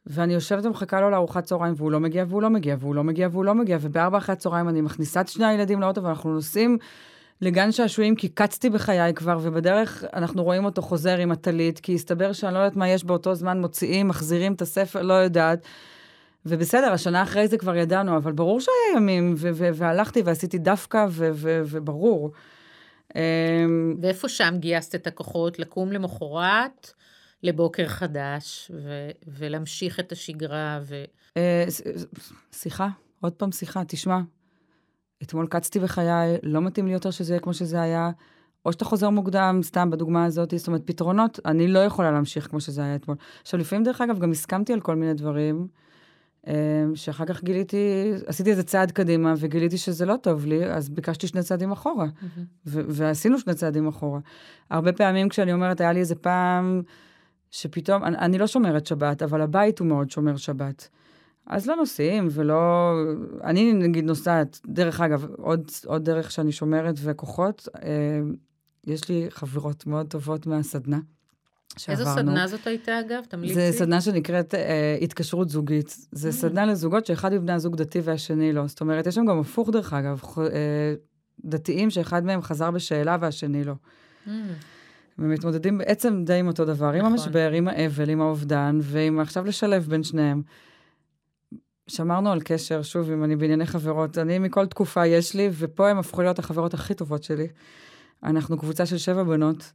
ואני 0.07 0.34
יושבת 0.34 0.66
ומחכה 0.66 1.01
לו 1.01 1.09
לארוחת 1.09 1.43
צהריים, 1.43 1.74
והוא 1.78 1.91
לא 1.91 1.99
מגיע, 1.99 2.26
והוא 2.28 2.41
לא 2.41 2.49
מגיע, 2.49 2.76
והוא 2.80 2.95
לא 2.95 3.03
מגיע, 3.03 3.28
והוא 3.32 3.45
לא 3.45 3.55
מגיע, 3.55 3.78
ובארבע 3.82 4.18
אחרי 4.18 4.34
הצהריים 4.34 4.70
אני 4.70 4.82
מכניסה 4.82 5.22
את 5.22 5.28
שני 5.28 5.45
הילדים 5.45 5.82
לאוטו, 5.82 6.03
ואנחנו 6.03 6.34
נוסעים 6.34 6.78
לגן 7.41 7.72
שעשועים, 7.72 8.16
כי 8.16 8.30
קצתי 8.30 8.70
בחיי 8.70 9.14
כבר, 9.14 9.38
ובדרך 9.41 10.03
אנחנו 10.14 10.43
רואים 10.43 10.66
אותו 10.66 10.82
חוזר 10.82 11.18
עם 11.18 11.32
הטלית, 11.32 11.80
כי 11.80 11.95
הסתבר 11.95 12.34
שאני 12.34 12.53
לא 12.53 12.59
יודעת 12.59 12.76
מה 12.76 12.89
יש 12.89 13.03
באותו 13.03 13.36
זמן, 13.36 13.61
מוציאים, 13.61 14.07
מחזירים 14.07 14.53
את 14.53 14.61
הספר, 14.61 15.01
לא 15.01 15.14
יודעת. 15.14 15.59
ובסדר, 16.45 16.93
השנה 16.93 17.23
אחרי 17.23 17.47
זה 17.47 17.57
כבר 17.57 17.75
ידענו, 17.75 18.17
אבל 18.17 18.31
ברור 18.31 18.59
שהיה 18.59 18.97
ימים, 18.97 19.33
ו- 19.37 19.49
ו- 19.53 19.69
והלכתי 19.73 20.21
ועשיתי 20.21 20.57
דווקא, 20.57 21.05
ו- 21.09 21.29
ו- 21.33 21.61
וברור. 21.65 22.31
אמ, 23.15 23.95
ואיפה 24.01 24.29
שם 24.29 24.53
גייסת 24.59 24.95
את 24.95 25.07
הכוחות 25.07 25.59
לקום 25.59 25.91
למחרת, 25.91 26.93
לבוקר 27.43 27.87
חדש, 27.87 28.71
ו- 28.73 29.09
ולהמשיך 29.27 29.99
את 29.99 30.11
השגרה? 30.11 30.79
ו... 30.83 31.03
אה, 31.37 31.65
שיחה, 32.51 32.87
עוד 33.21 33.33
פעם 33.33 33.51
שיחה, 33.51 33.81
תשמע. 33.87 34.19
אתמול 35.23 35.47
קצתי 35.47 35.79
בחיי, 35.79 36.37
לא 36.43 36.61
מתאים 36.61 36.87
לי 36.87 36.93
יותר 36.93 37.11
שזה 37.11 37.33
יהיה 37.33 37.39
כמו 37.39 37.53
שזה 37.53 37.81
היה. 37.81 38.11
או 38.65 38.71
שאתה 38.71 38.85
חוזר 38.85 39.09
מוקדם, 39.09 39.59
סתם 39.63 39.89
בדוגמה 39.89 40.25
הזאת, 40.25 40.53
זאת 40.57 40.67
אומרת, 40.67 40.81
פתרונות, 40.85 41.39
אני 41.45 41.67
לא 41.67 41.79
יכולה 41.79 42.11
להמשיך 42.11 42.47
כמו 42.47 42.61
שזה 42.61 42.83
היה 42.83 42.95
אתמול. 42.95 43.17
עכשיו, 43.41 43.59
לפעמים, 43.59 43.83
דרך 43.83 44.01
אגב, 44.01 44.19
גם 44.19 44.31
הסכמתי 44.31 44.73
על 44.73 44.81
כל 44.81 44.95
מיני 44.95 45.13
דברים. 45.13 45.67
אמ, 46.47 46.95
שאחר 46.95 47.25
כך 47.25 47.43
גיליתי, 47.43 48.11
עשיתי 48.25 48.51
איזה 48.51 48.63
צעד 48.63 48.91
קדימה 48.91 49.33
וגיליתי 49.37 49.77
שזה 49.77 50.05
לא 50.05 50.15
טוב 50.21 50.45
לי, 50.45 50.65
אז 50.65 50.89
ביקשתי 50.89 51.27
שני 51.27 51.43
צעדים 51.43 51.71
אחורה. 51.71 52.05
Mm-hmm. 52.05 52.39
ועשינו 52.65 53.39
שני 53.39 53.53
צעדים 53.53 53.87
אחורה. 53.87 54.19
הרבה 54.69 54.93
פעמים 54.93 55.29
כשאני 55.29 55.53
אומרת, 55.53 55.81
היה 55.81 55.93
לי 55.93 55.99
איזה 55.99 56.15
פעם 56.15 56.81
שפתאום, 57.51 58.03
אני, 58.03 58.17
אני 58.17 58.37
לא 58.37 58.47
שומרת 58.47 58.87
שבת, 58.87 59.21
אבל 59.21 59.41
הבית 59.41 59.79
הוא 59.79 59.87
מאוד 59.87 60.11
שומר 60.11 60.37
שבת. 60.37 60.89
אז 61.47 61.67
לא 61.67 61.75
נוסעים 61.75 62.27
ולא... 62.31 62.93
אני 63.43 63.73
נגיד 63.73 64.05
נוסעת, 64.05 64.59
דרך 64.67 65.01
אגב, 65.01 65.25
עוד, 65.37 65.71
עוד 65.85 66.05
דרך 66.05 66.31
שאני 66.31 66.51
שומרת 66.51 66.95
וכוחות, 67.03 67.67
אה, 67.83 68.19
יש 68.87 69.09
לי 69.09 69.25
חברות 69.29 69.87
מאוד 69.87 70.07
טובות 70.07 70.47
מהסדנה. 70.47 70.99
שעברנו. 71.78 72.09
איזו 72.09 72.19
סדנה 72.19 72.47
זאת 72.47 72.67
הייתה, 72.67 72.99
אגב? 72.99 73.24
תמליצי. 73.30 73.71
זו 73.71 73.78
סדנה 73.78 74.01
שנקראת 74.01 74.55
אה, 74.55 74.97
התקשרות 75.01 75.49
זוגית. 75.49 75.97
זו 76.11 76.30
mm. 76.30 76.32
סדנה 76.32 76.65
לזוגות 76.65 77.05
שאחד 77.05 77.34
מבני 77.34 77.51
הזוג 77.51 77.76
דתי 77.76 77.99
והשני 78.03 78.53
לא. 78.53 78.67
זאת 78.67 78.82
אומרת, 78.82 79.07
יש 79.07 79.15
שם 79.15 79.26
גם 79.26 79.39
הפוך, 79.39 79.69
דרך 79.69 79.93
אגב, 79.93 80.21
אה, 80.38 80.93
דתיים 81.45 81.89
שאחד 81.89 82.26
מהם 82.26 82.41
חזר 82.41 82.71
בשאלה 82.71 83.17
והשני 83.21 83.63
לא. 83.63 83.74
Mm. 84.28 84.30
ומתמודדים 85.19 85.78
בעצם 85.78 86.24
די 86.26 86.34
עם 86.34 86.47
אותו 86.47 86.65
דבר, 86.65 86.88
נכון. 86.91 86.99
עם 86.99 87.05
המשבר, 87.05 87.51
עם 87.51 87.67
האבל, 87.67 88.09
עם 88.09 88.21
האובדן, 88.21 88.80
ועם 88.82 89.19
עכשיו 89.19 89.45
לשלב 89.45 89.86
בין 89.89 90.03
שניהם. 90.03 90.41
שמרנו 91.88 92.32
על 92.32 92.41
קשר, 92.41 92.82
שוב, 92.82 93.11
אם 93.11 93.24
אני 93.24 93.36
בענייני 93.36 93.65
חברות, 93.65 94.17
אני 94.17 94.39
מכל 94.39 94.65
תקופה 94.65 95.05
יש 95.07 95.36
לי, 95.36 95.49
ופה 95.53 95.89
הם 95.89 95.97
הפכו 95.97 96.21
להיות 96.21 96.39
החברות 96.39 96.74
הכי 96.74 96.93
טובות 96.93 97.24
שלי. 97.24 97.47
אנחנו 98.24 98.57
קבוצה 98.57 98.86
של 98.86 98.97
שבע 98.97 99.24
בנות. 99.24 99.71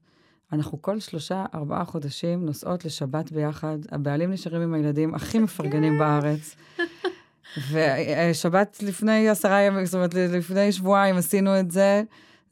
אנחנו 0.53 0.83
כל 0.83 1.01
שלושה, 1.01 1.45
ארבעה 1.55 1.85
חודשים 1.85 2.47
נוסעות 2.47 2.85
לשבת 2.85 3.33
ביחד. 3.33 3.79
הבעלים 3.91 4.33
נשארים 4.33 4.63
עם 4.63 4.75
הילדים 4.75 5.15
הכי 5.15 5.39
מפרגנים 5.45 5.99
בארץ. 5.99 6.57
ושבת 7.71 8.83
לפני 8.83 9.29
עשרה 9.29 9.61
ימים, 9.61 9.85
זאת 9.85 9.95
אומרת, 9.95 10.15
לפני 10.15 10.73
שבועיים 10.73 11.17
עשינו 11.17 11.61
את 11.61 11.71
זה. 11.71 12.03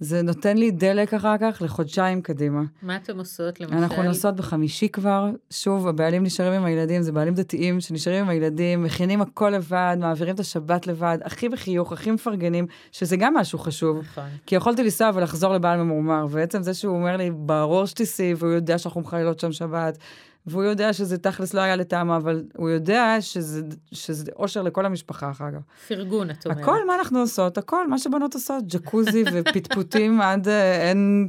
זה 0.00 0.22
נותן 0.22 0.56
לי 0.56 0.70
דלק 0.70 1.14
אחר 1.14 1.34
כך 1.40 1.62
לחודשיים 1.64 2.22
קדימה. 2.22 2.62
מה 2.82 2.96
אתם 2.96 3.18
עושות 3.18 3.60
למשל? 3.60 3.74
אנחנו 3.74 4.02
נוסעות 4.02 4.36
בחמישי 4.36 4.88
כבר. 4.88 5.30
שוב, 5.50 5.88
הבעלים 5.88 6.22
נשארים 6.22 6.52
עם 6.52 6.64
הילדים, 6.64 7.02
זה 7.02 7.12
בעלים 7.12 7.34
דתיים 7.34 7.80
שנשארים 7.80 8.24
עם 8.24 8.28
הילדים, 8.28 8.82
מכינים 8.82 9.20
הכל 9.20 9.50
לבד, 9.50 9.96
מעבירים 10.00 10.34
את 10.34 10.40
השבת 10.40 10.86
לבד, 10.86 11.18
הכי 11.24 11.48
בחיוך, 11.48 11.92
הכי 11.92 12.10
מפרגנים, 12.10 12.66
שזה 12.92 13.16
גם 13.16 13.34
משהו 13.34 13.58
חשוב. 13.58 13.98
נכון. 13.98 14.24
כי 14.46 14.54
יכולתי 14.54 14.82
לנסוע 14.82 15.10
ולחזור 15.14 15.54
לבעל 15.54 15.82
ממורמר, 15.82 16.26
ועצם 16.30 16.62
זה 16.62 16.74
שהוא 16.74 16.96
אומר 16.96 17.16
לי, 17.16 17.30
ברור 17.30 17.86
שתיסעי, 17.86 18.34
והוא 18.34 18.52
יודע 18.52 18.78
שאנחנו 18.78 19.00
מחללות 19.00 19.40
שם 19.40 19.52
שבת, 19.52 19.98
והוא 20.46 20.62
יודע 20.62 20.92
שזה 20.92 21.18
תכלס 21.18 21.54
לא 21.54 21.60
היה 21.60 21.76
לטעמו, 21.76 22.16
אבל 22.16 22.44
הוא 22.56 22.70
יודע 22.70 23.16
שזה, 23.20 23.62
שזה 23.92 24.30
אושר 24.36 24.62
לכל 24.62 24.86
המשפחה 24.86 25.30
אחר 25.30 25.50
כך. 25.52 25.88
פרגון, 25.88 26.30
את 26.30 26.46
אומרת. 26.46 26.60
הכל, 26.60 26.86
מה 26.86 26.94
אנחנו 26.94 27.18
עושות? 27.18 27.58
הכל, 27.58 27.88
מה 27.88 27.98
שבנות 27.98 28.34
עושות, 28.34 28.64
ג'קוזי 28.66 29.24
ופטפוטים 29.32 30.20
עד 30.20 30.48
אה, 30.48 30.88
אין, 30.88 31.28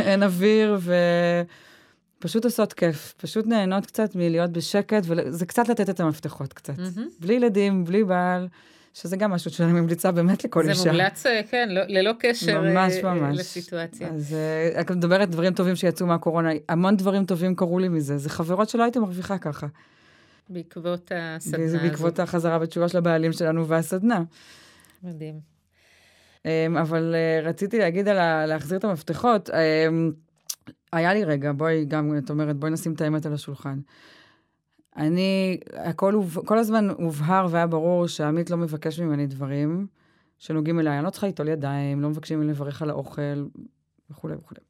אין 0.00 0.22
אוויר, 0.22 0.78
ופשוט 2.18 2.44
עושות 2.44 2.72
כיף. 2.72 3.14
פשוט 3.16 3.46
נהנות 3.46 3.86
קצת 3.86 4.14
מלהיות 4.14 4.50
בשקט, 4.50 5.02
וזה 5.06 5.46
קצת 5.46 5.68
לתת 5.68 5.90
את 5.90 6.00
המפתחות 6.00 6.52
קצת. 6.52 6.78
Mm-hmm. 6.78 7.00
בלי 7.20 7.34
ילדים, 7.34 7.84
בלי 7.84 8.04
בעל. 8.04 8.48
שזה 8.94 9.16
גם 9.16 9.30
משהו 9.30 9.50
שאני 9.50 9.72
ממליצה 9.72 10.12
באמת 10.12 10.44
לכל 10.44 10.64
זה 10.64 10.70
אישה. 10.70 10.82
זה 10.82 10.90
מומלץ, 10.92 11.26
אה, 11.26 11.40
כן, 11.50 11.68
לא, 11.70 11.80
ללא 11.88 12.12
קשר 12.18 12.60
ממש, 12.60 12.92
אה, 12.92 13.14
ממש. 13.14 13.38
לסיטואציה. 13.38 14.08
אז 14.08 14.34
אה, 14.34 14.80
את 14.80 14.90
מדברת 14.90 15.30
דברים 15.30 15.54
טובים 15.54 15.76
שיצאו 15.76 16.06
מהקורונה, 16.06 16.50
המון 16.68 16.96
דברים 16.96 17.24
טובים 17.24 17.54
קרו 17.56 17.78
לי 17.78 17.88
מזה, 17.88 18.18
זה 18.18 18.30
חברות 18.30 18.68
שלא 18.68 18.82
הייתי 18.82 18.98
מרוויחה 18.98 19.38
ככה. 19.38 19.66
בעקבות 20.48 21.12
הסדנה 21.14 21.64
הזאת. 21.64 21.82
בעקבות 21.82 22.18
החזרה 22.18 22.58
בתשובה 22.58 22.88
של 22.88 22.98
הבעלים 22.98 23.32
שלנו 23.32 23.68
והסדנה. 23.68 24.22
מדהים. 25.02 25.40
אמ, 26.44 26.76
אבל 26.76 27.14
רציתי 27.42 27.78
להגיד 27.78 28.08
על 28.08 28.46
להחזיר 28.46 28.78
את 28.78 28.84
המפתחות. 28.84 29.50
אמ, 29.50 30.12
היה 30.92 31.14
לי 31.14 31.24
רגע, 31.24 31.52
בואי 31.52 31.84
גם, 31.84 32.18
את 32.18 32.30
אומרת, 32.30 32.56
בואי 32.56 32.72
נשים 32.72 32.92
את 32.92 33.00
האמת 33.00 33.26
על 33.26 33.32
השולחן. 33.34 33.78
אני, 34.96 35.60
הכל, 35.72 36.20
כל 36.44 36.58
הזמן 36.58 36.90
הובהר 36.90 37.46
והיה 37.50 37.66
ברור 37.66 38.06
שעמית 38.06 38.50
לא 38.50 38.56
מבקש 38.56 39.00
ממני 39.00 39.26
דברים 39.26 39.86
שנוגעים 40.38 40.80
אליי. 40.80 40.96
אני 40.98 41.04
לא 41.04 41.10
צריכה 41.10 41.26
ליטול 41.26 41.48
ידיים, 41.48 42.02
לא 42.02 42.08
מבקשים 42.08 42.38
ממני 42.38 42.52
לברך 42.52 42.82
על 42.82 42.90
האוכל, 42.90 43.46
וכולי 44.10 44.34
וכולי. 44.34 44.60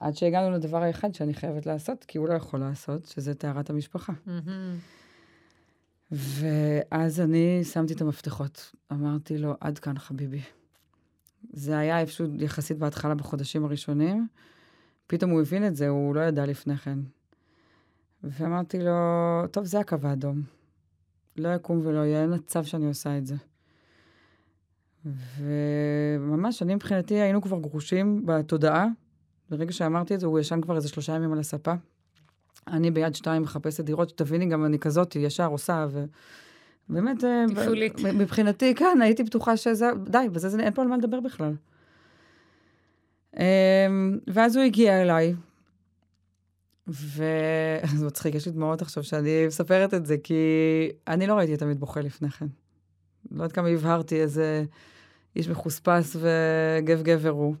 עד 0.00 0.16
שהגענו 0.16 0.50
לדבר 0.50 0.82
האחד 0.82 1.14
שאני 1.14 1.34
חייבת 1.34 1.66
לעשות, 1.66 2.04
כי 2.04 2.18
הוא 2.18 2.28
לא 2.28 2.34
יכול 2.34 2.60
לעשות, 2.60 3.06
שזה 3.06 3.34
טהרת 3.34 3.70
המשפחה. 3.70 4.12
ואז 6.12 7.20
אני 7.20 7.64
שמתי 7.64 7.92
את 7.92 8.00
המפתחות. 8.00 8.72
אמרתי 8.92 9.38
לו, 9.38 9.54
עד 9.60 9.78
כאן, 9.78 9.98
חביבי. 9.98 10.40
זה 11.52 11.78
היה 11.78 12.00
איפשהו 12.00 12.26
יחסית 12.38 12.78
בהתחלה, 12.78 13.14
בחודשים 13.14 13.64
הראשונים. 13.64 14.26
פתאום 15.06 15.30
הוא 15.30 15.40
הבין 15.40 15.66
את 15.66 15.76
זה, 15.76 15.88
הוא 15.88 16.14
לא 16.14 16.20
ידע 16.20 16.46
לפני 16.46 16.76
כן. 16.76 16.98
ואמרתי 18.24 18.78
לו, 18.78 18.92
טוב, 19.50 19.64
זה 19.64 19.80
הקו 19.80 19.96
האדום. 20.02 20.42
לא 21.36 21.48
יקום 21.48 21.80
ולא 21.84 21.98
יהיה, 21.98 22.22
אין 22.22 22.34
מצב 22.34 22.64
שאני 22.64 22.86
עושה 22.86 23.18
את 23.18 23.26
זה. 23.26 23.34
וממש, 25.38 26.62
אני 26.62 26.74
מבחינתי, 26.74 27.14
היינו 27.14 27.42
כבר 27.42 27.58
גרושים 27.58 28.26
בתודעה. 28.26 28.86
ברגע 29.50 29.72
שאמרתי 29.72 30.14
את 30.14 30.20
זה, 30.20 30.26
הוא 30.26 30.40
ישן 30.40 30.60
כבר 30.60 30.76
איזה 30.76 30.88
שלושה 30.88 31.12
ימים 31.12 31.32
על 31.32 31.38
הספה. 31.38 31.74
אני 32.66 32.90
ביד 32.90 33.14
שתיים 33.14 33.42
מחפשת 33.42 33.84
דירות, 33.84 34.08
שתביני, 34.08 34.46
גם 34.46 34.64
אני 34.64 34.78
כזאת, 34.78 35.16
ישר 35.16 35.46
עושה, 35.46 35.86
ובאמת, 36.88 37.24
אה, 37.24 37.44
תפעולית. 37.54 38.00
מבחינתי, 38.00 38.74
כן, 38.74 38.98
הייתי 39.02 39.22
בטוחה 39.22 39.56
שזה, 39.56 39.90
די, 40.04 40.26
בזה 40.32 40.48
זה, 40.48 40.60
אין 40.60 40.72
פה 40.72 40.82
על 40.82 40.88
מה 40.88 40.96
לדבר 40.96 41.20
בכלל. 41.20 41.54
אמ, 43.36 44.18
ואז 44.26 44.56
הוא 44.56 44.64
הגיע 44.64 45.02
אליי, 45.02 45.34
וזה 46.86 47.80
מצחיק, 48.06 48.34
יש 48.34 48.46
לי 48.46 48.52
דמעות 48.52 48.82
עכשיו 48.82 49.04
שאני 49.04 49.46
מספרת 49.46 49.94
את 49.94 50.06
זה, 50.06 50.16
כי 50.24 50.34
אני 51.08 51.26
לא 51.26 51.34
ראיתי 51.34 51.54
את 51.54 51.62
עמית 51.62 51.78
בוכה 51.78 52.00
לפני 52.00 52.30
כן. 52.30 52.46
לא 53.30 53.42
יודעת 53.42 53.52
כמה 53.52 53.68
הבהרתי 53.68 54.20
איזה 54.20 54.64
איש 55.36 55.48
מחוספס 55.48 56.16
וגב 56.16 57.02
גבר 57.02 57.30
הוא. 57.30 57.54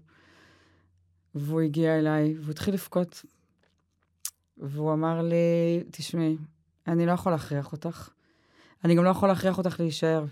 והוא 1.34 1.60
הגיע 1.60 1.98
אליי, 1.98 2.34
והוא 2.38 2.50
התחיל 2.50 2.74
לבכות. 2.74 3.24
והוא 4.58 4.92
אמר 4.92 5.22
לי, 5.22 5.84
תשמעי, 5.90 6.36
אני 6.86 7.06
לא 7.06 7.12
יכול 7.12 7.32
להכריח 7.32 7.72
אותך. 7.72 8.08
אני 8.84 8.94
גם 8.94 9.04
לא 9.04 9.10
יכול 9.10 9.28
להכריח 9.28 9.58
אותך 9.58 9.80
להישאר. 9.80 10.24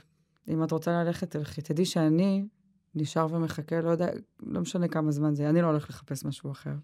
אם 0.49 0.65
את 0.65 0.73
רוצה 0.73 1.05
ללכת, 1.05 1.31
תלכי. 1.31 1.63
תדעי 1.63 1.85
שאני 1.85 2.47
נשאר 2.95 3.27
ומחכה, 3.31 3.81
לא 3.81 3.91
יודע, 3.91 4.07
לא 4.41 4.61
משנה 4.61 4.89
כמה 4.89 5.11
זמן 5.11 5.35
זה, 5.35 5.49
אני 5.49 5.63
לא 5.63 5.67
הולך 5.67 5.91
לחפש 5.91 6.25
משהו 6.25 6.51
אחר. 6.51 6.75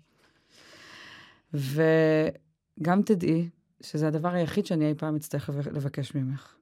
וגם 1.54 3.02
תדעי 3.02 3.48
שזה 3.80 4.08
הדבר 4.08 4.28
היחיד 4.28 4.66
שאני 4.66 4.88
אי 4.88 4.94
פעם 4.94 5.16
אצטרך 5.16 5.50
לבקש 5.50 6.14
ממך. 6.14 6.54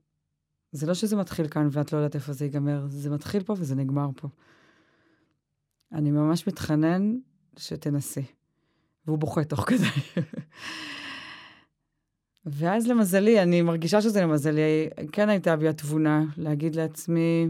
זה 0.73 0.87
לא 0.87 0.95
שזה 0.95 1.17
מתחיל 1.17 1.49
כאן 1.49 1.69
ואת 1.73 1.93
לא 1.93 1.99
יודעת 1.99 2.15
איפה 2.15 2.33
זה 2.33 2.45
ייגמר, 2.45 2.87
זה 2.89 3.11
מתחיל 3.11 3.43
פה 3.43 3.55
וזה 3.59 3.75
נגמר 3.75 4.09
פה. 4.17 4.29
אני 5.93 6.11
ממש 6.11 6.49
מתחנן 6.49 7.17
שתנסי. 7.57 8.25
והוא 9.07 9.19
בוכה 9.19 9.45
תוך 9.45 9.65
כדי. 9.69 9.87
ואז 12.47 12.87
למזלי, 12.87 13.43
אני 13.43 13.63
מרגישה 13.63 14.03
שזה 14.03 14.23
למזלי, 14.23 14.89
כן 15.13 15.29
הייתה 15.29 15.57
בי 15.57 15.69
התבונה 15.69 16.25
להגיד 16.37 16.77
לעצמי, 16.77 17.49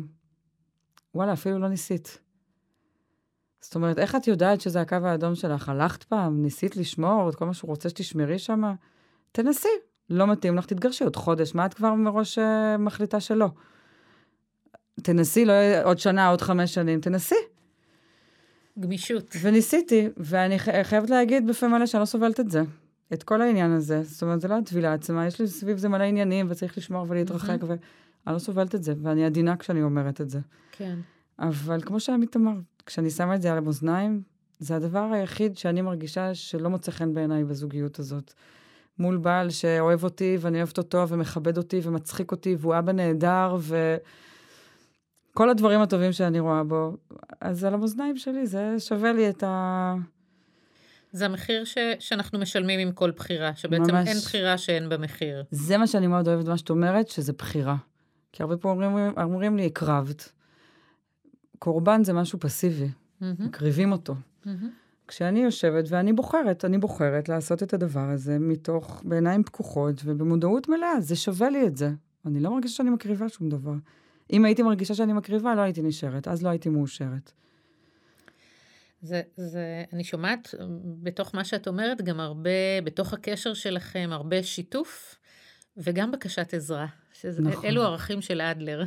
וואלה, 1.14 1.32
אפילו 1.32 1.58
לא 1.58 1.68
ניסית. 1.68 2.18
זאת 3.66 3.74
אומרת, 3.74 3.98
איך 3.98 4.16
את 4.16 4.26
יודעת 4.26 4.60
שזה 4.60 4.80
הקו 4.80 4.96
האדום 5.04 5.34
שלך? 5.34 5.68
הלכת 5.68 6.02
פעם? 6.04 6.42
ניסית 6.42 6.76
לשמור 6.76 7.28
את 7.28 7.34
כל 7.34 7.46
מה 7.46 7.54
שהוא 7.54 7.68
רוצה 7.68 7.88
שתשמרי 7.88 8.38
שם? 8.38 8.62
תנסי. 9.32 9.68
לא 10.10 10.26
מתאים 10.26 10.56
לך, 10.56 10.66
תתגרשי 10.66 11.04
עוד 11.04 11.16
חודש. 11.16 11.54
מה 11.54 11.66
את 11.66 11.74
כבר 11.74 11.94
מראש 11.94 12.38
uh, 12.38 12.42
מחליטה 12.78 13.20
שלא? 13.20 13.48
תנסי, 15.02 15.44
לא 15.44 15.52
עוד 15.84 15.98
שנה, 15.98 16.28
עוד 16.28 16.40
חמש 16.40 16.74
שנים, 16.74 17.00
תנסי. 17.00 17.34
גמישות. 18.78 19.36
וניסיתי, 19.40 20.08
ואני 20.16 20.58
חייבת 20.58 21.10
להגיד 21.10 21.46
בפה 21.46 21.68
מלא 21.68 21.86
שאני 21.86 22.00
לא 22.00 22.04
סובלת 22.06 22.40
את 22.40 22.50
זה. 22.50 22.62
את 23.12 23.22
כל 23.22 23.42
העניין 23.42 23.70
הזה. 23.70 24.02
זאת 24.02 24.22
אומרת, 24.22 24.40
זה 24.40 24.48
לא 24.48 24.54
הטבילה 24.54 24.92
עצמה, 24.92 25.26
יש 25.26 25.40
לי 25.40 25.46
סביב 25.46 25.78
זה 25.78 25.88
מלא 25.88 26.04
עניינים, 26.04 26.46
וצריך 26.50 26.78
לשמור 26.78 27.06
ולהתרחק, 27.08 27.58
ואני 27.66 27.78
לא 28.26 28.38
סובלת 28.38 28.74
את 28.74 28.82
זה, 28.82 28.94
ואני 29.02 29.24
עדינה 29.24 29.56
כשאני 29.56 29.82
אומרת 29.82 30.20
את 30.20 30.30
זה. 30.30 30.40
כן. 30.72 30.98
אבל 31.38 31.80
כמו 31.82 32.00
שעמית 32.00 32.36
אמר, 32.36 32.52
כשאני 32.86 33.10
שמה 33.10 33.34
את 33.34 33.42
זה 33.42 33.52
על 33.52 33.58
המאזניים, 33.58 34.22
זה 34.58 34.76
הדבר 34.76 35.08
היחיד 35.12 35.56
שאני 35.56 35.82
מרגישה 35.82 36.34
שלא 36.34 36.70
מוצא 36.70 36.92
חן 36.92 37.14
בעיניי 37.14 37.44
בזוגיות 37.44 37.98
הזאת. 37.98 38.32
מול 38.98 39.16
בעל 39.16 39.50
שאוהב 39.50 40.04
אותי 40.04 40.36
ואני 40.40 40.58
אוהבת 40.58 40.78
אותו 40.78 41.08
ומכבד 41.08 41.58
אותי 41.58 41.80
ומצחיק 41.82 42.32
אותי 42.32 42.56
והוא 42.58 42.78
אבא 42.78 42.92
נהדר 42.92 43.56
וכל 45.32 45.50
הדברים 45.50 45.80
הטובים 45.80 46.12
שאני 46.12 46.40
רואה 46.40 46.64
בו. 46.64 46.96
אז 47.40 47.64
על 47.64 47.74
המאזניים 47.74 48.16
שלי 48.16 48.46
זה 48.46 48.74
שווה 48.78 49.12
לי 49.12 49.28
את 49.28 49.42
ה... 49.42 49.94
זה 51.12 51.24
המחיר 51.24 51.64
ש... 51.64 51.78
שאנחנו 51.98 52.38
משלמים 52.38 52.80
עם 52.80 52.92
כל 52.92 53.10
בחירה, 53.10 53.56
שבעצם 53.56 53.94
ממש... 53.94 54.08
אין 54.08 54.16
בחירה 54.16 54.58
שאין 54.58 54.88
בה 54.88 54.98
מחיר. 54.98 55.44
זה 55.50 55.78
מה 55.78 55.86
שאני 55.86 56.06
מאוד 56.06 56.28
אוהבת, 56.28 56.48
מה 56.48 56.58
שאת 56.58 56.70
אומרת, 56.70 57.08
שזה 57.08 57.32
בחירה. 57.32 57.76
כי 58.32 58.42
הרבה 58.42 58.56
פעמים 58.56 58.82
אומרים, 58.82 59.12
אומרים 59.16 59.56
לי, 59.56 59.66
הקרבת. 59.66 60.32
קורבן 61.58 62.04
זה 62.04 62.12
משהו 62.12 62.40
פסיבי, 62.40 62.86
mm-hmm. 62.86 63.24
מקריבים 63.38 63.92
אותו. 63.92 64.14
Mm-hmm. 64.44 64.48
כשאני 65.08 65.40
יושבת 65.40 65.84
ואני 65.88 66.12
בוחרת, 66.12 66.64
אני 66.64 66.78
בוחרת 66.78 67.28
לעשות 67.28 67.62
את 67.62 67.74
הדבר 67.74 68.10
הזה 68.10 68.38
מתוך, 68.38 69.02
בעיניים 69.04 69.44
פקוחות 69.44 70.02
ובמודעות 70.04 70.68
מלאה, 70.68 71.00
זה 71.00 71.16
שווה 71.16 71.50
לי 71.50 71.66
את 71.66 71.76
זה. 71.76 71.90
אני 72.26 72.40
לא 72.40 72.50
מרגישה 72.50 72.74
שאני 72.74 72.90
מקריבה 72.90 73.28
שום 73.28 73.48
דבר. 73.48 73.74
אם 74.32 74.44
הייתי 74.44 74.62
מרגישה 74.62 74.94
שאני 74.94 75.12
מקריבה, 75.12 75.54
לא 75.54 75.60
הייתי 75.60 75.82
נשארת, 75.82 76.28
אז 76.28 76.42
לא 76.42 76.48
הייתי 76.48 76.68
מאושרת. 76.68 77.32
זה, 79.02 79.22
זה, 79.36 79.84
אני 79.92 80.04
שומעת 80.04 80.54
בתוך 81.02 81.34
מה 81.34 81.44
שאת 81.44 81.68
אומרת 81.68 82.02
גם 82.02 82.20
הרבה, 82.20 82.80
בתוך 82.84 83.12
הקשר 83.12 83.54
שלכם, 83.54 84.08
הרבה 84.12 84.42
שיתוף 84.42 85.18
וגם 85.76 86.12
בקשת 86.12 86.54
עזרה. 86.54 86.86
שזה, 87.20 87.42
נכון. 87.42 87.64
אלו 87.64 87.82
ערכים 87.82 88.22
של 88.22 88.40
אדלר, 88.40 88.84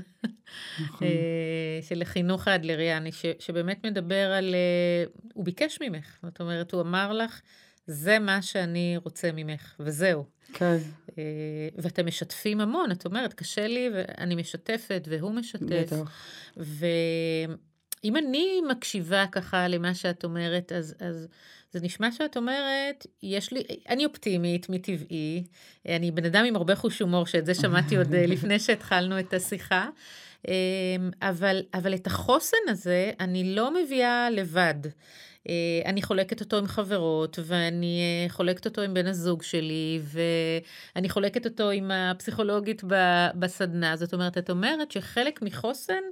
נכון. 0.82 1.08
אה, 1.08 1.80
של 1.82 2.02
החינוך 2.02 2.48
האדלריאני, 2.48 3.12
ש, 3.12 3.26
שבאמת 3.40 3.86
מדבר 3.86 4.32
על, 4.32 4.56
אה, 4.56 5.04
הוא 5.34 5.46
ביקש 5.46 5.78
ממך, 5.82 6.18
זאת 6.24 6.42
אומרת, 6.42 6.74
הוא 6.74 6.82
אמר 6.82 7.14
לך, 7.14 7.42
זה 7.88 8.20
מה 8.20 8.42
שאני 8.42 8.98
רוצה 9.04 9.30
ממך, 9.34 9.76
וזהו. 9.80 10.26
כן. 10.54 10.78
אה, 11.18 11.24
ואתם 11.78 12.06
משתפים 12.06 12.62
המון, 12.62 12.92
את 12.92 13.06
אומרת, 13.06 13.34
קשה 13.34 13.68
לי, 13.68 13.90
ואני 13.94 14.36
משתפת, 14.36 15.08
והוא 15.10 15.32
משתף. 15.32 15.66
בטח. 15.70 16.12
ואם 16.58 18.16
אני 18.18 18.62
מקשיבה 18.70 19.26
ככה 19.32 19.68
למה 19.68 19.94
שאת 19.94 20.24
אומרת, 20.24 20.72
אז... 20.72 20.96
אז 21.00 21.28
זה 21.72 21.80
נשמע 21.82 22.12
שאת 22.12 22.38
אומרת, 22.38 23.08
יש 23.24 23.54
לי, 23.54 23.64
אני 23.90 24.06
אופטימית 24.06 24.70
מטבעי, 24.70 25.44
אני 25.88 26.12
בן 26.12 26.26
אדם 26.26 26.46
עם 26.46 26.56
הרבה 26.56 26.76
חוש 26.76 27.00
הומור, 27.00 27.26
שאת 27.26 27.46
זה 27.46 27.54
שמעתי 27.54 27.98
עוד 27.98 28.14
אה, 28.14 28.26
לפני 28.26 28.60
שהתחלנו 28.66 29.20
את 29.20 29.34
השיחה, 29.34 29.90
אמ, 30.48 30.54
אבל, 31.22 31.62
אבל 31.74 31.96
את 31.96 32.08
החוסן 32.08 32.58
הזה 32.68 33.12
אני 33.20 33.56
לא 33.56 33.74
מביאה 33.74 34.30
לבד. 34.30 34.76
אה, 35.50 35.82
אני 35.86 36.02
חולקת 36.02 36.42
אותו 36.42 36.58
עם 36.58 36.68
חברות, 36.68 37.40
ואני 37.46 38.02
אה, 38.02 38.30
חולקת 38.30 38.66
אותו 38.66 38.82
עם 38.82 38.94
בן 38.94 39.08
הזוג 39.08 39.44
שלי, 39.44 40.02
ואני 40.04 41.10
חולקת 41.10 41.46
אותו 41.46 41.70
עם 41.70 41.92
הפסיכולוגית 41.92 42.84
בסדנה. 43.36 43.96
זאת 43.96 44.14
אומרת, 44.14 44.38
את 44.38 44.50
אומרת 44.50 44.92
שחלק 44.92 45.42
מחוסן 45.42 46.04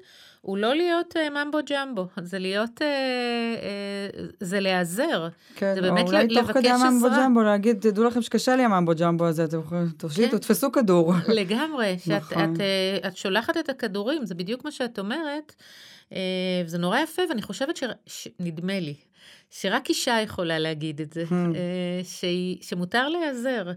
הוא 0.41 0.57
לא 0.57 0.75
להיות 0.75 1.15
uh, 1.15 1.29
ממבו 1.29 1.57
ג'מבו, 1.69 2.07
זה 2.21 2.39
להיות, 2.39 2.81
uh, 2.81 2.81
uh, 2.81 4.21
זה 4.39 4.59
להיעזר. 4.59 5.27
כן, 5.55 5.75
זה 5.75 5.81
באמת 5.81 6.07
אולי 6.07 6.27
תוך 6.27 6.51
כדי 6.51 6.69
הממבו 6.69 7.07
ג'מבו 7.09 7.41
להגיד, 7.41 7.77
תדעו 7.79 8.03
לכם 8.03 8.21
שקשה 8.21 8.55
לי 8.55 8.63
הממבו 8.63 8.91
ג'מבו 8.99 9.25
הזה, 9.25 9.43
אתם 9.43 9.59
יכולים, 9.59 9.89
תושיטו, 9.89 10.31
כן. 10.31 10.37
תתפסו 10.37 10.71
כדור. 10.71 11.13
לגמרי, 11.27 11.97
שאת 11.99 12.11
נכון. 12.11 12.53
את, 12.53 12.59
את, 12.59 13.05
את 13.07 13.17
שולחת 13.17 13.57
את 13.57 13.69
הכדורים, 13.69 14.25
זה 14.25 14.35
בדיוק 14.35 14.65
מה 14.65 14.71
שאת 14.71 14.99
אומרת, 14.99 15.55
וזה 16.65 16.77
נורא 16.77 16.99
יפה, 16.99 17.21
ואני 17.29 17.41
חושבת 17.41 17.79
שנדמה 18.05 18.79
לי, 18.79 18.95
שרק 19.51 19.89
אישה 19.89 20.19
יכולה 20.23 20.59
להגיד 20.59 21.01
את 21.01 21.13
זה, 21.13 21.23
hmm. 21.29 21.33
שהיא, 22.03 22.57
שמותר 22.61 23.09
להיעזר. 23.09 23.71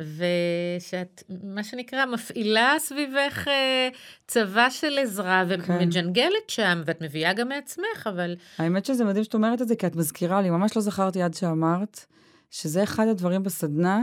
ושאת, 0.00 1.22
מה 1.42 1.64
שנקרא, 1.64 2.06
מפעילה 2.06 2.74
סביבך 2.78 3.48
אה, 3.48 3.88
צבא 4.26 4.70
של 4.70 4.98
עזרה, 4.98 5.44
כן. 5.66 5.72
ומג'נגלת 5.72 6.48
שם, 6.48 6.82
ואת 6.84 7.02
מביאה 7.02 7.32
גם 7.32 7.48
מעצמך, 7.48 8.06
אבל... 8.06 8.36
האמת 8.58 8.84
שזה 8.84 9.04
מדהים 9.04 9.24
שאת 9.24 9.34
אומרת 9.34 9.62
את 9.62 9.68
זה, 9.68 9.76
כי 9.76 9.86
את 9.86 9.96
מזכירה 9.96 10.42
לי, 10.42 10.50
ממש 10.50 10.76
לא 10.76 10.82
זכרתי 10.82 11.22
עד 11.22 11.34
שאמרת, 11.34 12.04
שזה 12.50 12.82
אחד 12.82 13.08
הדברים 13.08 13.42
בסדנה 13.42 14.00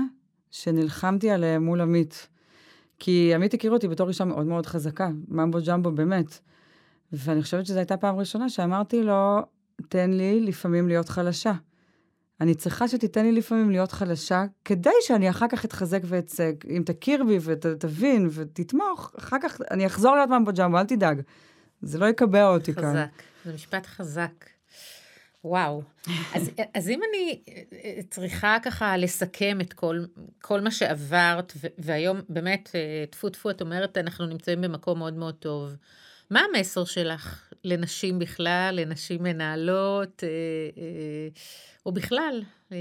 שנלחמתי 0.51 1.31
עליהם 1.31 1.65
מול 1.65 1.81
עמית. 1.81 2.27
כי 2.99 3.31
עמית 3.35 3.53
הכיר 3.53 3.71
אותי 3.71 3.87
בתור 3.87 4.07
אישה 4.07 4.25
מאוד 4.25 4.45
מאוד 4.45 4.65
חזקה, 4.65 5.09
ממבו 5.27 5.59
ג'מבו 5.67 5.91
באמת. 5.91 6.39
ואני 7.13 7.41
חושבת 7.41 7.65
שזו 7.65 7.77
הייתה 7.77 7.97
פעם 7.97 8.15
ראשונה 8.15 8.49
שאמרתי 8.49 9.03
לו, 9.03 9.39
תן 9.89 10.11
לי 10.11 10.39
לפעמים 10.39 10.87
להיות 10.87 11.09
חלשה. 11.09 11.53
אני 12.41 12.55
צריכה 12.55 12.87
שתיתן 12.87 13.25
לי 13.25 13.31
לפעמים 13.31 13.69
להיות 13.69 13.91
חלשה, 13.91 14.45
כדי 14.65 14.89
שאני 15.01 15.29
אחר 15.29 15.45
כך 15.47 15.65
אתחזק 15.65 16.01
ואצא. 16.05 16.51
אם 16.69 16.83
תכיר 16.85 17.23
בי 17.23 17.37
ותבין 17.41 18.29
ותתמוך, 18.31 19.11
אחר 19.19 19.37
כך 19.43 19.61
אני 19.71 19.85
אחזור 19.85 20.15
להיות 20.15 20.29
ממבו 20.29 20.51
ג'מבו, 20.57 20.77
אל 20.79 20.85
תדאג. 20.85 21.21
זה 21.81 21.97
לא 21.97 22.05
יקבע 22.05 22.47
אותי 22.47 22.73
חזק. 22.73 22.81
כאן. 22.81 22.91
חזק, 22.91 23.23
זה 23.45 23.53
משפט 23.53 23.85
חזק. 23.85 24.45
וואו. 25.43 25.81
אז, 26.33 26.51
אז 26.73 26.89
אם 26.89 26.99
אני 27.09 27.41
אה, 27.73 27.99
צריכה 28.09 28.57
ככה 28.63 28.97
לסכם 28.97 29.57
את 29.61 29.73
כל, 29.73 30.05
כל 30.41 30.61
מה 30.61 30.71
שעברת, 30.71 31.53
והיום 31.77 32.19
באמת, 32.29 32.69
אה, 32.75 33.05
טפו 33.09 33.29
טפו, 33.29 33.49
את 33.49 33.61
אומרת, 33.61 33.97
אנחנו 33.97 34.25
נמצאים 34.25 34.61
במקום 34.61 34.99
מאוד 34.99 35.13
מאוד 35.13 35.35
טוב. 35.35 35.75
מה 36.29 36.41
המסר 36.53 36.85
שלך 36.85 37.46
לנשים 37.67 38.19
בכלל, 38.19 38.79
לנשים 38.81 39.23
מנהלות, 39.23 40.23
אה, 40.23 40.29
אה, 40.77 41.27
או 41.85 41.91
בכלל, 41.91 42.43
אה, 42.71 42.77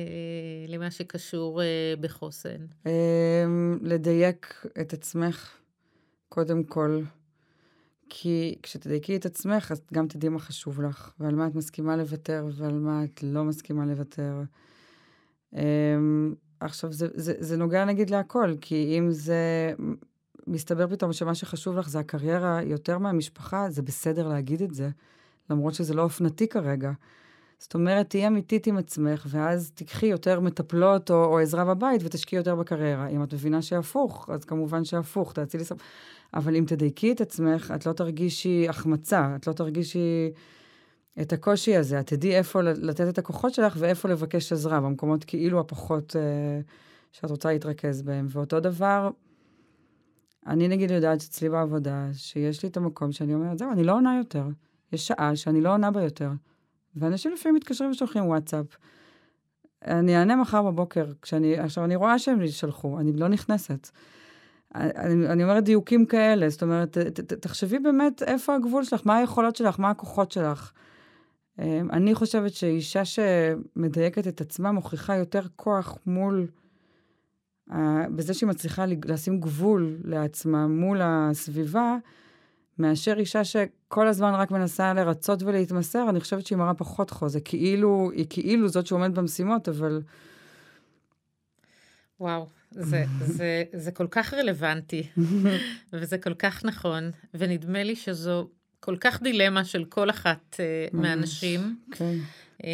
למה 0.69 0.91
שקשור 0.91 1.61
בחוסן? 2.01 2.67
לדייק 3.83 4.67
את 4.81 4.93
עצמך, 4.93 5.57
קודם 6.29 6.65
כל, 6.65 7.03
כי 8.09 8.59
כשתדייקי 8.63 9.17
את 9.17 9.27
עצמך, 9.27 9.73
אז 9.73 9.83
גם 9.93 10.09
תדעי 10.09 10.29
מה 10.29 10.39
חשוב 10.39 10.83
לך, 10.83 11.11
ועל 11.21 11.35
מה 11.35 11.47
את 11.47 11.55
מסכימה 11.55 11.97
לוותר, 11.97 12.47
ועל 12.57 12.73
מה 12.73 13.05
את 13.05 13.23
לא 13.23 13.45
מסכימה 13.45 13.87
לוותר. 13.87 14.43
אמ, 15.55 16.35
עכשיו, 16.61 16.93
זה, 16.93 17.09
זה, 17.15 17.35
זה 17.39 17.57
נוגע 17.57 17.85
נגיד 17.85 18.11
להכל, 18.11 18.55
כי 18.61 18.99
אם 18.99 19.11
זה 19.11 19.75
מסתבר 20.47 20.87
פתאום 20.87 21.13
שמה 21.13 21.35
שחשוב 21.35 21.77
לך 21.77 21.89
זה 21.89 21.99
הקריירה 21.99 22.63
יותר 22.63 22.99
מהמשפחה, 22.99 23.71
זה 23.71 23.83
בסדר 23.83 24.29
להגיד 24.29 24.63
את 24.63 24.75
זה, 24.75 24.89
למרות 25.51 25.75
שזה 25.75 25.95
לא 25.95 26.03
אופנתי 26.03 26.49
כרגע. 26.49 26.93
זאת 27.59 27.75
אומרת, 27.75 28.11
תהיי 28.11 28.27
אמיתית 28.27 28.67
עם 28.67 28.77
עצמך, 28.77 29.27
ואז 29.31 29.71
תיקחי 29.75 30.07
יותר 30.07 30.41
מטפלות 30.41 31.11
או, 31.11 31.25
או 31.25 31.39
עזרה 31.39 31.65
בבית 31.65 32.01
ותשקיעי 32.05 32.41
יותר 32.41 32.55
בקריירה. 32.55 33.09
אם 33.09 33.23
את 33.23 33.35
מבינה 33.35 33.63
שהפוך, 33.63 34.31
אז 34.33 34.45
כמובן 34.45 34.85
שהפוך, 34.85 35.33
תעשי 35.33 35.59
לי 35.59 35.65
סבבה. 35.65 35.83
אבל 36.35 36.57
אם 36.57 36.65
תדייקי 36.67 37.13
את 37.13 37.21
עצמך, 37.21 37.73
את 37.75 37.87
לא 37.87 37.93
תרגישי 37.93 38.69
החמצה, 38.69 39.37
את 39.37 39.47
לא 39.47 39.53
תרגישי 39.53 40.31
את 41.21 41.33
הקושי 41.33 41.77
הזה. 41.77 42.01
את 42.01 42.07
תדעי 42.07 42.37
איפה 42.37 42.63
לתת 42.63 43.09
את 43.09 43.19
הכוחות 43.19 43.55
שלך 43.55 43.77
ואיפה 43.79 44.09
לבקש 44.09 44.53
עזרה, 44.53 44.81
במקומות 44.81 45.25
כאילו 45.25 45.61
הפחות 45.61 46.17
אה, 46.17 46.61
שאת 47.13 47.31
רוצה 47.31 47.53
להתרכז 47.53 48.03
בהם. 48.03 48.27
ואותו 48.29 48.61
דבר, 48.61 49.11
אני 50.47 50.69
נגיד 50.69 50.91
יודעת 50.91 51.19
אצלי 51.19 51.49
בעבודה, 51.49 52.07
שיש 52.13 52.63
לי 52.63 52.69
את 52.69 52.77
המקום 52.77 53.13
שאני 53.13 53.35
אומרת, 53.35 53.59
זהו, 53.59 53.73
אני 53.73 53.85
לא 53.85 53.93
עונה 53.93 54.19
יותר. 54.19 54.45
יש 54.93 55.07
שעה 55.07 55.37
שאני 55.37 55.61
לא 55.61 55.73
עונה 55.73 55.91
בה 55.91 56.03
יותר. 56.03 56.31
ואנשים 56.97 57.33
לפעמים 57.33 57.57
מתקשרים 57.57 57.91
ושולחים 57.91 58.27
וואטסאפ. 58.27 58.67
אני 59.85 60.17
אענה 60.17 60.37
מחר 60.37 60.63
בבוקר, 60.63 61.07
כשאני, 61.23 61.59
עכשיו, 61.59 61.85
אני 61.85 61.97
רואה 61.97 62.19
שהם 62.19 62.47
שלחו, 62.47 63.01
אני 63.01 63.13
לא 63.13 63.29
נכנסת. 63.29 63.91
אני, 64.75 65.27
אני 65.29 65.43
אומרת 65.43 65.65
דיוקים 65.65 66.07
כאלה, 66.07 66.49
זאת 66.49 66.63
אומרת, 66.63 66.99
ת, 66.99 67.21
ת, 67.21 67.33
תחשבי 67.33 67.79
באמת 67.79 68.23
איפה 68.23 68.55
הגבול 68.55 68.85
שלך, 68.85 69.03
מה 69.05 69.17
היכולות 69.17 69.57
שלך, 69.57 69.81
מה 69.81 69.91
הכוחות 69.91 70.33
שלך. 70.33 70.73
אמ, 71.59 71.91
אני 71.93 72.15
חושבת 72.15 72.53
שאישה 72.53 73.03
שמדייקת 73.05 74.29
את 74.29 74.41
עצמה 74.41 74.73
מוכיחה 74.73 75.17
יותר 75.17 75.43
כוח 75.57 75.99
מול, 76.07 76.47
בזה 78.15 78.35
שהיא 78.35 78.49
מצליחה 78.49 78.85
לשים 79.05 79.41
גבול 79.41 79.99
לעצמה 80.05 80.67
מול 80.67 81.01
הסביבה, 81.03 81.97
מאשר 82.79 83.15
אישה 83.19 83.45
שכל 83.45 84.09
הזמן 84.09 84.35
רק 84.35 84.51
מנסה 84.51 84.95
לרצות 84.95 85.43
ולהתמסר, 85.43 86.07
אני 86.09 86.21
חושבת 86.21 86.47
שהיא 86.47 86.59
מראה 86.59 86.75
פחות 86.75 87.11
חוזק. 87.11 87.41
כאילו, 87.45 88.11
היא 88.15 88.27
כאילו 88.31 88.69
זאת 88.69 88.87
שעומדת 88.87 89.15
במשימות, 89.15 89.69
אבל... 89.69 90.03
וואו, 92.21 92.47
זה, 92.71 93.05
זה, 93.21 93.65
זה 93.73 93.91
כל 93.91 94.07
כך 94.11 94.35
רלוונטי, 94.35 95.09
וזה 95.93 96.19
כל 96.19 96.35
כך 96.35 96.65
נכון, 96.65 97.11
ונדמה 97.35 97.83
לי 97.83 97.97
שזו 97.97 98.49
כל 98.81 98.97
כך 99.01 99.23
דילמה 99.23 99.65
של 99.65 99.85
כל 99.85 100.11
אחת 100.11 100.57
uh, 100.57 100.97
מהנשים. 100.97 101.77
כן. 101.93 102.15
Uh, 102.63 102.65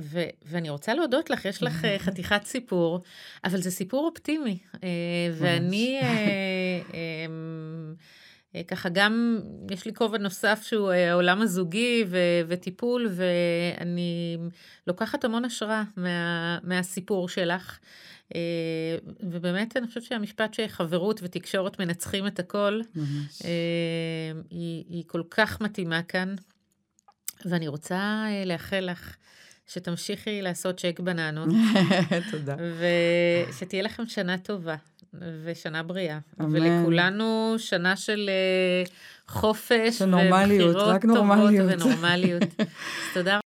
ו- 0.00 0.30
ואני 0.44 0.70
רוצה 0.70 0.94
להודות 0.94 1.30
לך, 1.30 1.44
יש 1.44 1.62
לך 1.62 1.84
uh, 1.84 1.86
חתיכת 2.04 2.40
סיפור, 2.44 3.00
אבל 3.44 3.62
זה 3.62 3.70
סיפור 3.70 4.06
אופטימי. 4.06 4.58
Uh, 4.74 4.78
ואני... 5.38 6.00
Uh, 6.00 6.04
uh, 6.92 6.96
ככה 8.68 8.88
גם, 8.88 9.40
יש 9.70 9.84
לי 9.84 9.94
כובע 9.94 10.18
נוסף 10.18 10.60
שהוא 10.62 10.90
העולם 10.90 11.40
הזוגי 11.42 12.04
ו- 12.08 12.40
וטיפול, 12.48 13.08
ואני 13.10 14.38
לוקחת 14.86 15.24
המון 15.24 15.44
השראה 15.44 15.82
מה- 15.96 16.58
מהסיפור 16.62 17.28
שלך. 17.28 17.78
אה, 18.34 18.40
ובאמת 19.20 19.76
אני 19.76 19.86
חושבת 19.86 20.02
שהמשפט 20.02 20.54
שחברות 20.54 21.20
ותקשורת 21.22 21.80
מנצחים 21.80 22.26
את 22.26 22.38
הכל, 22.38 22.80
ממש. 22.94 23.42
אה, 23.44 24.40
היא, 24.50 24.84
היא 24.88 25.04
כל 25.06 25.22
כך 25.30 25.60
מתאימה 25.60 26.02
כאן. 26.02 26.34
ואני 27.44 27.68
רוצה 27.68 28.24
אה, 28.28 28.42
לאחל 28.46 28.88
לך 28.90 29.16
שתמשיכי 29.66 30.42
לעשות 30.42 30.80
צ'ק 30.80 31.00
בננות. 31.00 31.48
תודה. 32.30 32.56
ושתהיה 33.50 33.82
לכם 33.82 34.06
שנה 34.06 34.38
טובה 34.38 34.76
ושנה 35.44 35.82
בריאה. 35.82 36.18
אמן. 36.40 36.56
ולכולנו 36.56 37.54
שנה 37.58 37.96
של 37.96 38.30
חופש 39.28 40.02
ובחירות 40.02 41.02
טובות 41.02 41.50
ונורמליות. 41.68 42.42
תודה 43.14 43.40